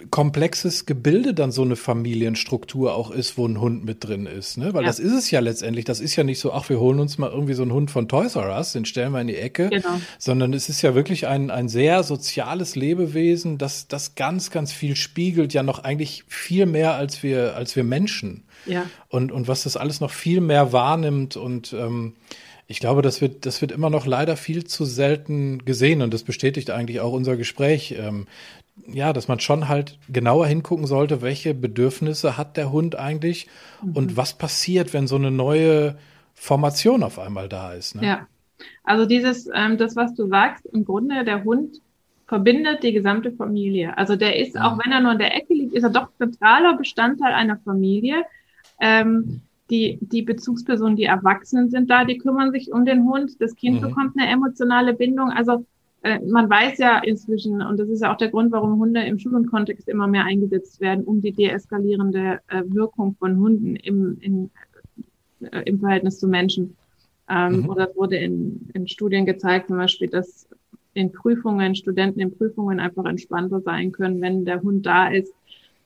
komplexes 0.10 0.86
Gebilde 0.86 1.34
dann 1.34 1.52
so 1.52 1.62
eine 1.62 1.76
Familienstruktur 1.76 2.96
auch 2.96 3.12
ist, 3.12 3.38
wo 3.38 3.48
ein 3.48 3.60
Hund 3.60 3.86
mit 3.86 4.04
drin 4.04 4.26
ist. 4.26 4.58
Ne? 4.58 4.74
Weil 4.74 4.84
ja. 4.84 4.88
das 4.88 5.00
ist 5.00 5.14
es 5.14 5.32
ja 5.32 5.40
letztendlich. 5.40 5.86
Das 5.86 6.00
ist 6.00 6.16
ja 6.16 6.24
nicht 6.24 6.40
so, 6.40 6.52
ach, 6.54 6.70
wir 6.70 6.80
holen 6.80 7.00
uns 7.00 7.18
mal 7.18 7.30
irgendwie 7.30 7.54
so 7.54 7.62
einen 7.62 7.74
Hund 7.74 7.92
von 7.92 8.08
Toys 8.08 8.36
R 8.36 8.56
Us, 8.56 8.74
den 8.74 8.86
stellen 8.86 9.12
wir 9.12 9.22
in 9.22 9.28
die 9.28 9.38
Ecke. 9.38 9.70
Genau. 9.70 10.02
Sondern 10.18 10.54
es 10.54 10.70
ist 10.70 10.82
ja 10.82 10.96
wirklich 10.96 11.28
ein, 11.28 11.52
ein 11.52 11.70
sehr 11.70 12.04
soziales 12.04 12.76
Lebewesen, 12.76 13.58
das, 13.58 13.88
das 13.88 14.16
ganz, 14.16 14.50
ganz 14.50 14.74
viel 14.74 14.96
spiegelt, 14.96 15.54
ja 15.54 15.64
noch 15.64 15.80
eigentlich 15.80 16.24
viel 16.28 16.66
mehr 16.66 16.96
als 16.96 17.24
wir, 17.24 17.56
als 17.56 17.76
wir 17.76 17.84
Menschen. 17.84 18.44
Ja. 18.66 18.86
Und, 19.10 19.32
und 19.32 19.48
was 19.48 19.64
das 19.64 19.78
alles 19.78 20.00
noch 20.00 20.12
viel 20.12 20.42
mehr 20.42 20.74
wahrnimmt 20.74 21.36
und 21.36 21.74
ähm, 21.74 22.14
ich 22.72 22.80
glaube, 22.80 23.02
das 23.02 23.20
wird, 23.20 23.46
das 23.46 23.62
wird 23.62 23.74
immer 23.74 23.90
noch 23.90 24.06
leider 24.06 24.38
viel 24.38 24.64
zu 24.64 24.86
selten 24.86 25.66
gesehen 25.66 26.02
und 26.02 26.14
das 26.14 26.24
bestätigt 26.24 26.70
eigentlich 26.70 27.02
auch 27.02 27.12
unser 27.12 27.36
Gespräch. 27.36 27.96
Ähm, 28.00 28.28
ja, 28.88 29.14
dass 29.14 29.28
man 29.28 29.40
schon 29.40 29.68
halt 29.68 29.98
genauer 30.10 30.48
hingucken 30.48 30.86
sollte, 30.86 31.22
welche 31.22 31.54
Bedürfnisse 31.54 32.38
hat 32.38 32.58
der 32.58 32.72
Hund 32.72 32.96
eigentlich 32.96 33.48
mhm. 33.82 33.96
und 33.96 34.18
was 34.18 34.38
passiert, 34.38 34.94
wenn 34.94 35.08
so 35.08 35.16
eine 35.16 35.32
neue 35.32 35.98
Formation 36.34 37.04
auf 37.04 37.20
einmal 37.20 37.50
da 37.50 37.74
ist. 37.74 37.96
Ne? 37.96 38.06
Ja, 38.06 38.28
also 38.84 39.06
dieses, 39.06 39.50
ähm, 39.54 39.78
das, 39.78 39.96
was 39.96 40.14
du 40.16 40.28
sagst, 40.28 40.66
im 40.68 40.86
Grunde 40.86 41.24
der 41.24 41.44
Hund 41.44 41.82
verbindet 42.28 42.84
die 42.84 42.94
gesamte 42.94 43.32
Familie. 43.32 43.98
Also 43.98 44.16
der 44.16 44.38
ist, 44.38 44.56
mhm. 44.56 44.62
auch 44.62 44.80
wenn 44.84 44.92
er 44.92 45.02
nur 45.02 45.12
in 45.12 45.20
der 45.20 45.36
Ecke 45.36 45.54
liegt, 45.54 45.74
ist 45.74 45.84
er 45.84 45.90
doch 45.90 46.08
zentraler 46.18 46.78
Bestandteil 46.78 47.34
einer 47.34 47.58
Familie. 47.58 48.24
Ähm, 48.80 49.42
die, 49.70 50.00
die 50.02 50.22
Bezugspersonen, 50.22 50.96
die 50.96 51.06
Erwachsenen 51.06 51.70
sind 51.70 51.90
da, 51.90 52.04
die 52.04 52.18
kümmern 52.18 52.52
sich 52.52 52.72
um 52.72 52.86
den 52.86 53.06
Hund. 53.06 53.42
Das 53.42 53.56
Kind 53.56 53.82
mhm. 53.82 53.88
bekommt 53.88 54.18
eine 54.18 54.30
emotionale 54.30 54.94
Bindung. 54.94 55.30
Also 55.30 55.66
man 56.04 56.50
weiß 56.50 56.80
ja 56.80 57.00
inzwischen, 57.00 57.62
und 57.62 57.80
das 57.80 57.90
ist 57.90 58.02
ja 58.02 58.12
auch 58.12 58.18
der 58.18 58.30
Grund, 58.30 58.52
warum 58.52 58.80
Hunde 58.80 59.04
im 59.04 59.20
Schulkontext 59.20 59.88
immer 59.88 60.08
mehr 60.08 60.26
eingesetzt 60.26 60.82
werden, 60.82 61.04
um 61.04 61.22
die 61.22 61.32
deeskalierende 61.32 62.40
äh, 62.48 62.64
Wirkung 62.66 63.16
von 63.20 63.38
Hunden 63.38 63.76
im, 63.76 64.18
in, 64.20 64.50
äh, 65.42 65.62
im 65.66 65.80
Verhältnis 65.80 66.20
zu 66.20 66.28
Menschen. 66.28 66.76
Ähm, 67.30 67.62
mhm. 67.62 67.70
Oder 67.70 67.90
es 67.90 67.96
wurde 67.96 68.18
in, 68.18 68.68
in 68.74 68.88
Studien 68.88 69.26
gezeigt, 69.28 69.68
zum 69.68 69.78
Beispiel, 69.78 70.08
dass 70.08 70.50
in 70.94 71.12
Prüfungen, 71.12 71.76
Studenten 71.76 72.20
in 72.20 72.36
Prüfungen 72.36 72.80
einfach 72.80 73.06
entspannter 73.06 73.62
sein 73.62 73.92
können, 73.92 74.22
wenn 74.22 74.44
der 74.44 74.62
Hund 74.62 74.86
da 74.86 75.08
ist. 75.08 75.34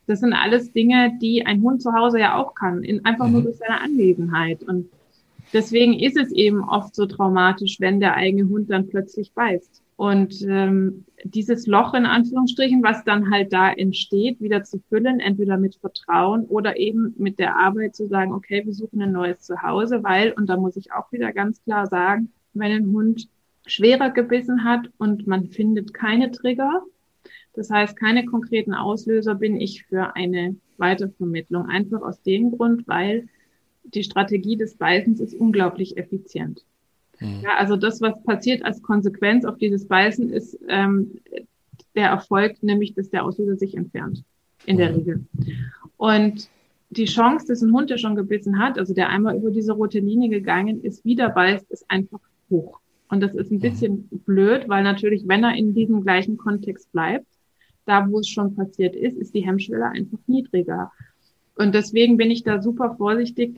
Das 0.06 0.20
sind 0.20 0.32
alles 0.32 0.72
Dinge, 0.72 1.18
die 1.20 1.44
ein 1.44 1.62
Hund 1.62 1.82
zu 1.82 1.92
Hause 1.92 2.20
ja 2.20 2.36
auch 2.36 2.54
kann, 2.54 2.82
in, 2.82 3.04
einfach 3.04 3.26
mhm. 3.26 3.32
nur 3.32 3.42
durch 3.42 3.56
seine 3.56 3.80
Anwesenheit. 3.82 4.62
Und 4.62 4.88
deswegen 5.52 5.92
ist 5.92 6.16
es 6.16 6.32
eben 6.32 6.64
oft 6.64 6.94
so 6.94 7.04
traumatisch, 7.04 7.80
wenn 7.80 8.00
der 8.00 8.14
eigene 8.14 8.48
Hund 8.48 8.70
dann 8.70 8.88
plötzlich 8.88 9.32
beißt. 9.32 9.82
Und 9.96 10.42
ähm, 10.42 11.06
dieses 11.24 11.66
Loch 11.66 11.94
in 11.94 12.04
Anführungsstrichen, 12.04 12.82
was 12.82 13.02
dann 13.04 13.30
halt 13.30 13.52
da 13.52 13.72
entsteht, 13.72 14.40
wieder 14.40 14.62
zu 14.62 14.78
füllen, 14.90 15.20
entweder 15.20 15.56
mit 15.56 15.76
Vertrauen 15.76 16.44
oder 16.44 16.76
eben 16.76 17.14
mit 17.16 17.38
der 17.38 17.56
Arbeit 17.56 17.96
zu 17.96 18.06
sagen, 18.06 18.32
okay, 18.32 18.62
wir 18.64 18.74
suchen 18.74 19.00
ein 19.00 19.12
neues 19.12 19.40
Zuhause, 19.40 20.02
weil, 20.04 20.32
und 20.32 20.48
da 20.48 20.58
muss 20.58 20.76
ich 20.76 20.92
auch 20.92 21.10
wieder 21.12 21.32
ganz 21.32 21.62
klar 21.64 21.86
sagen, 21.86 22.30
wenn 22.52 22.72
ein 22.72 22.92
Hund 22.92 23.28
schwerer 23.64 24.10
gebissen 24.10 24.64
hat 24.64 24.90
und 24.98 25.26
man 25.26 25.46
findet 25.46 25.94
keine 25.94 26.30
Trigger, 26.30 26.82
das 27.54 27.70
heißt 27.70 27.96
keine 27.96 28.26
konkreten 28.26 28.74
Auslöser, 28.74 29.34
bin 29.34 29.58
ich 29.58 29.84
für 29.84 30.14
eine 30.14 30.56
Weitervermittlung. 30.76 31.66
Einfach 31.66 32.02
aus 32.02 32.22
dem 32.22 32.50
Grund, 32.50 32.86
weil 32.86 33.28
die 33.82 34.02
Strategie 34.02 34.56
des 34.56 34.76
Beißens 34.76 35.20
ist 35.20 35.34
unglaublich 35.34 35.96
effizient. 35.96 36.66
Mhm. 37.20 37.40
Ja, 37.42 37.56
also 37.58 37.76
das, 37.76 38.00
was 38.00 38.22
passiert 38.22 38.64
als 38.64 38.82
Konsequenz 38.82 39.44
auf 39.44 39.58
dieses 39.58 39.86
Beißen, 39.86 40.30
ist 40.30 40.58
ähm, 40.68 41.12
der 41.94 42.08
Erfolg, 42.08 42.62
nämlich 42.62 42.94
dass 42.94 43.10
der 43.10 43.24
Auslöser 43.24 43.56
sich 43.56 43.76
entfernt, 43.76 44.22
in 44.66 44.76
der 44.76 44.90
mhm. 44.90 44.96
Regel. 44.96 45.24
Und 45.96 46.48
die 46.90 47.06
Chance, 47.06 47.46
dass 47.48 47.62
ein 47.62 47.72
Hund, 47.72 47.90
der 47.90 47.98
schon 47.98 48.14
gebissen 48.14 48.58
hat, 48.58 48.78
also 48.78 48.94
der 48.94 49.08
einmal 49.08 49.36
über 49.36 49.50
diese 49.50 49.72
rote 49.72 49.98
Linie 49.98 50.28
gegangen 50.28 50.82
ist, 50.82 51.04
wieder 51.04 51.30
beißt, 51.30 51.70
ist 51.70 51.90
einfach 51.90 52.20
hoch. 52.50 52.80
Und 53.08 53.20
das 53.20 53.34
ist 53.34 53.50
ein 53.50 53.56
mhm. 53.56 53.60
bisschen 53.60 54.08
mhm. 54.10 54.18
blöd, 54.20 54.68
weil 54.68 54.82
natürlich, 54.82 55.26
wenn 55.26 55.44
er 55.44 55.54
in 55.54 55.74
diesem 55.74 56.02
gleichen 56.02 56.36
Kontext 56.36 56.90
bleibt, 56.92 57.26
da 57.86 58.08
wo 58.10 58.18
es 58.18 58.28
schon 58.28 58.54
passiert 58.54 58.96
ist, 58.96 59.16
ist 59.16 59.34
die 59.34 59.46
Hemmschwelle 59.46 59.86
einfach 59.86 60.18
niedriger. 60.26 60.92
Und 61.54 61.74
deswegen 61.74 62.16
bin 62.16 62.30
ich 62.30 62.42
da 62.42 62.60
super 62.60 62.96
vorsichtig, 62.96 63.56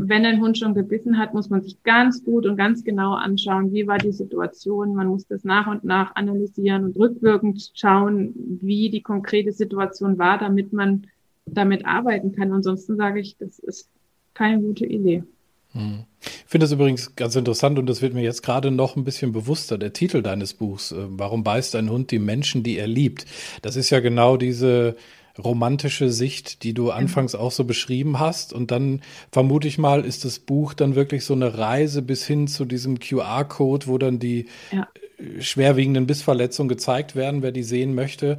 wenn 0.00 0.24
ein 0.24 0.40
Hund 0.40 0.56
schon 0.56 0.74
gebissen 0.74 1.18
hat, 1.18 1.34
muss 1.34 1.50
man 1.50 1.62
sich 1.62 1.82
ganz 1.82 2.24
gut 2.24 2.46
und 2.46 2.56
ganz 2.56 2.84
genau 2.84 3.14
anschauen, 3.14 3.72
wie 3.72 3.86
war 3.86 3.98
die 3.98 4.12
Situation. 4.12 4.94
Man 4.94 5.08
muss 5.08 5.26
das 5.26 5.44
nach 5.44 5.66
und 5.66 5.84
nach 5.84 6.14
analysieren 6.14 6.84
und 6.84 6.96
rückwirkend 6.96 7.72
schauen, 7.74 8.32
wie 8.60 8.90
die 8.90 9.02
konkrete 9.02 9.52
Situation 9.52 10.18
war, 10.18 10.38
damit 10.38 10.72
man 10.72 11.06
damit 11.46 11.84
arbeiten 11.84 12.32
kann. 12.32 12.52
Ansonsten 12.52 12.96
sage 12.96 13.20
ich, 13.20 13.36
das 13.38 13.58
ist 13.58 13.88
keine 14.34 14.62
gute 14.62 14.86
Idee. 14.86 15.24
Hm. 15.72 16.04
Ich 16.20 16.50
finde 16.50 16.64
das 16.64 16.72
übrigens 16.72 17.14
ganz 17.14 17.36
interessant 17.36 17.78
und 17.78 17.86
das 17.86 18.00
wird 18.00 18.14
mir 18.14 18.22
jetzt 18.22 18.42
gerade 18.42 18.70
noch 18.70 18.96
ein 18.96 19.04
bisschen 19.04 19.32
bewusster, 19.32 19.76
der 19.76 19.92
Titel 19.92 20.22
deines 20.22 20.54
Buchs. 20.54 20.92
Äh, 20.92 20.96
warum 21.08 21.44
beißt 21.44 21.76
ein 21.76 21.90
Hund 21.90 22.10
die 22.10 22.18
Menschen, 22.18 22.62
die 22.62 22.78
er 22.78 22.86
liebt? 22.86 23.26
Das 23.62 23.76
ist 23.76 23.90
ja 23.90 24.00
genau 24.00 24.36
diese, 24.36 24.96
romantische 25.42 26.10
Sicht, 26.10 26.62
die 26.62 26.74
du 26.74 26.90
anfangs 26.90 27.34
auch 27.34 27.52
so 27.52 27.64
beschrieben 27.64 28.18
hast. 28.18 28.52
Und 28.52 28.70
dann 28.70 29.02
vermute 29.30 29.68
ich 29.68 29.78
mal, 29.78 30.04
ist 30.04 30.24
das 30.24 30.38
Buch 30.38 30.74
dann 30.74 30.94
wirklich 30.94 31.24
so 31.24 31.34
eine 31.34 31.56
Reise 31.56 32.02
bis 32.02 32.26
hin 32.26 32.48
zu 32.48 32.64
diesem 32.64 32.98
QR-Code, 32.98 33.86
wo 33.86 33.98
dann 33.98 34.18
die 34.18 34.46
ja. 34.72 34.88
Äh, 35.18 35.40
schwerwiegenden 35.40 36.06
Bissverletzungen 36.06 36.68
gezeigt 36.68 37.16
werden, 37.16 37.42
wer 37.42 37.52
die 37.52 37.62
sehen 37.62 37.94
möchte. 37.94 38.38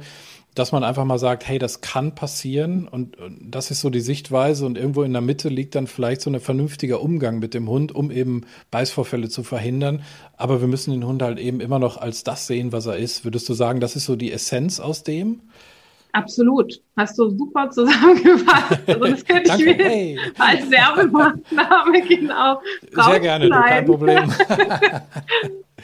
Dass 0.54 0.72
man 0.72 0.82
einfach 0.82 1.04
mal 1.04 1.18
sagt, 1.18 1.46
hey, 1.46 1.60
das 1.60 1.80
kann 1.80 2.16
passieren 2.16 2.88
und, 2.88 3.16
und 3.18 3.52
das 3.52 3.70
ist 3.70 3.80
so 3.82 3.88
die 3.88 4.00
Sichtweise 4.00 4.66
und 4.66 4.76
irgendwo 4.76 5.04
in 5.04 5.12
der 5.12 5.22
Mitte 5.22 5.48
liegt 5.48 5.76
dann 5.76 5.86
vielleicht 5.86 6.22
so 6.22 6.28
ein 6.28 6.40
vernünftiger 6.40 7.00
Umgang 7.00 7.38
mit 7.38 7.54
dem 7.54 7.68
Hund, 7.68 7.94
um 7.94 8.10
eben 8.10 8.42
Beißvorfälle 8.72 9.28
zu 9.28 9.44
verhindern. 9.44 10.02
Aber 10.36 10.60
wir 10.60 10.66
müssen 10.66 10.90
den 10.90 11.06
Hund 11.06 11.22
halt 11.22 11.38
eben 11.38 11.60
immer 11.60 11.78
noch 11.78 11.98
als 11.98 12.24
das 12.24 12.48
sehen, 12.48 12.72
was 12.72 12.86
er 12.86 12.96
ist. 12.96 13.24
Würdest 13.24 13.48
du 13.48 13.54
sagen, 13.54 13.78
das 13.78 13.94
ist 13.94 14.06
so 14.06 14.16
die 14.16 14.32
Essenz 14.32 14.80
aus 14.80 15.04
dem? 15.04 15.40
Absolut. 16.12 16.82
Hast 16.96 17.18
du 17.18 17.30
super 17.30 17.70
zusammengefasst. 17.70 18.80
Also 18.86 19.04
das 19.04 19.24
könnte 19.24 19.52
ich 19.56 19.64
mir 19.64 19.74
hey. 19.74 20.18
als 20.38 20.70
Werbemaßnahme 20.70 22.02
genau 22.08 22.60
Sehr 22.90 23.20
gerne, 23.20 23.48
du, 23.48 23.50
kein 23.50 23.84
Problem. 23.84 24.24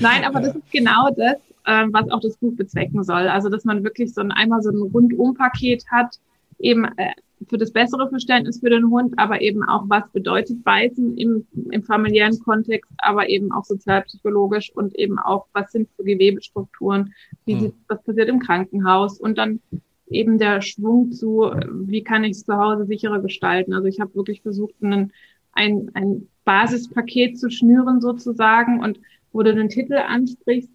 Nein, 0.01 0.25
aber 0.25 0.41
das 0.41 0.57
ist 0.57 0.71
genau 0.73 1.09
das, 1.17 1.37
ähm, 1.67 1.93
was 1.93 2.11
auch 2.11 2.21
das 2.21 2.37
Buch 2.37 2.55
bezwecken 2.57 3.03
soll. 3.05 3.29
Also, 3.29 3.49
dass 3.49 3.65
man 3.65 3.85
wirklich 3.85 4.13
so 4.13 4.21
ein 4.21 4.33
einmal 4.33 4.63
so 4.63 4.71
ein 4.71 4.91
Rundumpaket 4.93 5.85
hat, 5.91 6.19
eben 6.59 6.85
äh, 6.97 7.13
für 7.49 7.59
das 7.59 7.73
bessere 7.73 8.09
Verständnis 8.09 8.61
für 8.61 8.71
den 8.71 8.91
Hund, 8.91 9.15
aber 9.19 9.41
eben 9.41 9.63
auch, 9.63 9.85
was 9.89 10.09
bedeutet 10.13 10.65
Beißen 10.65 11.17
im, 11.19 11.47
im 11.71 11.83
familiären 11.83 12.39
Kontext, 12.41 12.91
aber 12.99 13.29
eben 13.29 13.53
auch 13.53 13.65
sozialpsychologisch 13.65 14.73
und 14.75 14.95
eben 14.97 15.19
auch, 15.19 15.47
was 15.53 15.73
sind 15.73 15.89
für 15.97 16.05
Gewebestrukturen, 16.05 17.13
wie 17.45 17.55
hm. 17.55 17.61
sieht, 17.61 17.75
was 17.89 18.03
passiert 18.03 18.29
im 18.29 18.41
Krankenhaus 18.41 19.21
und 19.21 19.37
dann 19.39 19.61
eben 20.09 20.39
der 20.39 20.61
Schwung 20.63 21.13
zu, 21.13 21.51
wie 21.71 22.03
kann 22.03 22.25
ich 22.25 22.33
es 22.33 22.45
zu 22.45 22.57
Hause 22.57 22.87
sicherer 22.87 23.21
gestalten. 23.21 23.75
Also 23.75 23.87
ich 23.89 24.01
habe 24.01 24.15
wirklich 24.15 24.43
versucht, 24.43 24.75
einen, 24.81 25.13
ein, 25.53 25.91
ein 25.95 26.29
Basispaket 26.45 27.39
zu 27.39 27.51
schnüren 27.51 28.01
sozusagen 28.01 28.81
und 28.81 29.01
wo 29.33 29.43
du 29.43 29.55
den 29.55 29.69
Titel 29.69 29.95
ansprichst, 29.95 30.71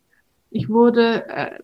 ich 0.52 0.70
wurde 0.70 1.28
äh, 1.30 1.60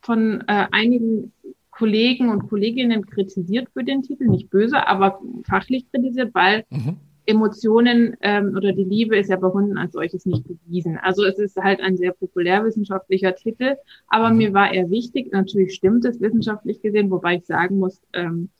von 0.00 0.40
äh, 0.46 0.66
einigen 0.72 1.32
Kollegen 1.70 2.30
und 2.30 2.48
Kolleginnen 2.48 3.06
kritisiert 3.06 3.68
für 3.72 3.84
den 3.84 4.02
Titel, 4.02 4.26
nicht 4.26 4.50
böse, 4.50 4.86
aber 4.86 5.20
fachlich 5.44 5.90
kritisiert, 5.90 6.34
weil 6.34 6.64
mhm. 6.70 6.96
Emotionen 7.30 8.16
ähm, 8.20 8.54
oder 8.56 8.72
die 8.72 8.84
Liebe 8.84 9.16
ist 9.16 9.30
ja 9.30 9.36
bei 9.36 9.48
Hunden 9.48 9.78
als 9.78 9.92
solches 9.92 10.26
nicht 10.26 10.44
bewiesen. 10.46 10.98
Also 10.98 11.24
es 11.24 11.38
ist 11.38 11.56
halt 11.56 11.80
ein 11.80 11.96
sehr 11.96 12.12
populärwissenschaftlicher 12.12 13.34
Titel, 13.34 13.76
aber 14.08 14.30
mhm. 14.30 14.36
mir 14.36 14.52
war 14.52 14.72
er 14.72 14.90
wichtig. 14.90 15.32
Natürlich 15.32 15.74
stimmt 15.74 16.04
es 16.04 16.20
wissenschaftlich 16.20 16.82
gesehen, 16.82 17.10
wobei 17.10 17.36
ich 17.36 17.46
sagen 17.46 17.78
muss, 17.78 18.02
ähm, 18.12 18.50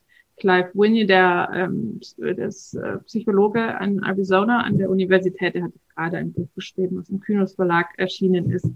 Clive 0.40 0.70
Winnie, 0.72 1.06
der 1.06 1.50
ähm, 1.54 2.00
das, 2.36 2.74
äh, 2.74 2.98
Psychologe 3.04 3.78
an 3.78 4.02
Arizona 4.02 4.62
an 4.62 4.78
der 4.78 4.90
Universität, 4.90 5.54
der 5.54 5.64
hat 5.64 5.72
gerade 5.94 6.16
ein 6.16 6.32
Buch 6.32 6.48
geschrieben, 6.54 6.96
was 6.96 7.10
im 7.10 7.20
Kynos 7.20 7.54
Verlag 7.54 7.88
erschienen 7.98 8.50
ist. 8.50 8.68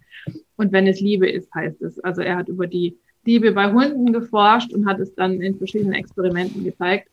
Und 0.57 0.73
wenn 0.73 0.87
es 0.87 1.01
Liebe 1.01 1.29
ist, 1.29 1.53
heißt 1.55 1.81
es. 1.83 1.99
Also 2.01 2.21
er 2.21 2.37
hat 2.37 2.49
über 2.49 2.67
die 2.67 2.99
Liebe 3.25 3.53
bei 3.53 3.73
Hunden 3.73 4.13
geforscht 4.13 4.75
und 4.75 4.87
hat 4.87 5.01
es 5.01 5.15
dann 5.15 5.41
in 5.41 5.57
verschiedenen 5.57 5.95
Experimenten 5.95 6.65
gezeigt. 6.65 7.09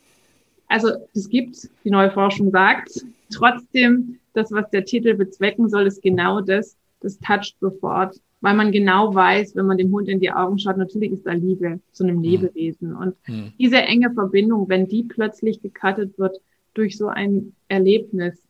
Also 0.72 0.90
es 1.14 1.28
gibt, 1.28 1.70
die 1.84 1.92
neue 1.92 2.12
Forschung 2.12 2.50
sagt, 2.52 3.06
trotzdem, 3.30 4.20
das, 4.34 4.54
was 4.54 4.70
der 4.70 4.86
Titel 4.86 5.16
bezwecken 5.16 5.68
soll, 5.68 5.86
ist 5.86 6.02
genau 6.02 6.40
das, 6.40 6.78
das 7.02 7.20
toucht 7.20 7.58
sofort, 7.60 8.16
weil 8.40 8.56
man 8.56 8.72
genau 8.72 9.14
weiß, 9.14 9.54
wenn 9.58 9.66
man 9.66 9.78
dem 9.78 9.92
Hund 9.92 10.08
in 10.08 10.22
die 10.22 10.32
Augen 10.32 10.58
schaut, 10.58 10.78
natürlich 10.78 11.12
ist 11.12 11.26
da 11.26 11.34
Liebe 11.34 11.82
zu 11.92 12.06
einem 12.06 12.18
hm. 12.18 12.24
Lebewesen. 12.24 12.96
Und 12.96 13.16
hm. 13.24 13.52
diese 13.60 13.82
enge 13.82 14.14
Verbindung, 14.14 14.70
wenn 14.70 14.88
die 14.88 15.04
plötzlich 15.04 15.62
gecuttet 15.62 16.18
wird 16.18 16.38
durch 16.74 16.98
so 16.98 17.08
ein 17.08 17.54
Erlebnis, 17.68 18.42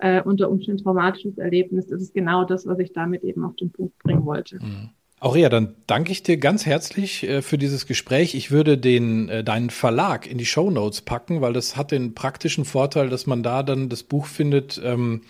äh, 0.00 0.20
unter 0.22 0.50
Umständen 0.50 0.82
traumatisches 0.82 1.38
Erlebnis, 1.38 1.86
das 1.86 2.02
ist 2.02 2.12
genau 2.12 2.44
das, 2.44 2.66
was 2.66 2.80
ich 2.80 2.92
damit 2.92 3.22
eben 3.22 3.44
auf 3.44 3.54
den 3.54 3.70
Punkt 3.70 3.96
bringen 4.00 4.26
wollte. 4.26 4.58
Hm. 4.58 4.90
Aurea, 5.20 5.48
dann 5.48 5.74
danke 5.88 6.12
ich 6.12 6.22
dir 6.22 6.36
ganz 6.36 6.64
herzlich 6.64 7.24
äh, 7.24 7.42
für 7.42 7.58
dieses 7.58 7.86
Gespräch. 7.86 8.36
Ich 8.36 8.52
würde 8.52 8.78
den 8.78 9.28
äh, 9.28 9.42
deinen 9.42 9.70
Verlag 9.70 10.28
in 10.28 10.38
die 10.38 10.46
Show 10.46 10.70
Notes 10.70 11.00
packen, 11.00 11.40
weil 11.40 11.52
das 11.52 11.76
hat 11.76 11.90
den 11.90 12.14
praktischen 12.14 12.64
Vorteil, 12.64 13.08
dass 13.08 13.26
man 13.26 13.42
da 13.42 13.64
dann 13.64 13.88
das 13.88 14.04
Buch 14.04 14.26
findet, 14.26 14.80
ähm, 14.84 15.22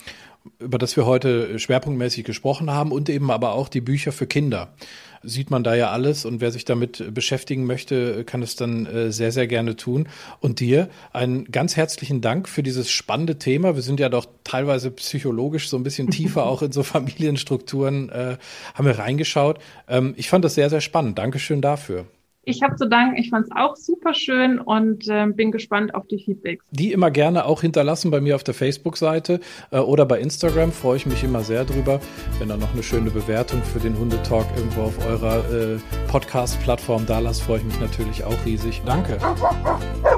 über 0.58 0.76
das 0.76 0.94
wir 0.96 1.06
heute 1.06 1.58
schwerpunktmäßig 1.58 2.24
gesprochen 2.24 2.70
haben 2.70 2.92
und 2.92 3.08
eben 3.08 3.30
aber 3.30 3.52
auch 3.52 3.68
die 3.68 3.80
Bücher 3.80 4.12
für 4.12 4.26
Kinder 4.26 4.74
sieht 5.22 5.50
man 5.50 5.64
da 5.64 5.74
ja 5.74 5.90
alles 5.90 6.24
und 6.24 6.40
wer 6.40 6.50
sich 6.50 6.64
damit 6.64 7.14
beschäftigen 7.14 7.64
möchte, 7.64 8.24
kann 8.24 8.42
es 8.42 8.56
dann 8.56 8.86
äh, 8.86 9.12
sehr, 9.12 9.32
sehr 9.32 9.46
gerne 9.46 9.76
tun. 9.76 10.08
Und 10.40 10.60
dir 10.60 10.88
einen 11.12 11.44
ganz 11.46 11.76
herzlichen 11.76 12.20
Dank 12.20 12.48
für 12.48 12.62
dieses 12.62 12.90
spannende 12.90 13.38
Thema. 13.38 13.74
Wir 13.74 13.82
sind 13.82 14.00
ja 14.00 14.08
doch 14.08 14.26
teilweise 14.44 14.90
psychologisch 14.90 15.68
so 15.68 15.76
ein 15.76 15.82
bisschen 15.82 16.10
tiefer 16.10 16.46
auch 16.46 16.62
in 16.62 16.72
so 16.72 16.82
Familienstrukturen, 16.82 18.10
äh, 18.10 18.36
haben 18.74 18.86
wir 18.86 18.98
reingeschaut. 18.98 19.58
Ähm, 19.88 20.14
ich 20.16 20.28
fand 20.28 20.44
das 20.44 20.54
sehr, 20.54 20.70
sehr 20.70 20.80
spannend. 20.80 21.18
Dankeschön 21.18 21.60
dafür. 21.60 22.06
Ich 22.48 22.62
habe 22.62 22.76
zu 22.76 22.88
danken. 22.88 23.18
Ich 23.18 23.28
fand 23.28 23.44
es 23.44 23.50
auch 23.54 23.76
super 23.76 24.14
schön 24.14 24.58
und 24.58 25.06
äh, 25.06 25.26
bin 25.26 25.52
gespannt 25.52 25.94
auf 25.94 26.06
die 26.06 26.18
Feedbacks. 26.18 26.64
Die 26.70 26.92
immer 26.92 27.10
gerne 27.10 27.44
auch 27.44 27.60
hinterlassen 27.60 28.10
bei 28.10 28.22
mir 28.22 28.36
auf 28.36 28.42
der 28.42 28.54
Facebook-Seite 28.54 29.40
äh, 29.70 29.78
oder 29.78 30.06
bei 30.06 30.18
Instagram. 30.18 30.72
Freue 30.72 30.96
ich 30.96 31.04
mich 31.04 31.22
immer 31.22 31.42
sehr 31.42 31.66
drüber. 31.66 32.00
Wenn 32.38 32.48
da 32.48 32.56
noch 32.56 32.72
eine 32.72 32.82
schöne 32.82 33.10
Bewertung 33.10 33.62
für 33.62 33.80
den 33.80 33.98
Hundetalk 33.98 34.46
irgendwo 34.56 34.80
auf 34.84 35.06
eurer 35.06 35.40
äh, 35.52 35.76
Podcast-Plattform 36.10 37.04
da 37.04 37.18
lasst, 37.18 37.42
freue 37.42 37.58
ich 37.58 37.64
mich 37.64 37.80
natürlich 37.80 38.24
auch 38.24 38.46
riesig. 38.46 38.80
Danke. 38.86 39.18